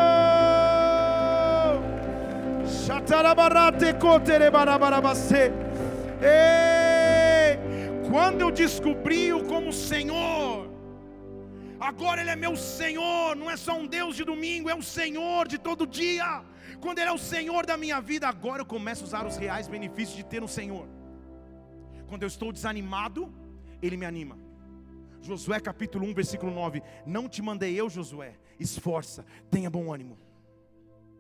Ei! 6.21 7.59
Quando 8.09 8.41
eu 8.41 8.51
descobri-o 8.51 9.43
como 9.45 9.73
Senhor, 9.73 10.72
Agora 11.83 12.21
Ele 12.21 12.29
é 12.29 12.35
meu 12.35 12.55
Senhor, 12.55 13.35
não 13.35 13.51
é 13.51 13.57
só 13.57 13.77
um 13.77 13.85
Deus 13.85 14.15
de 14.15 14.23
domingo, 14.23 14.69
é 14.69 14.75
o 14.75 14.81
Senhor 14.81 15.49
de 15.49 15.57
todo 15.57 15.85
dia. 15.85 16.41
Quando 16.79 16.99
Ele 16.99 17.09
é 17.09 17.11
o 17.11 17.17
Senhor 17.17 17.65
da 17.65 17.75
minha 17.75 17.99
vida, 17.99 18.25
agora 18.25 18.61
eu 18.61 18.65
começo 18.65 19.03
a 19.03 19.07
usar 19.07 19.25
os 19.27 19.35
reais 19.35 19.67
benefícios 19.67 20.15
de 20.15 20.23
ter 20.23 20.41
um 20.41 20.47
Senhor. 20.47 20.87
Quando 22.07 22.23
eu 22.23 22.27
estou 22.27 22.53
desanimado, 22.53 23.33
Ele 23.81 23.97
me 23.97 24.05
anima. 24.05 24.37
Josué 25.21 25.59
capítulo 25.59 26.05
1, 26.07 26.13
versículo 26.13 26.53
9: 26.53 26.81
Não 27.05 27.27
te 27.27 27.41
mandei 27.41 27.75
eu, 27.75 27.89
Josué, 27.89 28.35
esforça, 28.57 29.25
tenha 29.51 29.69
bom 29.69 29.93
ânimo, 29.93 30.17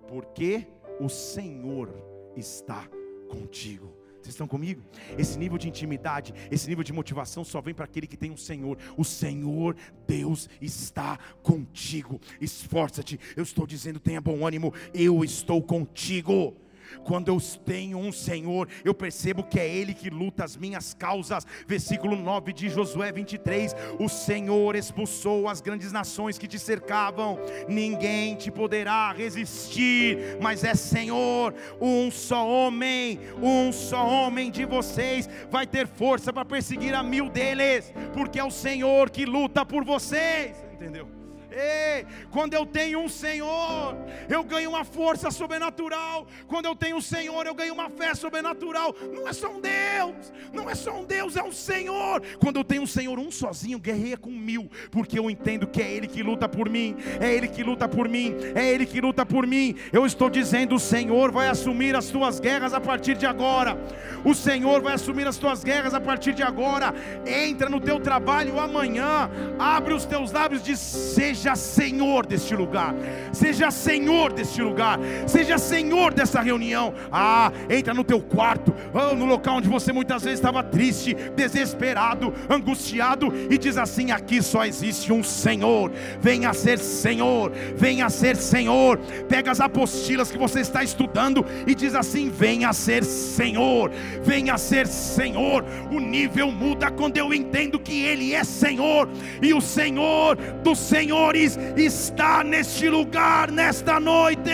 porque 0.07 0.65
o 0.97 1.09
Senhor 1.09 1.93
está 2.37 2.87
contigo. 3.29 3.92
Vocês 4.23 4.35
estão 4.35 4.47
comigo? 4.47 4.81
Esse 5.17 5.37
nível 5.37 5.57
de 5.57 5.67
intimidade, 5.67 6.33
esse 6.49 6.69
nível 6.69 6.83
de 6.83 6.93
motivação 6.93 7.43
só 7.43 7.59
vem 7.59 7.73
para 7.73 7.83
aquele 7.83 8.07
que 8.07 8.15
tem 8.15 8.31
um 8.31 8.37
Senhor. 8.37 8.77
O 8.95 9.03
Senhor, 9.03 9.75
Deus, 10.07 10.49
está 10.61 11.19
contigo. 11.41 12.21
Esforça-te. 12.39 13.19
Eu 13.35 13.43
estou 13.43 13.67
dizendo, 13.67 13.99
tenha 13.99 14.21
bom 14.21 14.47
ânimo. 14.47 14.73
Eu 14.93 15.25
estou 15.25 15.61
contigo. 15.61 16.55
Quando 17.03 17.29
eu 17.29 17.37
tenho 17.65 17.97
um 17.97 18.11
Senhor, 18.11 18.67
eu 18.83 18.93
percebo 18.93 19.43
que 19.43 19.59
é 19.59 19.67
Ele 19.67 19.93
que 19.93 20.09
luta 20.09 20.43
as 20.43 20.55
minhas 20.55 20.93
causas. 20.93 21.45
Versículo 21.67 22.15
9 22.15 22.53
de 22.53 22.69
Josué 22.69 23.11
23: 23.11 23.75
O 23.99 24.09
Senhor 24.09 24.75
expulsou 24.75 25.47
as 25.47 25.61
grandes 25.61 25.91
nações 25.91 26.37
que 26.37 26.47
te 26.47 26.59
cercavam, 26.59 27.39
ninguém 27.67 28.35
te 28.35 28.51
poderá 28.51 29.11
resistir, 29.11 30.37
mas 30.41 30.63
é 30.63 30.75
Senhor, 30.75 31.53
um 31.81 32.11
só 32.11 32.47
homem, 32.47 33.19
um 33.41 33.71
só 33.71 34.05
homem 34.07 34.51
de 34.51 34.65
vocês 34.65 35.29
vai 35.49 35.65
ter 35.65 35.87
força 35.87 36.31
para 36.31 36.45
perseguir 36.45 36.93
a 36.93 37.03
mil 37.03 37.29
deles, 37.29 37.93
porque 38.13 38.39
é 38.39 38.43
o 38.43 38.51
Senhor 38.51 39.09
que 39.09 39.25
luta 39.25 39.65
por 39.65 39.83
vocês. 39.83 40.55
Entendeu? 40.73 41.22
Ei, 41.53 42.05
quando 42.31 42.55
eu 42.55 42.65
tenho 42.65 42.99
um 42.99 43.07
Senhor, 43.07 43.95
eu 44.27 44.43
ganho 44.43 44.71
uma 44.71 44.83
força 44.83 45.29
sobrenatural. 45.29 46.27
Quando 46.47 46.65
eu 46.65 46.75
tenho 46.75 46.97
um 46.97 47.01
Senhor, 47.01 47.45
eu 47.45 47.53
ganho 47.53 47.73
uma 47.73 47.89
fé 47.89 48.15
sobrenatural. 48.15 48.95
Não 49.13 49.27
é 49.27 49.33
só 49.33 49.49
um 49.49 49.61
Deus, 49.61 50.33
não 50.51 50.69
é 50.69 50.73
só 50.73 50.99
um 50.99 51.05
Deus, 51.05 51.37
é 51.37 51.43
um 51.43 51.51
Senhor. 51.51 52.23
Quando 52.39 52.57
eu 52.57 52.63
tenho 52.63 52.81
um 52.81 52.87
Senhor, 52.87 53.19
um 53.19 53.29
sozinho 53.29 53.77
guerreia 53.77 54.17
com 54.17 54.31
mil, 54.31 54.69
porque 54.89 55.19
eu 55.19 55.29
entendo 55.29 55.67
que 55.67 55.81
é 55.81 55.91
Ele 55.91 56.07
que 56.07 56.23
luta 56.23 56.49
por 56.49 56.69
mim, 56.69 56.95
é 57.21 57.31
Ele 57.31 57.47
que 57.47 57.63
luta 57.63 57.87
por 57.87 58.09
mim, 58.09 58.35
é 58.55 58.67
Ele 58.67 58.85
que 58.85 58.99
luta 58.99 59.25
por 59.25 59.45
mim. 59.45 59.75
Eu 59.91 60.05
estou 60.05 60.29
dizendo: 60.29 60.75
o 60.75 60.79
Senhor 60.79 61.31
vai 61.31 61.47
assumir 61.47 61.95
as 61.95 62.07
tuas 62.07 62.39
guerras 62.39 62.73
a 62.73 62.81
partir 62.81 63.15
de 63.15 63.27
agora. 63.27 63.77
O 64.25 64.33
Senhor 64.33 64.81
vai 64.81 64.93
assumir 64.93 65.27
as 65.27 65.37
tuas 65.37 65.63
guerras 65.63 65.93
a 65.93 66.01
partir 66.01 66.33
de 66.33 66.41
agora. 66.41 66.93
Entra 67.27 67.69
no 67.69 67.79
teu 67.79 67.99
trabalho 67.99 68.59
amanhã, 68.59 69.29
abre 69.59 69.93
os 69.93 70.05
teus 70.05 70.31
lábios 70.31 70.61
e 70.61 70.65
diz: 70.65 70.79
seja 70.79 71.42
seja 71.43 71.55
senhor 71.57 72.25
deste 72.25 72.55
lugar, 72.55 72.95
seja 73.33 73.69
senhor 73.69 74.31
deste 74.31 74.61
lugar, 74.61 74.97
seja 75.27 75.57
senhor 75.57 76.13
dessa 76.13 76.39
reunião. 76.39 76.93
Ah, 77.11 77.51
entra 77.69 77.93
no 77.93 78.03
teu 78.03 78.21
quarto, 78.21 78.73
oh, 78.93 79.13
no 79.13 79.25
local 79.25 79.57
onde 79.57 79.67
você 79.67 79.91
muitas 79.91 80.23
vezes 80.23 80.39
estava 80.39 80.63
triste, 80.63 81.13
desesperado, 81.35 82.33
angustiado, 82.49 83.33
e 83.49 83.57
diz 83.57 83.77
assim: 83.77 84.11
aqui 84.11 84.41
só 84.41 84.65
existe 84.65 85.11
um 85.11 85.21
Senhor. 85.21 85.91
Venha 86.21 86.53
ser 86.53 86.79
Senhor, 86.79 87.51
venha 87.75 88.09
ser 88.09 88.37
Senhor. 88.37 88.97
Pega 89.27 89.51
as 89.51 89.59
apostilas 89.59 90.31
que 90.31 90.37
você 90.37 90.61
está 90.61 90.81
estudando 90.81 91.45
e 91.67 91.75
diz 91.75 91.93
assim: 91.93 92.29
venha 92.29 92.71
ser 92.71 93.03
Senhor, 93.03 93.91
venha 94.21 94.57
ser 94.57 94.87
Senhor. 94.87 95.65
O 95.91 95.99
nível 95.99 96.51
muda 96.51 96.89
quando 96.89 97.17
eu 97.17 97.33
entendo 97.33 97.79
que 97.79 98.01
Ele 98.03 98.33
é 98.33 98.45
Senhor 98.45 99.09
e 99.41 99.53
o 99.53 99.59
Senhor 99.59 100.37
do 100.63 100.73
Senhor 100.73 101.32
senhores 101.33 101.57
está 101.77 102.43
neste 102.43 102.87
lugar, 102.89 103.51
nesta 103.51 103.99
noite. 103.99 104.51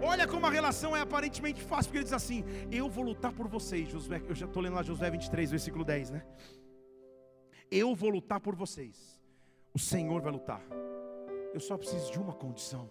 Oh! 0.00 0.06
Olha 0.06 0.26
como 0.26 0.46
a 0.46 0.50
relação 0.50 0.96
é 0.96 1.00
aparentemente 1.00 1.60
fácil, 1.62 1.84
porque 1.86 1.98
ele 1.98 2.04
diz 2.04 2.12
assim: 2.14 2.44
Eu 2.70 2.88
vou 2.88 3.04
lutar 3.04 3.32
por 3.32 3.46
vocês. 3.46 3.88
Josué, 3.88 4.22
eu 4.26 4.34
já 4.34 4.46
estou 4.46 4.62
lendo 4.62 4.74
lá 4.74 4.82
Josué 4.82 5.10
23, 5.10 5.50
versículo 5.50 5.84
10, 5.84 6.10
né? 6.10 6.24
Eu 7.70 7.94
vou 7.94 8.08
lutar 8.08 8.40
por 8.40 8.56
vocês. 8.56 9.20
O 9.74 9.78
Senhor 9.78 10.22
vai 10.22 10.32
lutar. 10.32 10.62
Eu 11.52 11.60
só 11.60 11.76
preciso 11.76 12.10
de 12.10 12.18
uma 12.18 12.32
condição. 12.32 12.88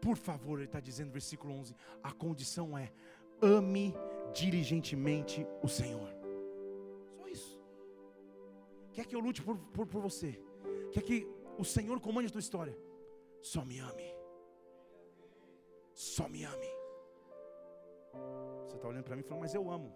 Por 0.00 0.16
favor, 0.16 0.58
ele 0.58 0.66
está 0.66 0.80
dizendo, 0.80 1.10
versículo 1.10 1.52
11: 1.54 1.74
a 2.02 2.12
condição 2.12 2.78
é 2.78 2.90
ame 3.42 3.94
diligentemente 4.32 5.46
o 5.62 5.68
Senhor. 5.68 6.08
Só 7.16 7.28
isso. 7.28 7.60
Quer 8.92 9.06
que 9.06 9.14
eu 9.14 9.20
lute 9.20 9.42
por, 9.42 9.56
por, 9.56 9.86
por 9.86 10.00
você? 10.00 10.40
Quer 10.92 11.02
que 11.02 11.26
o 11.58 11.64
Senhor 11.64 12.00
comande 12.00 12.28
a 12.28 12.30
tua 12.30 12.40
história? 12.40 12.76
Só 13.42 13.64
me 13.64 13.78
ame. 13.78 14.14
Só 15.92 16.28
me 16.28 16.44
ame. 16.44 16.70
Você 18.66 18.76
está 18.76 18.88
olhando 18.88 19.04
para 19.04 19.16
mim 19.16 19.22
e 19.22 19.24
falando, 19.24 19.42
mas 19.42 19.54
eu 19.54 19.70
amo. 19.70 19.92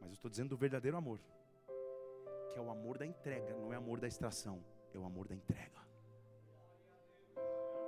Mas 0.00 0.10
eu 0.10 0.14
estou 0.14 0.30
dizendo 0.30 0.50
do 0.50 0.56
verdadeiro 0.56 0.96
amor. 0.96 1.20
Que 2.48 2.58
é 2.58 2.60
o 2.60 2.70
amor 2.70 2.98
da 2.98 3.06
entrega, 3.06 3.54
não 3.56 3.72
é 3.72 3.76
amor 3.76 3.98
da 3.98 4.06
extração, 4.06 4.62
é 4.92 4.98
o 4.98 5.04
amor 5.04 5.26
da 5.26 5.34
entrega. 5.34 5.80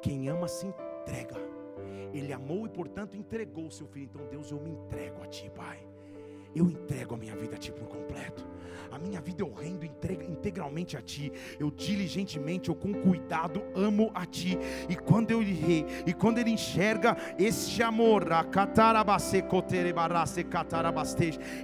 Quem 0.00 0.28
ama 0.28 0.48
se 0.48 0.66
entrega. 0.66 1.63
Ele 2.12 2.32
amou 2.32 2.66
e, 2.66 2.68
portanto, 2.68 3.16
entregou 3.16 3.66
o 3.66 3.70
seu 3.70 3.86
filho. 3.86 4.04
Então, 4.04 4.26
Deus, 4.28 4.50
eu 4.50 4.60
me 4.60 4.70
entrego 4.70 5.22
a 5.22 5.26
Ti, 5.26 5.50
Pai. 5.50 5.93
Eu 6.54 6.66
entrego 6.66 7.14
a 7.14 7.18
minha 7.18 7.34
vida 7.36 7.56
a 7.56 7.58
Ti 7.58 7.72
por 7.72 7.88
completo. 7.88 8.54
A 8.94 8.98
minha 8.98 9.20
vida 9.20 9.42
eu 9.42 9.52
rendo 9.52 9.84
integralmente 9.84 10.96
a 10.96 11.02
Ti. 11.02 11.32
Eu 11.58 11.68
diligentemente, 11.68 12.68
eu 12.68 12.76
com 12.76 12.94
cuidado 12.94 13.64
amo 13.74 14.12
a 14.14 14.24
Ti. 14.24 14.56
E 14.88 14.94
quando 14.94 15.32
eu 15.32 15.42
errei, 15.42 15.84
e 16.06 16.12
quando 16.12 16.38
Ele 16.38 16.50
enxerga 16.50 17.16
este 17.36 17.82
amor, 17.82 18.24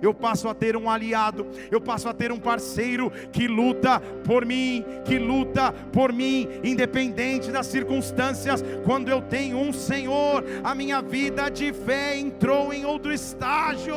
eu 0.02 0.12
passo 0.12 0.48
a 0.48 0.54
ter 0.54 0.76
um 0.76 0.90
aliado, 0.90 1.46
eu 1.70 1.80
passo 1.80 2.08
a 2.08 2.12
ter 2.12 2.32
um 2.32 2.38
parceiro 2.40 3.12
que 3.30 3.46
luta 3.46 4.00
por 4.26 4.44
mim, 4.44 4.84
que 5.04 5.16
luta 5.16 5.72
por 5.92 6.12
mim, 6.12 6.48
independente 6.64 7.52
das 7.52 7.66
circunstâncias. 7.68 8.60
Quando 8.84 9.08
eu 9.08 9.22
tenho 9.22 9.56
um 9.56 9.72
Senhor, 9.72 10.42
a 10.64 10.74
minha 10.74 11.00
vida 11.00 11.48
de 11.48 11.72
fé 11.72 12.18
entrou 12.18 12.72
em 12.72 12.84
outro 12.84 13.12
estágio. 13.12 13.94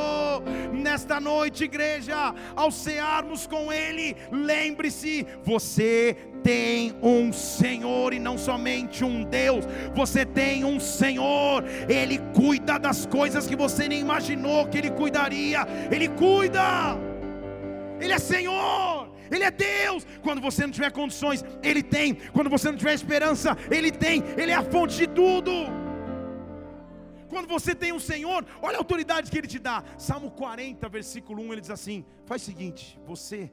Nesta 0.84 1.17
noite, 1.17 1.63
igreja, 1.63 2.36
ao 2.57 2.69
cearmos 2.69 3.47
com 3.47 3.71
Ele, 3.71 4.17
lembre-se, 4.29 5.25
você 5.41 6.15
tem 6.43 6.93
um 7.01 7.31
Senhor 7.31 8.13
e 8.13 8.19
não 8.19 8.38
somente 8.38 9.01
um 9.05 9.23
Deus, 9.23 9.63
você 9.95 10.25
tem 10.25 10.65
um 10.65 10.81
Senhor, 10.81 11.63
Ele 11.88 12.19
cuida 12.36 12.77
das 12.77 13.05
coisas 13.05 13.47
que 13.47 13.55
você 13.55 13.88
nem 13.88 14.01
imaginou 14.01 14.67
que 14.67 14.77
Ele 14.77 14.91
cuidaria, 14.91 15.65
Ele 15.89 16.09
cuida, 16.09 16.97
Ele 18.01 18.11
é 18.11 18.19
Senhor. 18.19 19.13
Ele 19.31 19.45
é 19.45 19.49
Deus. 19.49 20.05
Quando 20.21 20.41
você 20.41 20.63
não 20.63 20.71
tiver 20.71 20.91
condições, 20.91 21.43
Ele 21.63 21.81
tem. 21.81 22.13
Quando 22.34 22.51
você 22.51 22.69
não 22.69 22.77
tiver 22.77 22.93
esperança, 22.93 23.57
Ele 23.71 23.89
tem. 23.89 24.21
Ele 24.38 24.51
é 24.51 24.55
a 24.55 24.61
fonte 24.61 24.95
de 24.95 25.07
tudo. 25.07 25.82
Quando 27.34 27.47
você 27.47 27.73
tem 27.73 27.91
um 27.91 27.99
Senhor, 27.99 28.45
olha 28.61 28.75
a 28.75 28.79
autoridade 28.79 29.31
que 29.31 29.38
Ele 29.39 29.47
te 29.47 29.57
dá. 29.57 29.84
Salmo 29.97 30.29
40, 30.29 30.88
versículo 30.88 31.41
1, 31.41 31.53
ele 31.53 31.61
diz 31.61 31.71
assim: 31.71 32.05
faz 32.27 32.43
o 32.43 32.45
seguinte, 32.45 32.99
você 33.07 33.51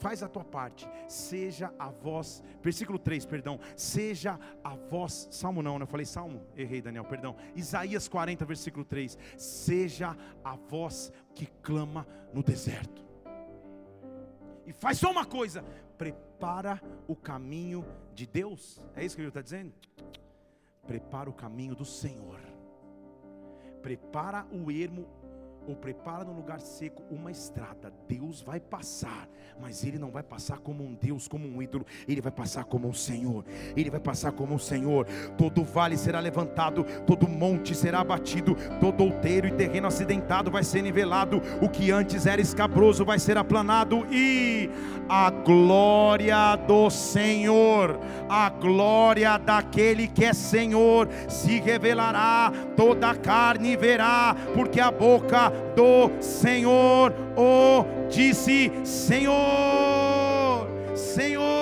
faz 0.00 0.24
a 0.24 0.28
tua 0.28 0.42
parte, 0.42 0.88
seja 1.06 1.72
a 1.78 1.88
voz, 1.88 2.42
versículo 2.60 2.98
3, 2.98 3.24
perdão, 3.24 3.60
seja 3.76 4.40
a 4.64 4.74
voz, 4.74 5.28
Salmo 5.30 5.62
não, 5.62 5.78
né? 5.78 5.84
eu 5.84 5.86
falei 5.86 6.04
Salmo, 6.04 6.44
errei 6.56 6.82
Daniel, 6.82 7.04
perdão, 7.04 7.36
Isaías 7.54 8.08
40, 8.08 8.44
versículo 8.44 8.84
3, 8.84 9.16
seja 9.36 10.16
a 10.42 10.56
voz 10.56 11.12
que 11.36 11.46
clama 11.46 12.04
no 12.34 12.42
deserto, 12.42 13.06
e 14.66 14.72
faz 14.72 14.98
só 14.98 15.12
uma 15.12 15.24
coisa, 15.24 15.62
prepara 15.96 16.82
o 17.06 17.14
caminho 17.14 17.84
de 18.12 18.26
Deus, 18.26 18.80
é 18.96 19.04
isso 19.04 19.14
que 19.14 19.22
ele 19.22 19.28
está 19.28 19.40
dizendo? 19.40 19.72
Prepara 20.84 21.30
o 21.30 21.32
caminho 21.32 21.76
do 21.76 21.84
Senhor, 21.84 22.40
prepara 23.82 24.46
o 24.52 24.70
ermo 24.70 25.21
ou 25.66 25.76
prepara 25.76 26.24
no 26.24 26.32
lugar 26.32 26.60
seco 26.60 27.02
uma 27.10 27.30
estrada. 27.30 27.92
Deus 28.08 28.40
vai 28.40 28.58
passar, 28.58 29.28
mas 29.60 29.84
Ele 29.84 29.98
não 29.98 30.10
vai 30.10 30.22
passar 30.22 30.58
como 30.58 30.84
um 30.84 30.94
Deus, 30.94 31.28
como 31.28 31.46
um 31.46 31.62
ídolo, 31.62 31.86
Ele 32.08 32.20
vai 32.20 32.32
passar 32.32 32.64
como 32.64 32.88
um 32.88 32.92
Senhor. 32.92 33.44
Ele 33.76 33.90
vai 33.90 34.00
passar 34.00 34.32
como 34.32 34.54
um 34.54 34.58
Senhor. 34.58 35.06
Todo 35.36 35.62
vale 35.62 35.96
será 35.96 36.20
levantado, 36.20 36.84
todo 37.06 37.28
monte 37.28 37.74
será 37.74 38.00
abatido, 38.00 38.56
todo 38.80 39.04
outeiro 39.04 39.46
e 39.46 39.52
terreno 39.52 39.86
acidentado 39.86 40.50
vai 40.50 40.64
ser 40.64 40.82
nivelado. 40.82 41.40
O 41.60 41.68
que 41.68 41.90
antes 41.90 42.26
era 42.26 42.40
escabroso 42.40 43.04
vai 43.04 43.18
ser 43.18 43.36
aplanado, 43.36 44.06
e 44.10 44.70
a 45.08 45.30
glória 45.30 46.56
do 46.56 46.90
Senhor, 46.90 47.98
a 48.28 48.48
glória 48.48 49.38
daquele 49.38 50.08
que 50.08 50.24
é 50.24 50.32
Senhor, 50.32 51.08
se 51.28 51.60
revelará, 51.60 52.52
toda 52.76 53.10
a 53.10 53.14
carne 53.14 53.76
verá, 53.76 54.34
porque 54.54 54.80
a 54.80 54.90
boca 54.90 55.51
do 55.74 56.22
Senhor 56.22 57.12
o 57.36 58.08
disse: 58.08 58.70
Senhor, 58.84 60.68
Senhor. 60.94 61.52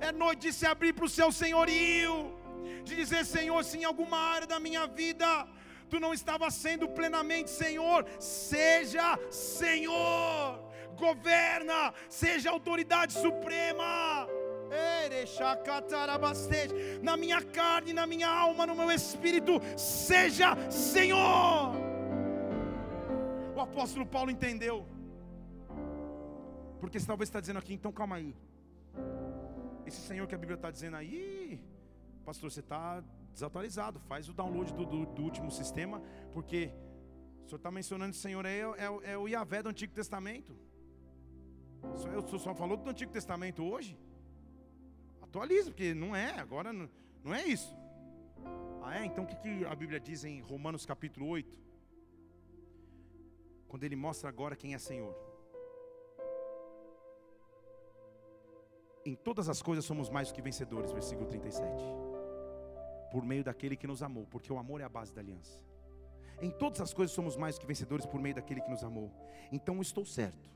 É 0.00 0.12
noite 0.12 0.40
de 0.40 0.52
se 0.52 0.66
abrir 0.66 0.92
para 0.92 1.04
o 1.04 1.08
seu 1.08 1.30
senhorio, 1.30 2.34
de 2.82 2.96
dizer: 2.96 3.24
Senhor, 3.24 3.62
se 3.64 3.78
em 3.78 3.84
alguma 3.84 4.18
área 4.18 4.46
da 4.46 4.58
minha 4.58 4.86
vida 4.86 5.46
tu 5.88 6.00
não 6.00 6.12
estava 6.12 6.50
sendo 6.50 6.88
plenamente 6.88 7.50
Senhor, 7.50 8.04
seja 8.18 9.18
Senhor, 9.30 10.58
governa, 10.96 11.94
seja 12.08 12.50
autoridade 12.50 13.12
suprema 13.12 14.28
na 17.02 17.16
minha 17.16 17.42
carne, 17.42 17.92
na 17.92 18.06
minha 18.06 18.28
alma, 18.28 18.66
no 18.66 18.74
meu 18.74 18.90
espírito, 18.90 19.60
seja 19.76 20.54
Senhor. 20.70 21.72
O 23.54 23.60
apóstolo 23.60 24.06
Paulo 24.06 24.30
entendeu, 24.30 24.86
porque 26.80 26.98
talvez 27.00 27.28
está 27.28 27.40
dizendo 27.40 27.58
aqui, 27.58 27.74
então 27.74 27.92
calma 27.92 28.16
aí. 28.16 28.34
Esse 29.84 30.00
Senhor 30.00 30.26
que 30.26 30.34
a 30.34 30.38
Bíblia 30.38 30.56
está 30.56 30.70
dizendo 30.70 30.96
aí, 30.96 31.62
pastor, 32.24 32.50
você 32.50 32.60
está 32.60 33.02
desatualizado. 33.32 33.98
Faz 34.00 34.28
o 34.28 34.32
download 34.32 34.72
do, 34.72 34.84
do, 34.86 35.06
do, 35.06 35.22
último 35.22 35.50
sistema, 35.50 36.00
porque 36.32 36.72
o 37.44 37.48
senhor 37.48 37.56
está 37.58 37.70
mencionando 37.70 38.12
o 38.12 38.16
Senhor 38.16 38.46
é, 38.46 38.60
é, 38.60 39.12
é, 39.12 39.18
o 39.18 39.26
Yahvé 39.26 39.62
do 39.62 39.68
Antigo 39.68 39.92
Testamento. 39.92 40.56
Senhor 41.96 42.38
só 42.38 42.54
falou 42.54 42.76
do 42.76 42.88
Antigo 42.88 43.10
Testamento 43.10 43.64
hoje? 43.64 43.98
Atualiza, 45.30 45.70
porque 45.70 45.94
não 45.94 46.14
é, 46.16 46.40
agora 46.40 46.72
não, 46.72 46.90
não 47.22 47.32
é 47.32 47.46
isso. 47.46 47.72
Ah, 48.82 48.98
é? 48.98 49.04
Então 49.04 49.22
o 49.22 49.26
que, 49.28 49.36
que 49.36 49.64
a 49.64 49.74
Bíblia 49.76 50.00
diz 50.00 50.24
em 50.24 50.40
Romanos 50.40 50.84
capítulo 50.84 51.28
8? 51.28 51.56
Quando 53.68 53.84
ele 53.84 53.94
mostra 53.94 54.28
agora 54.28 54.56
quem 54.56 54.74
é 54.74 54.78
Senhor. 54.78 55.14
Em 59.06 59.14
todas 59.14 59.48
as 59.48 59.62
coisas 59.62 59.84
somos 59.84 60.10
mais 60.10 60.28
do 60.28 60.34
que 60.34 60.42
vencedores, 60.42 60.90
versículo 60.90 61.28
37. 61.28 61.64
Por 63.12 63.24
meio 63.24 63.44
daquele 63.44 63.76
que 63.76 63.86
nos 63.86 64.02
amou, 64.02 64.26
porque 64.26 64.52
o 64.52 64.58
amor 64.58 64.80
é 64.80 64.84
a 64.84 64.88
base 64.88 65.14
da 65.14 65.20
aliança. 65.20 65.62
Em 66.42 66.50
todas 66.50 66.80
as 66.80 66.92
coisas 66.92 67.14
somos 67.14 67.36
mais 67.36 67.54
do 67.54 67.60
que 67.60 67.68
vencedores 67.68 68.04
por 68.04 68.20
meio 68.20 68.34
daquele 68.34 68.60
que 68.60 68.70
nos 68.70 68.82
amou. 68.82 69.12
Então 69.52 69.76
eu 69.76 69.82
estou 69.82 70.04
certo. 70.04 70.50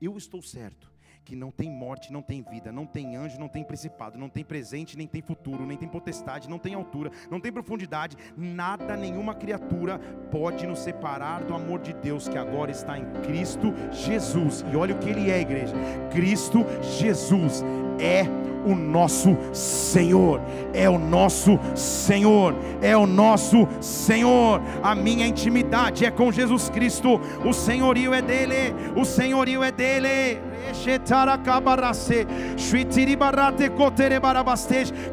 Eu 0.00 0.16
estou 0.16 0.42
certo 0.42 0.95
que 1.26 1.34
não 1.34 1.50
tem 1.50 1.68
morte, 1.68 2.12
não 2.12 2.22
tem 2.22 2.40
vida, 2.40 2.70
não 2.70 2.86
tem 2.86 3.16
anjo, 3.16 3.40
não 3.40 3.48
tem 3.48 3.64
principado, 3.64 4.16
não 4.16 4.28
tem 4.28 4.44
presente, 4.44 4.96
nem 4.96 5.08
tem 5.08 5.20
futuro, 5.20 5.66
nem 5.66 5.76
tem 5.76 5.88
potestade, 5.88 6.48
não 6.48 6.56
tem 6.56 6.72
altura, 6.72 7.10
não 7.28 7.40
tem 7.40 7.52
profundidade, 7.52 8.16
nada, 8.36 8.96
nenhuma 8.96 9.34
criatura 9.34 9.98
pode 10.30 10.64
nos 10.68 10.78
separar 10.78 11.42
do 11.42 11.52
amor 11.52 11.80
de 11.80 11.92
Deus 11.92 12.28
que 12.28 12.38
agora 12.38 12.70
está 12.70 12.96
em 12.96 13.04
Cristo 13.24 13.74
Jesus. 13.90 14.64
E 14.72 14.76
olha 14.76 14.94
o 14.94 14.98
que 15.00 15.10
ele 15.10 15.28
é, 15.28 15.40
igreja. 15.40 15.74
Cristo 16.12 16.64
Jesus 16.80 17.64
é 17.98 18.22
o 18.64 18.74
nosso 18.76 19.36
Senhor, 19.52 20.40
é 20.72 20.88
o 20.88 20.96
nosso 20.98 21.58
Senhor, 21.74 22.54
é 22.80 22.96
o 22.96 23.06
nosso 23.06 23.66
Senhor. 23.80 24.60
A 24.80 24.94
minha 24.94 25.26
intimidade 25.26 26.04
é 26.04 26.10
com 26.10 26.30
Jesus 26.30 26.68
Cristo, 26.68 27.20
o 27.44 27.52
senhorio 27.52 28.14
é 28.14 28.22
dele, 28.22 28.74
o 28.94 29.04
senhorio 29.04 29.64
é 29.64 29.72
dele. 29.72 30.55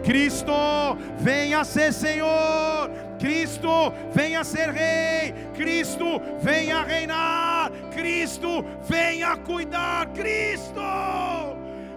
Cristo, 0.03 0.53
venha 1.19 1.63
ser 1.63 1.93
Senhor. 1.93 2.89
Cristo 3.19 3.93
venha 4.13 4.43
ser 4.43 4.69
rei, 4.69 5.33
Cristo 5.55 6.21
venha 6.41 6.83
reinar, 6.83 7.71
Cristo 7.93 8.65
venha 8.81 9.37
cuidar, 9.37 10.07
Cristo! 10.07 10.81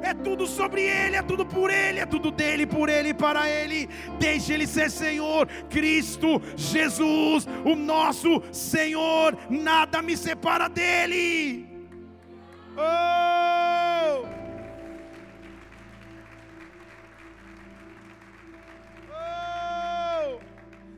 É 0.00 0.14
tudo 0.14 0.46
sobre 0.46 0.82
Ele, 0.82 1.16
é 1.16 1.22
tudo 1.22 1.44
por 1.44 1.68
Ele, 1.68 1.98
é 1.98 2.06
tudo 2.06 2.30
dele, 2.30 2.64
por 2.64 2.88
Ele 2.88 3.12
para 3.12 3.50
Ele. 3.50 3.88
Deixe 4.20 4.52
Ele 4.52 4.68
ser 4.68 4.88
Senhor, 4.88 5.48
Cristo 5.68 6.40
Jesus, 6.54 7.48
o 7.64 7.74
nosso 7.74 8.40
Senhor, 8.52 9.36
nada 9.50 10.00
me 10.02 10.16
separa 10.16 10.68
dEle. 10.68 11.65
Oh! 12.78 14.26
Oh! 19.10 20.40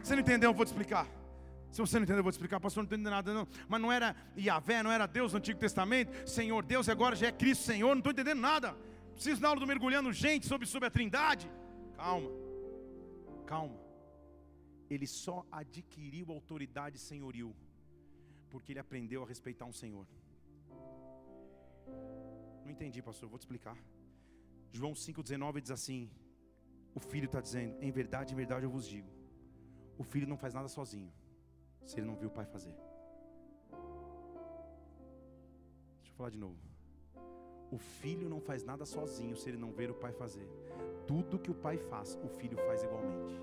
Você 0.02 0.14
não 0.14 0.22
entendeu? 0.22 0.50
Eu 0.50 0.54
vou 0.54 0.64
te 0.64 0.68
explicar. 0.68 1.06
Se 1.70 1.80
você 1.80 1.96
não 1.96 2.04
entendeu, 2.04 2.18
eu 2.18 2.22
vou 2.24 2.32
te 2.32 2.34
explicar, 2.34 2.58
pastor, 2.58 2.82
não 2.82 2.88
entendeu 2.88 3.10
nada, 3.10 3.32
não. 3.32 3.46
Mas 3.68 3.80
não 3.80 3.92
era 3.92 4.16
Yahvé, 4.36 4.82
não 4.82 4.90
era 4.90 5.06
Deus 5.06 5.32
no 5.32 5.38
Antigo 5.38 5.60
Testamento, 5.60 6.28
Senhor 6.28 6.64
Deus, 6.64 6.88
agora 6.88 7.14
já 7.14 7.28
é 7.28 7.32
Cristo 7.32 7.64
Senhor, 7.64 7.90
não 7.90 7.98
estou 7.98 8.12
entendendo 8.12 8.40
nada. 8.40 8.74
Preciso 9.14 9.40
na 9.40 9.48
aula 9.48 9.60
do 9.60 9.66
mergulhando 9.66 10.12
gente 10.12 10.46
sobre, 10.46 10.66
sobre 10.66 10.88
a 10.88 10.90
trindade. 10.90 11.50
Calma, 11.96 12.30
calma. 13.46 13.76
Ele 14.90 15.06
só 15.06 15.46
adquiriu 15.52 16.32
autoridade 16.32 16.98
senhoril, 16.98 17.54
porque 18.48 18.72
ele 18.72 18.80
aprendeu 18.80 19.22
a 19.22 19.26
respeitar 19.26 19.66
um 19.66 19.72
Senhor. 19.72 20.06
Não 22.64 22.70
entendi, 22.70 23.00
pastor, 23.02 23.28
vou 23.28 23.38
te 23.38 23.42
explicar. 23.42 23.76
João 24.72 24.92
5,19 24.92 25.60
diz 25.60 25.70
assim: 25.70 26.10
o 26.94 27.00
filho 27.00 27.26
está 27.26 27.40
dizendo: 27.40 27.76
em 27.80 27.90
verdade, 27.90 28.32
em 28.32 28.36
verdade 28.36 28.64
eu 28.64 28.70
vos 28.70 28.86
digo, 28.86 29.08
o 29.96 30.04
filho 30.04 30.26
não 30.26 30.36
faz 30.36 30.54
nada 30.54 30.68
sozinho, 30.68 31.12
se 31.84 31.98
ele 31.98 32.06
não 32.06 32.16
viu 32.16 32.28
o 32.28 32.32
pai 32.32 32.46
fazer. 32.46 32.74
Deixa 35.98 36.12
eu 36.12 36.16
falar 36.16 36.30
de 36.30 36.38
novo. 36.38 36.58
O 37.70 37.78
filho 37.78 38.28
não 38.28 38.40
faz 38.40 38.64
nada 38.64 38.84
sozinho 38.86 39.36
se 39.36 39.48
ele 39.48 39.58
não 39.58 39.72
ver 39.72 39.90
o 39.90 39.94
pai 39.94 40.12
fazer. 40.12 40.48
Tudo 41.06 41.38
que 41.38 41.50
o 41.50 41.54
pai 41.54 41.76
faz, 41.76 42.18
o 42.22 42.28
filho 42.28 42.56
faz 42.66 42.82
igualmente. 42.82 43.34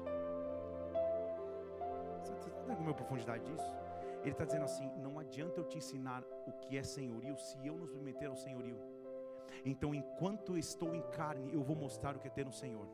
Você 2.23 2.31
está 2.33 2.73
entendendo 2.73 2.89
a 2.89 2.93
profundidade 2.93 3.43
disso? 3.45 3.84
Ele 4.25 4.31
está 4.31 4.43
dizendo 4.43 4.65
assim: 4.65 4.91
não 4.97 5.19
adianta 5.19 5.59
eu 5.59 5.67
te 5.67 5.77
ensinar 5.77 6.23
o 6.47 6.51
que 6.51 6.77
é 6.77 6.83
senhorio 6.83 7.37
se 7.37 7.55
eu 7.65 7.77
não 7.77 7.87
submeter 7.87 8.29
ao 8.29 8.35
senhorio. 8.35 8.79
Então, 9.63 9.93
enquanto 9.95 10.57
estou 10.57 10.93
em 10.95 11.01
carne, 11.11 11.53
eu 11.53 11.63
vou 11.63 11.75
mostrar 11.75 12.15
o 12.15 12.19
que 12.19 12.27
é 12.27 12.31
ter 12.31 12.47
um 12.47 12.51
Senhor. 12.51 12.87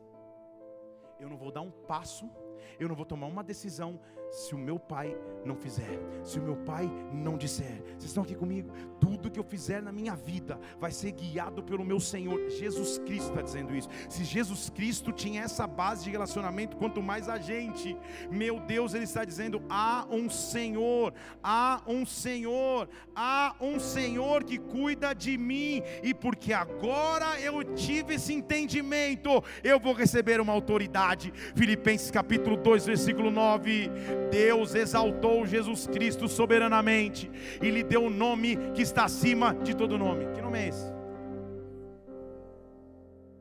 Eu 1.18 1.28
não 1.28 1.36
vou 1.36 1.50
dar 1.50 1.62
um 1.62 1.70
passo 1.70 2.30
eu 2.78 2.88
não 2.88 2.94
vou 2.94 3.04
tomar 3.04 3.26
uma 3.26 3.42
decisão 3.42 4.00
se 4.32 4.54
o 4.54 4.58
meu 4.58 4.78
pai 4.78 5.14
não 5.44 5.54
fizer, 5.54 6.00
se 6.24 6.38
o 6.38 6.42
meu 6.42 6.56
pai 6.56 6.90
não 7.12 7.36
disser. 7.36 7.82
Vocês 7.90 8.04
estão 8.04 8.22
aqui 8.22 8.34
comigo? 8.34 8.72
Tudo 8.98 9.30
que 9.30 9.38
eu 9.38 9.44
fizer 9.44 9.82
na 9.82 9.92
minha 9.92 10.16
vida 10.16 10.58
vai 10.80 10.90
ser 10.90 11.12
guiado 11.12 11.62
pelo 11.62 11.84
meu 11.84 12.00
Senhor. 12.00 12.48
Jesus 12.48 12.98
Cristo 12.98 13.28
está 13.28 13.42
dizendo 13.42 13.76
isso. 13.76 13.88
Se 14.08 14.24
Jesus 14.24 14.70
Cristo 14.70 15.12
tinha 15.12 15.42
essa 15.42 15.66
base 15.66 16.04
de 16.04 16.10
relacionamento, 16.10 16.76
quanto 16.78 17.02
mais 17.02 17.28
a 17.28 17.38
gente, 17.38 17.96
meu 18.30 18.58
Deus, 18.60 18.94
Ele 18.94 19.04
está 19.04 19.24
dizendo: 19.24 19.62
há 19.68 20.06
um 20.10 20.30
Senhor, 20.30 21.12
há 21.42 21.82
um 21.86 22.06
Senhor, 22.06 22.88
há 23.14 23.54
um 23.60 23.78
Senhor 23.78 24.44
que 24.44 24.58
cuida 24.58 25.12
de 25.12 25.36
mim, 25.36 25.82
e 26.02 26.14
porque 26.14 26.54
agora 26.54 27.38
eu 27.40 27.62
tive 27.74 28.14
esse 28.14 28.32
entendimento, 28.32 29.44
eu 29.62 29.78
vou 29.78 29.92
receber 29.92 30.40
uma 30.40 30.54
autoridade. 30.54 31.30
Filipenses 31.54 32.10
capítulo 32.10 32.41
capítulo 32.42 32.56
2, 32.56 32.86
versículo 32.86 33.30
9: 33.30 33.88
Deus 34.30 34.74
exaltou 34.74 35.46
Jesus 35.46 35.86
Cristo 35.86 36.28
soberanamente 36.28 37.30
e 37.62 37.70
lhe 37.70 37.84
deu 37.84 38.02
um 38.02 38.10
nome 38.10 38.56
que 38.74 38.82
está 38.82 39.04
acima 39.04 39.54
de 39.54 39.76
todo 39.76 39.96
nome. 39.96 40.26
Que 40.34 40.42
nome 40.42 40.58
é 40.58 40.68
esse? 40.68 40.86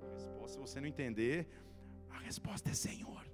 A 0.02 0.14
resposta, 0.14 0.54
se 0.54 0.60
você 0.60 0.80
não 0.80 0.88
entender, 0.88 1.48
a 2.10 2.20
resposta 2.20 2.70
é 2.70 2.74
Senhor. 2.74 3.26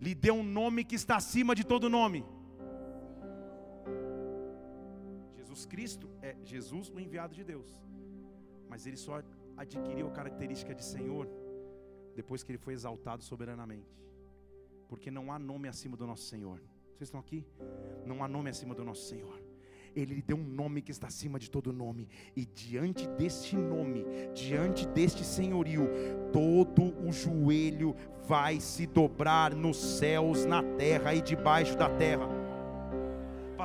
Lhe 0.00 0.14
deu 0.14 0.34
um 0.34 0.42
nome 0.42 0.84
que 0.84 0.94
está 0.94 1.16
acima 1.16 1.54
de 1.54 1.64
todo 1.64 1.90
nome. 1.90 2.24
Jesus 5.36 5.66
Cristo 5.66 6.08
é 6.22 6.34
Jesus, 6.42 6.88
o 6.88 6.98
enviado 6.98 7.34
de 7.34 7.44
Deus. 7.44 7.68
Mas 8.70 8.86
ele 8.86 8.96
só 8.96 9.22
adquiriu 9.56 10.08
a 10.08 10.12
característica 10.12 10.74
de 10.74 10.84
Senhor 10.84 11.28
depois 12.14 12.42
que 12.42 12.50
ele 12.52 12.58
foi 12.58 12.74
exaltado 12.74 13.22
soberanamente 13.22 14.07
porque 14.88 15.10
não 15.10 15.30
há 15.30 15.38
nome 15.38 15.68
acima 15.68 15.96
do 15.96 16.06
nosso 16.06 16.24
Senhor. 16.24 16.60
Vocês 16.96 17.08
estão 17.08 17.20
aqui? 17.20 17.44
Não 18.04 18.24
há 18.24 18.28
nome 18.28 18.50
acima 18.50 18.74
do 18.74 18.84
nosso 18.84 19.06
Senhor. 19.06 19.40
Ele 19.94 20.14
lhe 20.14 20.22
deu 20.22 20.36
um 20.36 20.44
nome 20.44 20.82
que 20.82 20.90
está 20.90 21.06
acima 21.06 21.38
de 21.38 21.50
todo 21.50 21.72
nome, 21.72 22.08
e 22.36 22.44
diante 22.44 23.08
deste 23.08 23.56
nome, 23.56 24.04
diante 24.34 24.86
deste 24.86 25.24
senhorio, 25.24 25.88
todo 26.32 26.94
o 27.04 27.10
joelho 27.10 27.96
vai 28.26 28.60
se 28.60 28.86
dobrar 28.86 29.54
nos 29.54 29.76
céus, 29.76 30.44
na 30.44 30.62
terra 30.62 31.14
e 31.14 31.22
debaixo 31.22 31.76
da 31.76 31.88
terra 31.88 32.37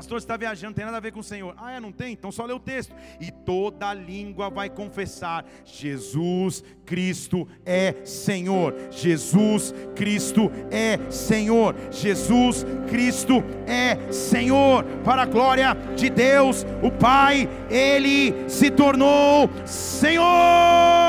pastor 0.03 0.17
está 0.17 0.35
viajando, 0.35 0.67
não 0.67 0.73
tem 0.73 0.83
nada 0.83 0.97
a 0.97 0.99
ver 0.99 1.13
com 1.13 1.21
o 1.21 1.23
Senhor. 1.23 1.55
Ah, 1.57 1.71
é, 1.71 1.79
não 1.79 1.91
tem? 1.91 2.11
Então 2.11 2.29
só 2.29 2.45
lê 2.45 2.53
o 2.53 2.59
texto. 2.59 2.93
E 3.21 3.31
toda 3.31 3.93
língua 3.93 4.49
vai 4.49 4.69
confessar: 4.69 5.45
Jesus 5.63 6.61
Cristo 6.85 7.47
é 7.65 7.95
Senhor. 8.03 8.75
Jesus 8.91 9.73
Cristo 9.95 10.51
é 10.69 10.99
Senhor. 11.09 11.73
Jesus 11.89 12.65
Cristo 12.89 13.43
é 13.65 14.11
Senhor. 14.11 14.83
Para 15.05 15.21
a 15.21 15.25
glória 15.25 15.73
de 15.95 16.09
Deus, 16.09 16.65
o 16.81 16.91
Pai, 16.91 17.47
Ele 17.69 18.49
se 18.49 18.69
tornou 18.69 19.49
Senhor. 19.65 21.02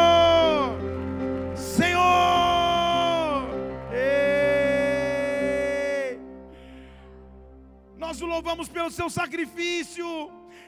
Louvamos 8.34 8.68
pelo 8.68 8.90
seu 8.90 9.08
sacrifício, 9.08 10.06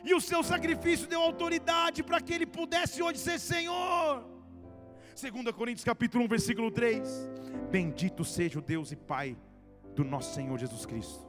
e 0.05 0.15
o 0.15 0.21
seu 0.21 0.43
sacrifício 0.43 1.09
deu 1.09 1.21
autoridade 1.21 2.03
para 2.03 2.21
que 2.21 2.33
ele 2.33 2.47
pudesse 2.47 3.03
hoje 3.03 3.19
ser 3.19 3.41
Senhor. 3.41 4.25
2 5.21 5.53
Coríntios 5.53 5.85
capítulo 5.85 6.25
1, 6.25 6.29
versículo 6.29 6.71
3. 6.71 7.29
Bendito 7.71 8.25
seja 8.25 8.59
o 8.61 8.63
Deus 8.63 8.93
e 8.93 8.97
Pai 8.97 9.37
do 9.97 10.05
nosso 10.05 10.33
Senhor 10.35 10.57
Jesus 10.59 10.87
Cristo. 10.87 11.27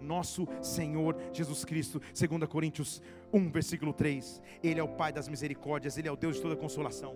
Nosso 0.00 0.48
Senhor 0.62 1.16
Jesus 1.32 1.64
Cristo, 1.64 2.00
2 2.00 2.48
Coríntios 2.48 3.02
1, 3.32 3.50
versículo 3.50 3.92
3. 3.92 4.40
Ele 4.62 4.80
é 4.80 4.82
o 4.82 4.88
Pai 4.88 5.12
das 5.12 5.28
misericórdias, 5.28 5.98
Ele 5.98 6.08
é 6.08 6.12
o 6.12 6.16
Deus 6.16 6.36
de 6.36 6.42
toda 6.42 6.56
consolação. 6.56 7.14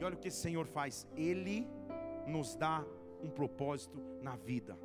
E 0.00 0.04
olha 0.04 0.16
o 0.16 0.18
que 0.18 0.28
esse 0.28 0.40
Senhor 0.40 0.66
faz: 0.66 1.06
Ele 1.16 1.68
nos 2.26 2.56
dá 2.56 2.84
um 3.22 3.30
propósito 3.30 4.02
na 4.20 4.34
vida. 4.34 4.76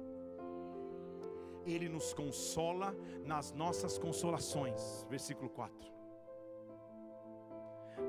Ele 1.72 1.88
nos 1.88 2.14
consola 2.14 2.96
nas 3.26 3.52
nossas 3.52 3.98
consolações. 3.98 5.06
Versículo 5.10 5.50
4. 5.50 5.90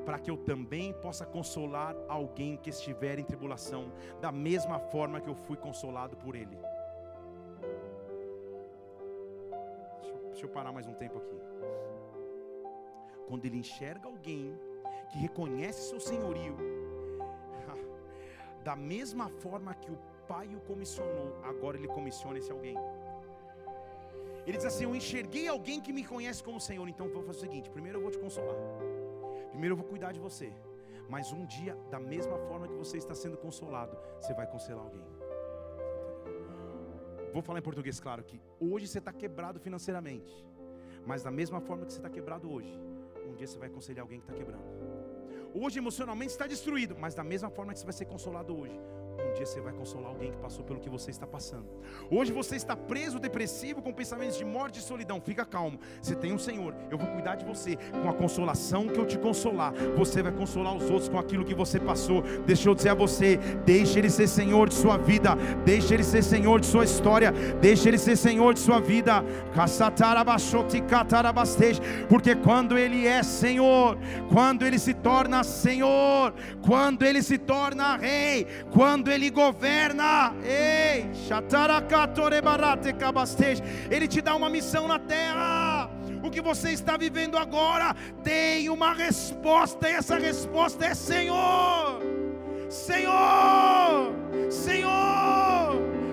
Para 0.04 0.18
que 0.18 0.30
eu 0.30 0.36
também 0.36 0.92
possa 0.94 1.26
consolar 1.26 1.94
alguém 2.08 2.56
que 2.56 2.70
estiver 2.70 3.18
em 3.18 3.24
tribulação, 3.24 3.92
da 4.20 4.32
mesma 4.32 4.78
forma 4.78 5.20
que 5.20 5.28
eu 5.28 5.34
fui 5.34 5.56
consolado 5.56 6.16
por 6.16 6.34
Ele. 6.34 6.56
Deixa 10.00 10.14
eu, 10.14 10.28
deixa 10.30 10.46
eu 10.46 10.50
parar 10.50 10.72
mais 10.72 10.86
um 10.86 10.94
tempo 10.94 11.18
aqui. 11.18 11.40
Quando 13.28 13.44
Ele 13.44 13.58
enxerga 13.58 14.08
alguém 14.08 14.58
que 15.10 15.18
reconhece 15.18 15.88
seu 15.90 16.00
senhorio, 16.00 16.56
da 18.64 18.74
mesma 18.74 19.28
forma 19.28 19.74
que 19.74 19.90
o 19.90 19.98
Pai 20.26 20.46
o 20.54 20.60
comissionou, 20.60 21.36
agora 21.42 21.76
Ele 21.76 21.88
comissiona 21.88 22.38
esse 22.38 22.52
alguém. 22.52 22.76
Ele 24.46 24.56
diz 24.56 24.66
assim: 24.66 24.84
Eu 24.84 24.94
enxerguei 24.94 25.46
alguém 25.48 25.80
que 25.80 25.92
me 25.92 26.04
conhece 26.04 26.42
como 26.42 26.60
Senhor, 26.60 26.88
então 26.88 27.08
vou 27.08 27.22
fazer 27.22 27.38
o 27.38 27.40
seguinte: 27.40 27.70
primeiro 27.70 27.98
eu 27.98 28.02
vou 28.02 28.10
te 28.10 28.18
consolar, 28.18 28.56
primeiro 29.50 29.74
eu 29.74 29.76
vou 29.76 29.86
cuidar 29.86 30.12
de 30.12 30.20
você, 30.20 30.52
mas 31.08 31.32
um 31.32 31.44
dia, 31.44 31.76
da 31.90 31.98
mesma 31.98 32.38
forma 32.48 32.68
que 32.68 32.74
você 32.74 32.96
está 32.98 33.14
sendo 33.14 33.36
consolado, 33.36 33.96
você 34.20 34.32
vai 34.34 34.46
consolar 34.46 34.84
alguém. 34.84 35.06
Vou 37.32 37.42
falar 37.42 37.60
em 37.60 37.62
português, 37.62 38.00
claro, 38.00 38.24
que 38.24 38.40
hoje 38.58 38.88
você 38.88 38.98
está 38.98 39.12
quebrado 39.12 39.60
financeiramente, 39.60 40.44
mas 41.06 41.22
da 41.22 41.30
mesma 41.30 41.60
forma 41.60 41.86
que 41.86 41.92
você 41.92 41.98
está 41.98 42.10
quebrado 42.10 42.50
hoje, 42.52 42.72
um 43.28 43.34
dia 43.34 43.46
você 43.46 43.58
vai 43.58 43.68
aconselhar 43.68 44.02
alguém 44.02 44.20
que 44.20 44.26
está 44.26 44.36
quebrando. 44.36 44.64
Hoje 45.54 45.78
emocionalmente 45.78 46.32
está 46.32 46.46
destruído, 46.46 46.96
mas 46.98 47.14
da 47.14 47.24
mesma 47.24 47.50
forma 47.50 47.72
que 47.72 47.78
você 47.78 47.84
vai 47.84 47.92
ser 47.92 48.04
consolado 48.04 48.56
hoje, 48.56 48.78
um 49.28 49.32
dia 49.34 49.46
você 49.46 49.60
vai 49.60 49.72
consolar 49.72 50.10
alguém 50.10 50.30
que 50.30 50.36
passou 50.36 50.64
pelo 50.64 50.80
que 50.80 50.88
você 50.88 51.10
está 51.10 51.26
passando. 51.26 51.66
Hoje 52.10 52.32
você 52.32 52.56
está 52.56 52.76
preso, 52.76 53.18
depressivo, 53.18 53.82
com 53.82 53.92
pensamentos 53.92 54.36
de 54.36 54.44
morte 54.44 54.78
e 54.78 54.82
solidão. 54.82 55.20
Fica 55.20 55.44
calmo. 55.44 55.78
Você 56.00 56.14
tem 56.14 56.32
um 56.32 56.38
Senhor. 56.38 56.74
Eu 56.90 56.98
vou 56.98 57.06
cuidar 57.08 57.36
de 57.36 57.44
você 57.44 57.76
com 58.02 58.08
a 58.08 58.14
consolação 58.14 58.88
que 58.88 58.98
eu 58.98 59.06
te 59.06 59.18
consolar. 59.18 59.72
Você 59.96 60.22
vai 60.22 60.32
consolar 60.32 60.74
os 60.74 60.90
outros 60.90 61.08
com 61.08 61.18
aquilo 61.18 61.44
que 61.44 61.54
você 61.54 61.78
passou. 61.78 62.22
Deixa 62.46 62.68
eu 62.68 62.74
dizer 62.74 62.90
a 62.90 62.94
você: 62.94 63.36
deixe 63.64 63.98
Ele 63.98 64.10
ser 64.10 64.28
Senhor 64.28 64.68
de 64.68 64.74
sua 64.74 64.96
vida. 64.96 65.36
Deixe 65.64 65.94
Ele 65.94 66.04
ser 66.04 66.22
Senhor 66.22 66.60
de 66.60 66.66
sua 66.66 66.84
história. 66.84 67.32
Deixe 67.60 67.88
Ele 67.88 67.98
ser 67.98 68.16
Senhor 68.16 68.54
de 68.54 68.60
sua 68.60 68.80
vida. 68.80 69.24
Porque 72.08 72.34
quando 72.36 72.78
Ele 72.78 73.06
é 73.06 73.22
Senhor, 73.22 73.98
quando 74.32 74.64
Ele 74.64 74.78
se 74.78 74.94
torna 74.94 75.44
Senhor, 75.44 76.34
quando 76.62 77.02
Ele 77.02 77.22
se 77.22 77.38
torna 77.38 77.96
Rei, 77.96 78.46
quando 78.72 79.09
Ele 79.10 79.30
governa, 79.30 80.34
ei, 80.44 81.10
Ele 83.90 84.06
te 84.08 84.20
dá 84.20 84.34
uma 84.34 84.48
missão 84.48 84.86
na 84.86 84.98
terra. 84.98 85.90
O 86.22 86.30
que 86.30 86.40
você 86.40 86.70
está 86.70 86.96
vivendo 86.96 87.38
agora 87.38 87.94
tem 88.22 88.68
uma 88.68 88.92
resposta, 88.92 89.88
e 89.88 89.92
essa 89.92 90.18
resposta 90.18 90.84
é 90.84 90.94
Senhor, 90.94 92.00
Senhor, 92.68 94.12
Senhor. 94.50 95.19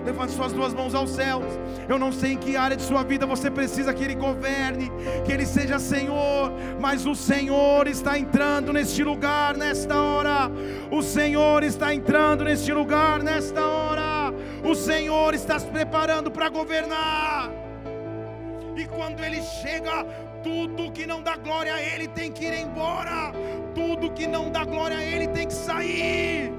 Levante 0.08 0.32
suas 0.32 0.54
duas 0.54 0.72
mãos 0.72 0.94
aos 0.94 1.10
céus. 1.10 1.44
Eu 1.86 1.98
não 1.98 2.10
sei 2.10 2.32
em 2.32 2.38
que 2.38 2.56
área 2.56 2.74
de 2.74 2.82
sua 2.82 3.02
vida 3.02 3.26
você 3.26 3.50
precisa 3.50 3.92
que 3.92 4.02
Ele 4.02 4.14
governe, 4.14 4.90
que 5.26 5.30
Ele 5.30 5.44
seja 5.44 5.78
Senhor, 5.78 6.50
mas 6.80 7.04
o 7.04 7.14
Senhor 7.14 7.86
está 7.86 8.18
entrando 8.18 8.72
neste 8.72 9.04
lugar, 9.04 9.54
nesta 9.54 10.00
hora. 10.00 10.50
O 10.90 11.02
Senhor 11.02 11.62
está 11.62 11.94
entrando 11.94 12.42
neste 12.42 12.72
lugar, 12.72 13.22
nesta 13.22 13.62
hora. 13.62 14.32
O 14.64 14.74
Senhor 14.74 15.34
está 15.34 15.58
se 15.58 15.66
preparando 15.66 16.30
para 16.30 16.48
governar. 16.48 17.50
E 18.74 18.86
quando 18.86 19.22
Ele 19.22 19.42
chega, 19.42 20.06
tudo 20.42 20.90
que 20.90 21.06
não 21.06 21.20
dá 21.20 21.36
glória 21.36 21.74
a 21.74 21.82
Ele 21.82 22.08
tem 22.08 22.32
que 22.32 22.46
ir 22.46 22.62
embora, 22.62 23.30
tudo 23.74 24.10
que 24.12 24.26
não 24.26 24.50
dá 24.50 24.64
glória 24.64 24.96
a 24.96 25.04
Ele 25.04 25.28
tem 25.28 25.46
que 25.46 25.52
sair 25.52 26.50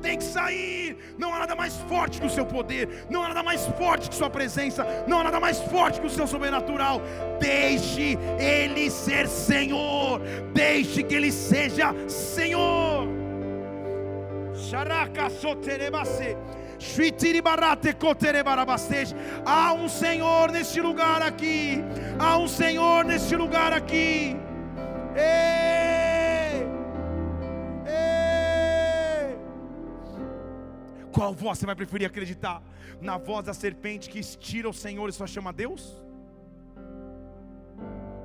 tem 0.00 0.18
que 0.18 0.24
sair. 0.24 0.96
Não 1.18 1.34
há 1.34 1.40
nada 1.40 1.54
mais 1.54 1.76
forte 1.88 2.20
que 2.20 2.26
o 2.26 2.30
seu 2.30 2.44
poder, 2.44 3.06
não 3.08 3.22
há 3.22 3.28
nada 3.28 3.42
mais 3.42 3.66
forte 3.78 4.08
que 4.08 4.14
sua 4.14 4.30
presença, 4.30 4.86
não 5.06 5.20
há 5.20 5.24
nada 5.24 5.40
mais 5.40 5.60
forte 5.60 6.00
que 6.00 6.06
o 6.06 6.10
seu 6.10 6.26
sobrenatural. 6.26 7.00
Deixe 7.38 8.18
Ele 8.38 8.90
ser 8.90 9.28
Senhor, 9.28 10.20
deixe 10.52 11.02
que 11.02 11.14
Ele 11.14 11.32
seja 11.32 11.94
Senhor. 12.08 13.08
Há 19.44 19.74
um 19.74 19.88
Senhor 19.88 20.50
neste 20.50 20.80
lugar 20.80 21.22
aqui. 21.22 21.84
Há 22.18 22.38
um 22.38 22.48
Senhor 22.48 23.04
neste 23.04 23.36
lugar 23.36 23.72
aqui. 23.72 24.36
Ei! 25.14 26.29
Qual 31.12 31.34
voz 31.34 31.58
você 31.58 31.66
vai 31.66 31.74
preferir 31.74 32.06
acreditar? 32.06 32.62
Na 33.00 33.18
voz 33.18 33.44
da 33.44 33.54
serpente 33.54 34.08
que 34.08 34.18
estira 34.18 34.68
o 34.68 34.72
Senhor 34.72 35.08
e 35.08 35.12
só 35.12 35.26
chama 35.26 35.52
Deus? 35.52 36.02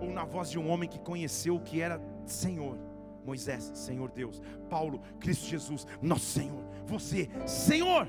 Ou 0.01 0.11
na 0.11 0.23
voz 0.23 0.49
de 0.49 0.59
um 0.59 0.69
homem 0.69 0.87
que 0.89 0.99
conheceu 0.99 1.55
o 1.55 1.61
que 1.61 1.81
era 1.81 1.99
Senhor? 2.25 2.77
Moisés, 3.25 3.71
Senhor 3.73 4.11
Deus. 4.11 4.41
Paulo, 4.69 4.99
Cristo 5.19 5.47
Jesus, 5.47 5.87
nosso 6.01 6.25
Senhor. 6.25 6.63
Você, 6.85 7.29
Senhor. 7.47 8.07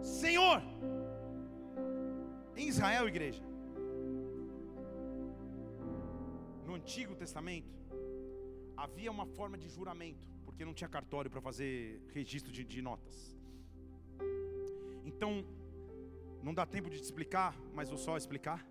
Senhor. 0.00 0.62
Em 2.56 2.68
Israel, 2.68 3.08
igreja. 3.08 3.42
No 6.64 6.74
Antigo 6.74 7.14
Testamento, 7.16 7.74
havia 8.76 9.10
uma 9.10 9.26
forma 9.26 9.58
de 9.58 9.68
juramento, 9.68 10.26
porque 10.44 10.64
não 10.64 10.72
tinha 10.72 10.88
cartório 10.88 11.30
para 11.30 11.40
fazer 11.40 12.00
registro 12.14 12.52
de, 12.52 12.64
de 12.64 12.80
notas. 12.80 13.31
Então, 15.04 15.44
não 16.42 16.54
dá 16.54 16.64
tempo 16.66 16.90
de 16.90 16.98
te 16.98 17.04
explicar, 17.04 17.56
mas 17.74 17.88
vou 17.88 17.98
só 17.98 18.16
explicar. 18.16 18.66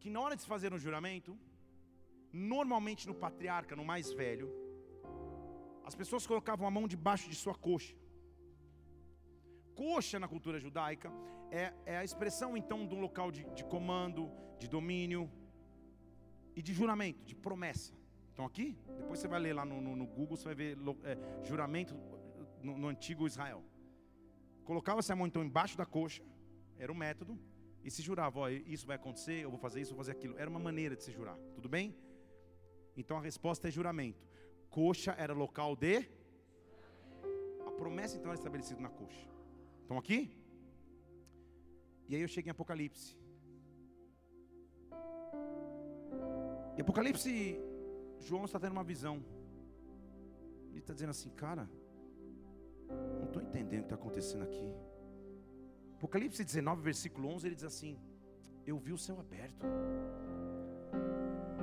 Que 0.00 0.10
na 0.10 0.20
hora 0.20 0.36
de 0.36 0.42
se 0.42 0.48
fazer 0.48 0.72
um 0.72 0.78
juramento, 0.78 1.36
Normalmente 2.32 3.06
no 3.06 3.14
patriarca, 3.14 3.74
no 3.74 3.84
mais 3.84 4.12
velho, 4.12 4.52
as 5.84 5.94
pessoas 5.94 6.26
colocavam 6.26 6.66
a 6.66 6.70
mão 6.70 6.86
debaixo 6.86 7.28
de 7.28 7.34
sua 7.34 7.54
coxa. 7.54 7.96
Coxa 9.74 10.18
na 10.18 10.28
cultura 10.28 10.58
judaica 10.58 11.10
é, 11.50 11.72
é 11.86 11.96
a 11.96 12.04
expressão 12.04 12.56
então 12.56 12.86
de 12.86 12.94
um 12.94 13.00
local 13.00 13.30
de, 13.30 13.44
de, 13.54 13.64
comando, 13.64 14.30
de 14.58 14.68
domínio 14.68 15.30
e 16.54 16.60
de 16.60 16.74
juramento, 16.74 17.24
de 17.24 17.34
promessa. 17.34 17.94
Então 18.34 18.44
aqui, 18.44 18.76
depois 18.98 19.20
você 19.20 19.28
vai 19.28 19.40
ler 19.40 19.54
lá 19.54 19.64
no, 19.64 19.80
no, 19.80 19.96
no 19.96 20.06
Google, 20.06 20.36
você 20.36 20.44
vai 20.44 20.54
ver 20.54 20.76
é, 21.04 21.44
juramento 21.44 21.94
no, 22.62 22.76
no 22.76 22.88
antigo 22.88 23.26
Israel. 23.26 23.64
Colocava-se 24.68 25.10
a 25.10 25.16
mão 25.16 25.26
então 25.26 25.42
embaixo 25.42 25.78
da 25.78 25.86
coxa, 25.86 26.22
era 26.76 26.92
o 26.92 26.94
método, 26.94 27.38
e 27.82 27.90
se 27.90 28.02
jurava, 28.02 28.40
ó, 28.40 28.50
isso 28.50 28.86
vai 28.86 28.96
acontecer, 28.96 29.38
eu 29.42 29.48
vou 29.48 29.58
fazer 29.58 29.80
isso, 29.80 29.92
vou 29.92 30.00
fazer 30.04 30.12
aquilo. 30.12 30.36
Era 30.36 30.50
uma 30.50 30.60
maneira 30.60 30.94
de 30.94 31.02
se 31.02 31.10
jurar, 31.10 31.38
tudo 31.54 31.70
bem? 31.70 31.96
Então 32.94 33.16
a 33.16 33.20
resposta 33.22 33.68
é 33.68 33.70
juramento. 33.70 34.28
Coxa 34.68 35.12
era 35.12 35.32
local 35.32 35.74
de. 35.74 36.06
A 37.66 37.70
promessa 37.78 38.18
então 38.18 38.30
era 38.30 38.38
estabelecida 38.38 38.78
na 38.78 38.90
coxa. 38.90 39.26
Estão 39.80 39.96
aqui? 39.96 40.20
E 42.06 42.14
aí 42.14 42.20
eu 42.20 42.28
cheguei 42.28 42.50
em 42.50 42.56
Apocalipse. 42.56 43.16
E 46.76 46.80
Apocalipse, 46.82 47.58
João 48.18 48.44
está 48.44 48.60
tendo 48.60 48.72
uma 48.72 48.84
visão. 48.84 49.24
Ele 50.68 50.80
está 50.80 50.92
dizendo 50.92 51.14
assim, 51.16 51.30
cara, 51.30 51.70
não 52.88 53.24
estou 53.24 53.42
entendendo 53.42 53.80
o 53.80 53.86
que 53.86 53.94
está 53.94 53.94
acontecendo 53.94 54.44
aqui. 54.44 54.74
Apocalipse 55.96 56.44
19, 56.44 56.82
versículo 56.82 57.28
11, 57.28 57.46
ele 57.46 57.54
diz 57.54 57.64
assim: 57.64 57.98
Eu 58.66 58.78
vi 58.78 58.92
o 58.92 58.98
céu 58.98 59.18
aberto. 59.18 59.66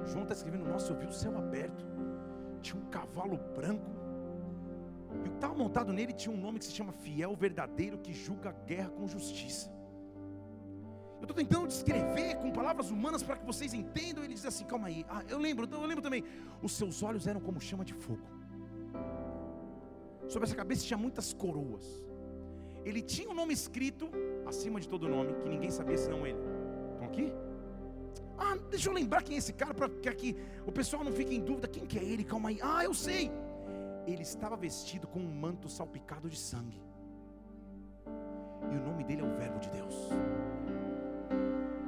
João 0.05 0.23
está 0.23 0.34
escrevendo: 0.34 0.65
Nossa, 0.65 0.91
eu 0.91 0.97
vi 0.97 1.05
o 1.05 1.13
céu 1.13 1.38
aberto. 1.38 1.86
Tinha 2.61 2.82
um 2.82 2.86
cavalo 2.89 3.38
branco. 3.55 3.91
E 5.13 5.17
o 5.17 5.21
que 5.23 5.30
estava 5.30 5.55
montado 5.55 5.93
nele 5.93 6.11
tinha 6.11 6.36
um 6.36 6.39
nome 6.39 6.59
que 6.59 6.65
se 6.65 6.71
chama 6.71 6.91
Fiel 6.91 7.36
Verdadeiro, 7.36 7.97
que 7.97 8.13
julga 8.13 8.49
a 8.49 8.53
guerra 8.53 8.89
com 8.89 9.07
justiça. 9.07 9.73
Eu 11.17 11.21
estou 11.21 11.36
tentando 11.36 11.67
descrever 11.67 12.36
com 12.36 12.51
palavras 12.51 12.91
humanas 12.91 13.23
para 13.23 13.38
que 13.38 13.45
vocês 13.45 13.73
entendam. 13.73 14.23
Ele 14.23 14.34
diz 14.34 14.45
assim: 14.45 14.65
calma 14.65 14.88
aí. 14.88 15.05
Ah, 15.07 15.23
eu 15.30 15.39
lembro, 15.39 15.67
eu 15.71 15.86
lembro 15.86 16.01
também. 16.01 16.23
Os 16.61 16.73
seus 16.73 17.01
olhos 17.01 17.26
eram 17.26 17.39
como 17.39 17.61
chama 17.61 17.86
de 17.86 17.93
fogo. 17.93 18.35
Sobre 20.28 20.47
essa 20.47 20.55
cabeça 20.55 20.86
tinha 20.86 20.97
muitas 20.97 21.34
coroas. 21.34 22.03
Ele 22.84 23.01
tinha 23.01 23.30
um 23.30 23.34
nome 23.34 23.53
escrito 23.53 24.09
acima 24.45 24.80
de 24.80 24.88
todo 24.88 25.07
nome, 25.07 25.34
que 25.36 25.49
ninguém 25.49 25.71
sabia 25.71 25.97
senão 25.97 26.26
ele. 26.26 26.39
Estão 26.93 27.07
aqui? 27.07 27.34
Ah, 28.38 28.57
deixa 28.69 28.89
eu 28.89 28.93
lembrar 28.93 29.23
quem 29.23 29.36
é 29.36 29.39
esse 29.39 29.53
cara, 29.53 29.73
para 29.73 29.89
que 29.89 30.09
aqui 30.09 30.36
o 30.65 30.71
pessoal 30.71 31.03
não 31.03 31.11
fique 31.11 31.34
em 31.36 31.41
dúvida. 31.41 31.67
Quem 31.67 31.86
que 31.86 31.97
é 31.97 32.03
ele? 32.03 32.23
Calma 32.23 32.49
aí. 32.49 32.59
Ah, 32.61 32.84
eu 32.84 32.93
sei. 32.93 33.32
Ele 34.05 34.21
estava 34.21 34.55
vestido 34.55 35.07
com 35.07 35.19
um 35.19 35.34
manto 35.34 35.67
salpicado 35.67 36.30
de 36.30 36.38
sangue. 36.38 36.82
E 38.71 38.78
o 38.78 38.84
nome 38.84 39.03
dele 39.03 39.21
é 39.21 39.26
o 39.26 39.34
Verbo 39.36 39.59
de 39.59 39.69
Deus. 39.69 39.95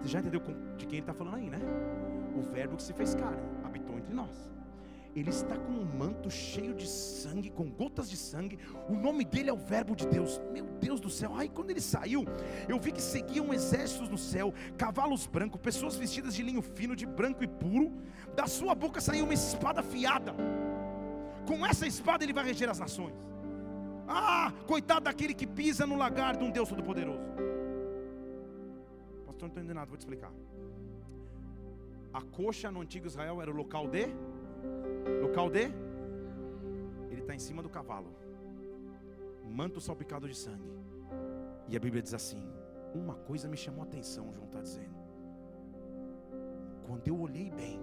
Você 0.02 0.08
já 0.08 0.20
entendeu 0.20 0.42
de 0.78 0.86
quem 0.86 1.00
ele 1.00 1.04
está 1.04 1.14
falando 1.14 1.36
aí, 1.36 1.50
né? 1.50 1.60
O 2.36 2.42
Verbo 2.42 2.78
que 2.78 2.84
se 2.84 2.94
fez 2.94 3.14
carne, 3.14 3.42
habitou 3.64 3.98
entre 3.98 4.14
nós 4.14 4.57
ele 5.20 5.32
está 5.32 5.58
com 5.58 5.72
um 5.72 5.84
manto 5.84 6.30
cheio 6.30 6.76
de 6.76 6.88
sangue, 6.88 7.50
com 7.50 7.70
gotas 7.70 8.08
de 8.10 8.16
sangue. 8.16 8.60
O 8.88 8.94
nome 8.94 9.26
dele 9.26 9.50
é 9.50 9.54
o 9.54 9.58
Verbo 9.58 9.96
de 9.96 10.06
Deus. 10.08 10.40
Meu 10.52 10.66
Deus 10.80 11.00
do 11.00 11.10
céu. 11.10 11.34
Ai, 11.36 11.50
quando 11.50 11.72
ele 11.72 11.82
saiu, 11.82 12.24
eu 12.70 12.80
vi 12.80 12.92
que 12.92 13.02
seguiam 13.02 13.52
exércitos 13.54 14.10
no 14.10 14.18
céu, 14.18 14.54
cavalos 14.78 15.26
brancos, 15.26 15.60
pessoas 15.60 15.96
vestidas 15.96 16.36
de 16.36 16.44
linho 16.44 16.62
fino, 16.62 16.96
de 16.96 17.06
branco 17.06 17.44
e 17.44 17.48
puro. 17.48 17.92
Da 18.36 18.46
sua 18.46 18.76
boca 18.76 19.02
saiu 19.02 19.24
uma 19.24 19.34
espada 19.34 19.80
afiada. 19.80 20.36
Com 21.48 21.66
essa 21.66 21.88
espada 21.88 22.24
ele 22.24 22.34
vai 22.34 22.46
reger 22.46 22.70
as 22.70 22.78
nações. 22.78 23.16
Ah, 24.08 24.54
coitado 24.68 25.02
daquele 25.02 25.34
que 25.34 25.48
pisa 25.48 25.88
no 25.88 25.98
lagar 25.98 26.38
de 26.38 26.44
um 26.44 26.52
Deus 26.52 26.70
Todo-Poderoso. 26.70 27.24
Pastor, 29.26 29.26
não 29.26 29.32
estou 29.34 29.48
entendendo 29.48 29.76
nada, 29.76 29.88
vou 29.88 29.98
te 29.98 30.02
explicar. 30.02 30.32
A 32.14 32.22
coxa 32.22 32.72
no 32.72 32.82
antigo 32.82 33.08
Israel 33.08 33.42
era 33.42 33.52
o 33.52 33.56
local 33.56 33.88
de 33.88 34.08
Local 35.22 35.50
de? 35.50 35.72
Ele 37.10 37.22
está 37.22 37.34
em 37.34 37.40
cima 37.40 37.62
do 37.62 37.70
cavalo, 37.70 38.14
manto 39.44 39.80
salpicado 39.80 40.28
de 40.28 40.36
sangue. 40.36 40.72
E 41.68 41.76
a 41.76 41.80
Bíblia 41.80 42.02
diz 42.02 42.14
assim: 42.14 42.42
Uma 42.94 43.16
coisa 43.16 43.48
me 43.48 43.58
chamou 43.58 43.82
a 43.82 43.86
atenção, 43.86 44.34
João 44.34 44.48
está 44.48 44.62
dizendo. 44.62 44.98
Quando 46.86 47.08
eu 47.08 47.20
olhei 47.20 47.50
bem, 47.52 47.82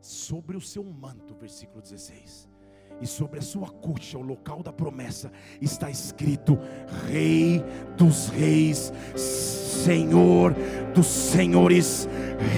sobre 0.00 0.56
o 0.56 0.60
seu 0.60 0.84
manto, 0.84 1.34
versículo 1.34 1.80
16, 1.80 2.48
e 3.00 3.06
sobre 3.06 3.38
a 3.38 3.42
sua 3.42 3.68
coxa, 3.68 4.16
o 4.16 4.22
local 4.22 4.62
da 4.62 4.72
promessa, 4.72 5.30
está 5.60 5.90
escrito: 5.90 6.58
Rei 7.08 7.62
dos 7.96 8.28
Reis, 8.28 8.92
Senhor 9.14 10.54
dos 10.94 11.06
Senhores, 11.06 12.08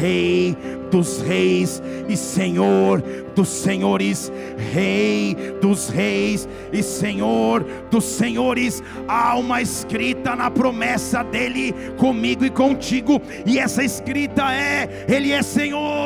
Rei 0.01 0.57
dos 0.91 1.21
Reis 1.21 1.83
e 2.09 2.17
Senhor 2.17 3.03
dos 3.35 3.49
Senhores, 3.49 4.33
Rei 4.73 5.37
dos 5.61 5.89
Reis 5.89 6.49
e 6.73 6.83
Senhor 6.83 7.65
dos 7.91 8.05
Senhores. 8.05 8.83
Há 9.07 9.37
uma 9.37 9.61
escrita 9.61 10.35
na 10.35 10.51
promessa 10.51 11.23
dele 11.23 11.75
comigo 11.99 12.45
e 12.45 12.51
contigo, 12.51 13.21
e 13.45 13.59
essa 13.59 13.83
escrita 13.83 14.53
é: 14.55 15.05
Ele 15.09 15.33
é 15.33 15.43
Senhor, 15.43 15.98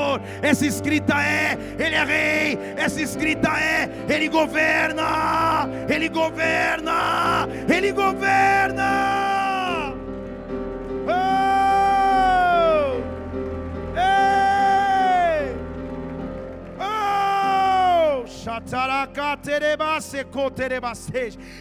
essa 0.42 0.66
escrita 0.66 1.14
é: 1.22 1.56
Ele 1.78 1.94
é 1.94 2.04
Rei, 2.04 2.58
essa 2.76 3.00
escrita 3.00 3.48
é: 3.48 3.88
Ele 4.08 4.28
governa, 4.28 5.68
Ele 5.88 6.08
governa, 6.08 7.48
Ele 7.68 7.92
governa. 7.92 9.22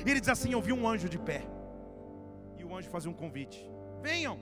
Ele 0.05 0.19
diz 0.19 0.29
assim: 0.29 0.51
Eu 0.51 0.61
vi 0.61 0.73
um 0.73 0.87
anjo 0.87 1.09
de 1.09 1.17
pé. 1.17 1.43
E 2.57 2.63
o 2.63 2.75
anjo 2.75 2.89
fazia 2.89 3.09
um 3.09 3.13
convite: 3.13 3.69
Venham, 4.01 4.39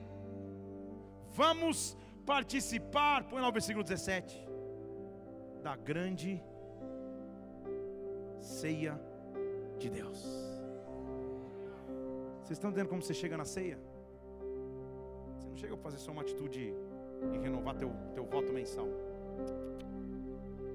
vamos 1.29 1.97
participar. 2.29 3.23
Põe 3.23 3.41
lá 3.41 3.49
o 3.49 3.51
versículo 3.51 3.83
17. 3.83 4.47
Da 5.63 5.75
grande 5.75 6.31
ceia 8.39 8.93
de 9.79 9.89
Deus. 9.89 10.19
Vocês 12.37 12.57
estão 12.57 12.69
entendendo 12.69 12.89
como 12.89 13.01
você 13.01 13.15
chega 13.15 13.35
na 13.35 13.45
ceia? 13.45 13.79
Você 15.37 15.47
não 15.49 15.55
chega 15.55 15.73
para 15.75 15.83
fazer 15.83 15.97
só 15.97 16.11
uma 16.11 16.21
atitude 16.21 16.73
e 17.33 17.37
renovar 17.39 17.75
teu, 17.75 17.91
teu 18.13 18.25
voto 18.25 18.53
mensal. 18.53 18.87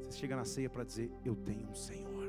Você 0.02 0.18
chega 0.18 0.35
na 0.35 0.44
ceia 0.44 0.68
para 0.68 0.85
dizer: 0.85 1.09
Eu 1.24 1.36
tenho 1.36 1.68
um 1.68 1.74
Senhor. 1.74 2.26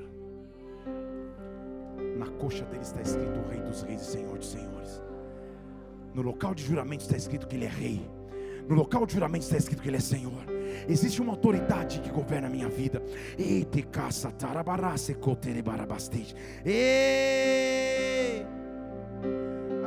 Na 2.16 2.30
coxa 2.42 2.64
dele 2.66 2.84
está 2.84 3.02
escrito 3.02 3.40
o 3.40 3.48
Rei 3.48 3.62
dos 3.62 3.82
Reis 3.82 4.02
e 4.02 4.06
Senhor 4.06 4.38
dos 4.38 4.52
Senhores. 4.52 5.02
No 6.14 6.22
local 6.22 6.54
de 6.54 6.64
juramento 6.64 7.02
está 7.02 7.18
escrito 7.18 7.48
que 7.48 7.56
ele 7.56 7.66
é 7.66 7.70
rei. 7.70 8.15
No 8.68 8.76
local 8.76 9.06
de 9.06 9.14
juramento 9.14 9.44
está 9.44 9.58
escrito 9.58 9.82
que 9.82 9.90
ele 9.90 9.98
é 9.98 10.02
Senhor. 10.02 10.44
Existe 10.88 11.22
uma 11.22 11.34
autoridade 11.34 12.00
que 12.00 12.10
governa 12.10 12.48
a 12.48 12.50
minha 12.50 12.70
vida. 12.70 13.02
Eite 13.38 13.84
caça 13.84 14.32
tarabarase 14.32 15.14
cotere 15.16 15.62
barabastej. 15.62 16.36
Ei! 16.66 18.46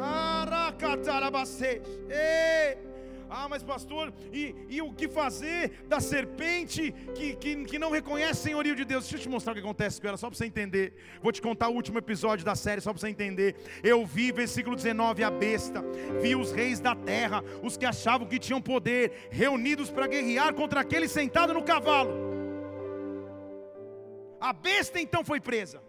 Aracatarabastej. 0.00 1.82
Ei! 2.08 2.97
Ah, 3.30 3.46
mas 3.48 3.62
pastor, 3.62 4.12
e, 4.32 4.54
e 4.68 4.80
o 4.80 4.90
que 4.92 5.06
fazer 5.06 5.84
da 5.86 6.00
serpente 6.00 6.92
que, 7.14 7.36
que, 7.36 7.64
que 7.64 7.78
não 7.78 7.90
reconhece 7.90 8.40
o 8.40 8.42
senhorio 8.42 8.74
de 8.74 8.86
Deus? 8.86 9.04
Deixa 9.04 9.16
eu 9.16 9.20
te 9.20 9.28
mostrar 9.28 9.52
o 9.52 9.54
que 9.54 9.60
acontece 9.60 10.00
com 10.00 10.08
ela, 10.08 10.16
só 10.16 10.28
para 10.28 10.36
você 10.36 10.46
entender. 10.46 10.94
Vou 11.20 11.30
te 11.30 11.42
contar 11.42 11.68
o 11.68 11.74
último 11.74 11.98
episódio 11.98 12.44
da 12.44 12.54
série, 12.54 12.80
só 12.80 12.90
para 12.90 13.00
você 13.00 13.08
entender. 13.08 13.54
Eu 13.82 14.06
vi, 14.06 14.32
versículo 14.32 14.74
19, 14.74 15.22
a 15.22 15.30
besta, 15.30 15.84
vi 16.22 16.34
os 16.34 16.52
reis 16.52 16.80
da 16.80 16.94
terra, 16.94 17.44
os 17.62 17.76
que 17.76 17.84
achavam 17.84 18.26
que 18.26 18.38
tinham 18.38 18.62
poder, 18.62 19.28
reunidos 19.30 19.90
para 19.90 20.06
guerrear 20.06 20.54
contra 20.54 20.80
aquele 20.80 21.06
sentado 21.06 21.52
no 21.52 21.62
cavalo. 21.62 22.10
A 24.40 24.54
besta 24.54 25.00
então 25.00 25.22
foi 25.22 25.40
presa, 25.40 25.82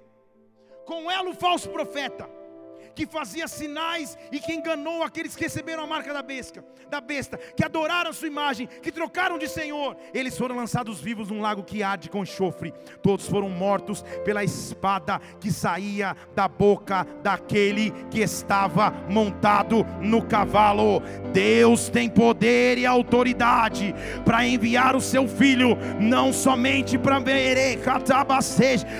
com 0.85 1.09
ela 1.09 1.29
o 1.29 1.35
falso 1.35 1.69
profeta 1.69 2.38
que 2.99 3.05
fazia 3.05 3.47
sinais 3.47 4.17
e 4.29 4.41
que 4.41 4.51
enganou 4.51 5.03
aqueles 5.03 5.33
que 5.33 5.43
receberam 5.45 5.83
a 5.83 5.87
marca 5.87 6.13
da 6.13 6.21
besta, 6.21 6.61
da 6.89 6.99
besta, 6.99 7.37
que 7.37 7.63
adoraram 7.63 8.09
a 8.09 8.13
sua 8.13 8.27
imagem, 8.27 8.67
que 8.67 8.91
trocaram 8.91 9.37
de 9.37 9.47
Senhor. 9.47 9.95
Eles 10.13 10.37
foram 10.37 10.57
lançados 10.57 10.99
vivos 10.99 11.29
num 11.29 11.39
lago 11.39 11.63
que 11.63 11.81
arde 11.81 12.09
com 12.09 12.23
enxofre. 12.23 12.73
Todos 13.01 13.25
foram 13.25 13.49
mortos 13.49 14.03
pela 14.25 14.43
espada 14.43 15.21
que 15.39 15.49
saía 15.49 16.13
da 16.35 16.49
boca 16.49 17.07
daquele 17.23 17.91
que 18.11 18.19
estava 18.19 18.91
montado 19.09 19.85
no 20.01 20.21
cavalo. 20.21 21.01
Deus 21.31 21.87
tem 21.87 22.09
poder 22.09 22.77
e 22.77 22.85
autoridade 22.85 23.95
para 24.25 24.45
enviar 24.45 24.93
o 24.93 24.99
seu 24.99 25.25
filho, 25.25 25.77
não 26.01 26.33
somente 26.33 26.97
para 26.97 27.19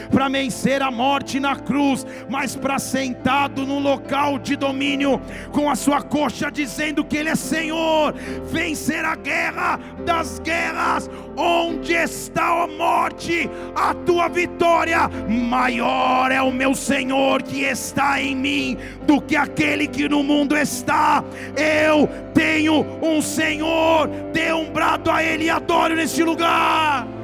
para 0.09 0.30
vencer 0.30 0.81
a 0.81 0.89
morte 0.89 1.38
na 1.38 1.57
cruz, 1.57 2.05
mas 2.30 2.55
para 2.55 2.80
sentado 2.80 3.65
no 3.65 3.89
local 3.90 4.38
de 4.38 4.56
domínio, 4.56 5.20
com 5.52 5.70
a 5.70 5.76
sua 5.76 6.02
coxa 6.02 6.52
dizendo 6.52 7.03
que 7.03 7.18
Ele 7.18 7.30
é 7.30 7.36
Senhor, 7.36 8.14
vencer 8.52 9.03
a 9.03 9.16
guerra 9.16 9.80
das 10.06 10.40
guerras. 10.40 11.10
Onde 11.36 11.94
está 11.94 12.64
a 12.64 12.68
morte? 12.68 13.49
A 13.76 13.94
tua 13.94 14.28
vitória. 14.28 15.10
Maior 15.28 16.32
é 16.32 16.41
o 16.41 16.52
meu 16.52 16.76
Senhor 16.76 17.41
que 17.41 17.64
está 17.64 18.22
em 18.22 18.36
mim 18.36 18.78
do 19.07 19.22
que 19.22 19.36
aquele 19.36 19.88
que 19.88 20.07
no 20.07 20.22
mundo 20.22 20.56
está. 20.56 21.24
Eu 21.56 22.07
tenho 22.34 22.86
um 23.02 23.22
Senhor. 23.22 24.07
Dê 24.34 24.53
um 24.53 24.72
brado 24.72 25.10
a 25.10 25.24
Ele 25.24 25.45
e 25.45 25.49
adoro 25.49 25.95
neste 25.95 26.24
lugar. 26.24 27.18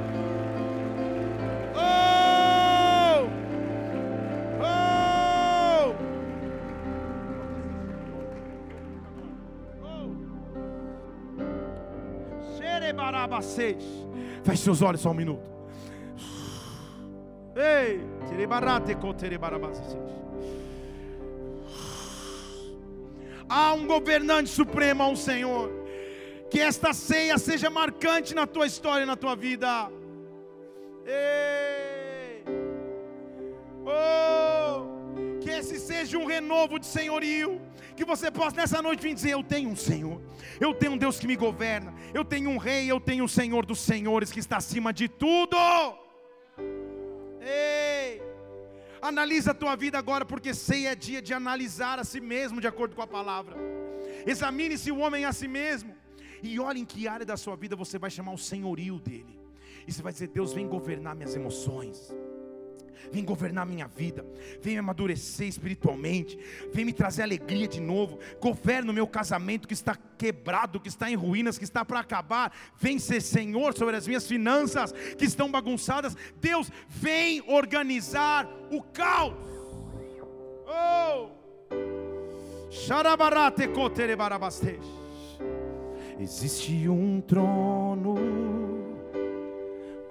Feche 14.44 14.64
seus 14.64 14.82
olhos 14.82 15.02
só 15.02 15.12
um 15.12 15.14
minuto. 15.14 15.44
Ei, 17.56 18.02
Há 23.48 23.74
um 23.74 23.88
governante 23.88 24.50
supremo, 24.50 25.04
há 25.04 25.08
um 25.08 25.16
Senhor. 25.16 25.72
Que 26.50 26.60
esta 26.60 26.94
ceia 26.94 27.38
seja 27.38 27.70
marcante 27.70 28.36
na 28.36 28.46
tua 28.46 28.66
história 28.66 29.06
na 29.06 29.16
tua 29.16 29.36
vida. 29.36 29.90
Ei. 31.06 32.44
Oh, 33.86 35.40
que 35.42 35.50
esse 35.50 35.80
seja 35.80 36.18
um 36.18 36.26
renovo 36.26 36.80
de 36.80 36.86
senhorio 36.86 37.62
que 37.96 38.06
você 38.06 38.30
possa 38.30 38.56
nessa 38.56 38.82
noite 38.82 39.02
vir 39.02 39.14
dizer: 39.14 39.32
Eu 39.32 39.44
tenho 39.44 39.70
um 39.70 39.76
Senhor, 39.76 40.22
eu 40.60 40.74
tenho 40.74 40.94
um 40.94 40.98
Deus 40.98 41.18
que 41.18 41.28
me 41.28 41.36
governa, 41.36 41.94
eu 42.14 42.24
tenho 42.24 42.50
um 42.50 42.58
Rei, 42.58 42.92
eu 42.92 43.00
tenho 43.00 43.24
um 43.24 43.28
Senhor 43.28 43.66
dos 43.66 43.80
Senhores 43.80 44.32
que 44.32 44.40
está 44.40 44.58
acima 44.58 44.92
de 44.92 45.08
tudo. 45.08 45.58
Ei, 47.42 48.22
analisa 49.02 49.52
a 49.52 49.54
tua 49.54 49.76
vida 49.76 49.98
agora, 49.98 50.26
porque 50.26 50.54
sei 50.54 50.88
é 50.88 50.96
dia 50.96 51.22
de 51.22 51.34
analisar 51.34 52.00
a 52.00 52.04
si 52.04 52.20
mesmo 52.20 52.60
de 52.60 52.68
acordo 52.68 52.96
com 52.96 53.02
a 53.02 53.08
palavra. 53.08 53.56
Examine-se 54.26 54.92
o 54.92 54.98
homem 54.98 55.26
a 55.26 55.32
si 55.32 55.48
mesmo 55.48 55.96
e 56.42 56.60
olhe 56.60 56.82
em 56.82 56.86
que 56.86 57.08
área 57.08 57.26
da 57.26 57.38
sua 57.38 57.56
vida 57.56 57.76
você 57.76 57.98
vai 57.98 58.10
chamar 58.10 58.34
o 58.34 58.38
senhorio 58.38 59.00
dele. 59.00 59.40
E 59.88 59.92
você 59.92 60.02
vai 60.02 60.12
dizer: 60.12 60.28
Deus, 60.28 60.54
vem 60.54 60.68
governar 60.68 61.16
minhas 61.16 61.36
emoções 61.36 62.14
vem 63.12 63.24
governar 63.24 63.66
minha 63.66 63.88
vida, 63.88 64.26
vem 64.62 64.74
me 64.74 64.80
amadurecer 64.80 65.48
espiritualmente, 65.48 66.38
vem 66.74 66.86
me 66.86 66.94
trazer 66.94 67.24
alegria 67.24 67.68
de 67.68 67.80
novo, 67.80 68.20
governa 68.40 68.92
o 68.92 68.94
meu 68.94 69.08
casamento 69.08 69.68
que 69.68 69.74
está 69.74 69.98
quebrado, 70.18 70.80
que 70.80 70.90
está 70.90 71.10
em 71.10 71.16
ruínas, 71.16 71.58
que 71.58 71.64
está 71.64 71.84
para 71.84 72.00
acabar, 72.00 72.52
vem 72.78 73.00
ser 73.00 73.22
Senhor 73.22 73.78
sobre 73.78 73.96
as 73.96 74.08
minhas 74.08 74.28
finanças 74.28 74.92
que 75.18 75.26
estão 75.26 75.52
bagunçadas, 75.52 76.16
Deus 76.40 76.72
vem 76.88 77.44
organizar 77.48 78.50
o 78.72 78.82
caos. 78.82 79.34
Oh! 80.68 81.30
Existe 86.20 86.88
um 86.88 87.22
trono 87.22 88.55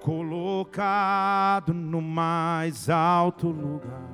colocado 0.05 1.73
no 1.73 1.99
mais 1.99 2.91
alto 2.91 3.47
lugar. 3.47 4.13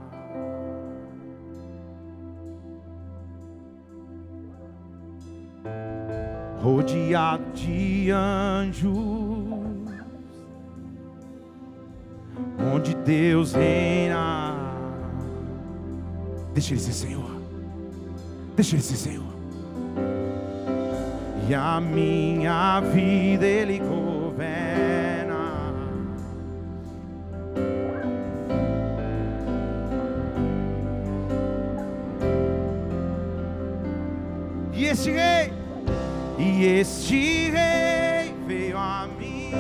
Rodeado 6.62 7.44
de 7.54 8.10
anjos, 8.10 8.96
onde 12.74 12.96
Deus 12.96 13.52
reina. 13.52 14.56
Deixa 16.54 16.74
Ele 16.74 16.80
ser 16.80 16.94
Senhor, 16.94 17.42
deixa 18.56 18.78
Ele 18.78 18.84
ser 18.84 18.96
Senhor. 18.96 19.26
E 21.50 21.54
a 21.54 21.82
minha 21.82 22.80
vida 22.80 23.46
Ele 23.46 23.80
governa. 23.80 24.91
Este 34.92 35.12
rei, 35.12 35.54
e 36.38 36.66
este 36.66 37.50
rei 37.50 38.36
veio 38.46 38.78
a 38.78 39.08
mim 39.18 39.52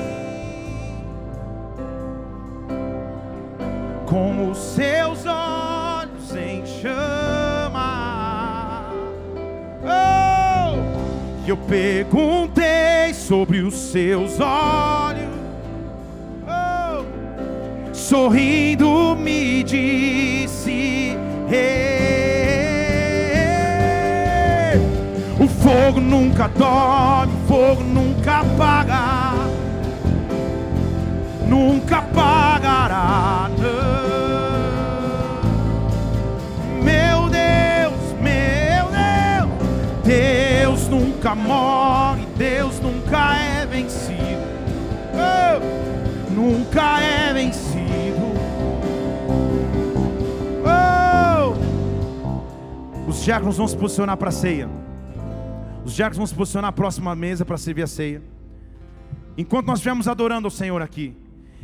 com 4.05 4.49
os 4.49 4.57
seus 4.57 5.25
olhos 5.25 6.35
em 6.35 6.65
chama. 6.65 7.81
Oh, 9.85 10.75
eu 11.47 11.55
perguntei 11.55 13.13
sobre 13.13 13.61
os 13.61 13.73
seus 13.73 14.37
olhos, 14.37 15.33
oh, 16.45 17.05
sorrindo 17.93 19.15
me 19.15 19.63
disse. 19.63 21.15
Hey, 21.49 21.80
fogo 25.91 25.99
nunca 25.99 26.47
dorme, 26.47 27.33
fogo 27.47 27.83
nunca 27.83 28.39
apaga, 28.39 29.33
nunca 31.49 31.97
apagará. 31.97 33.49
Meu 36.81 37.29
Deus, 37.29 38.13
meu 38.21 38.85
Deus, 38.95 39.49
Deus 40.05 40.87
nunca 40.87 41.35
morre, 41.35 42.25
Deus 42.37 42.79
nunca 42.79 43.35
é 43.35 43.65
vencido, 43.65 44.47
oh, 45.13 45.59
nunca 46.33 47.01
é 47.01 47.33
vencido. 47.33 48.31
Oh. 50.63 51.51
Os 53.09 53.21
diáconos 53.25 53.57
vão 53.57 53.67
se 53.67 53.75
posicionar 53.75 54.15
para 54.15 54.29
a 54.29 54.31
ceia. 54.31 54.80
Os 55.91 55.97
diáconos 55.97 56.17
vão 56.17 56.25
se 56.25 56.33
posicionar 56.33 56.69
à 56.69 56.71
próxima 56.71 57.13
mesa 57.13 57.43
para 57.43 57.57
servir 57.57 57.83
a 57.83 57.87
ceia. 57.87 58.23
Enquanto 59.37 59.67
nós 59.67 59.79
estivermos 59.79 60.07
adorando 60.07 60.47
ao 60.47 60.51
Senhor 60.51 60.81
aqui, 60.81 61.13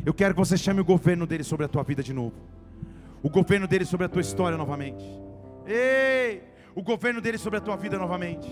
eu 0.04 0.12
quero 0.12 0.34
que 0.34 0.38
você 0.38 0.54
chame 0.54 0.82
o 0.82 0.84
governo 0.84 1.26
dele 1.26 1.42
sobre 1.42 1.64
a 1.64 1.68
tua 1.68 1.82
vida 1.82 2.02
de 2.02 2.12
novo. 2.12 2.34
o 3.22 3.30
governo 3.30 3.66
dele 3.66 3.86
sobre 3.86 4.04
a 4.04 4.08
tua 4.08 4.20
história 4.20 4.58
novamente. 4.58 5.02
Ei, 5.66 6.42
o 6.74 6.82
governo 6.82 7.22
dele 7.22 7.38
sobre 7.38 7.58
a 7.58 7.62
tua 7.62 7.74
vida 7.78 7.96
novamente. 7.96 8.46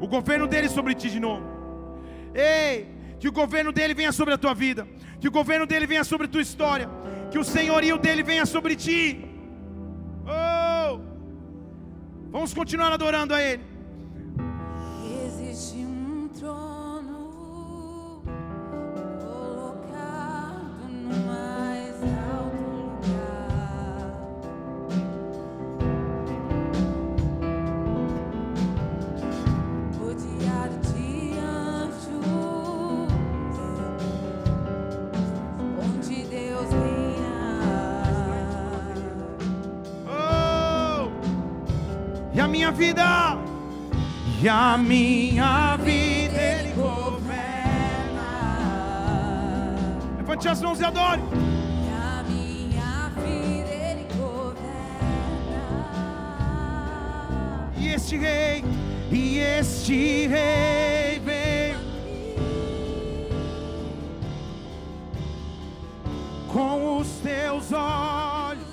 O 0.00 0.08
governo 0.08 0.48
dele 0.48 0.68
sobre 0.68 0.96
ti 0.96 1.10
de 1.10 1.20
novo. 1.20 1.46
Ei, 2.34 2.88
que 3.20 3.28
o 3.28 3.32
governo 3.32 3.70
dele 3.70 3.94
venha 3.94 4.10
sobre 4.10 4.34
a 4.34 4.38
tua 4.38 4.52
vida, 4.52 4.84
que 5.20 5.28
o 5.28 5.30
governo 5.30 5.64
dele 5.64 5.86
venha 5.86 6.02
sobre 6.02 6.26
a 6.26 6.28
tua 6.28 6.42
história, 6.42 6.90
que 7.30 7.38
o 7.38 7.44
senhorio 7.44 7.98
dele 7.98 8.24
venha 8.24 8.44
sobre 8.44 8.74
ti. 8.74 9.24
Oh! 10.26 10.71
Vamos 12.32 12.54
continuar 12.54 12.90
adorando 12.90 13.34
a 13.34 13.42
ele. 13.42 13.71
Vida, 42.72 43.38
e 44.40 44.48
a 44.48 44.76
minha 44.76 45.76
vida 45.76 46.40
Ele 46.40 46.72
governa. 46.72 47.32
Levante 50.16 50.48
as 50.48 50.60
mãos 50.62 50.80
e 50.80 50.84
adore. 50.84 51.22
E 51.22 51.90
a 51.90 52.22
minha 52.28 53.10
vida 53.10 53.70
Ele 53.70 54.06
governa. 54.16 54.62
E 57.76 57.88
este 57.88 58.16
rei, 58.16 58.64
e 59.10 59.38
este 59.38 60.26
rei 60.26 61.20
veio 61.20 61.78
com 66.52 66.98
os 66.98 67.08
teus 67.22 67.72
olhos. 67.72 68.72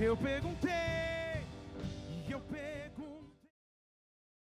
Eu 0.00 0.16
perguntei. 0.16 0.81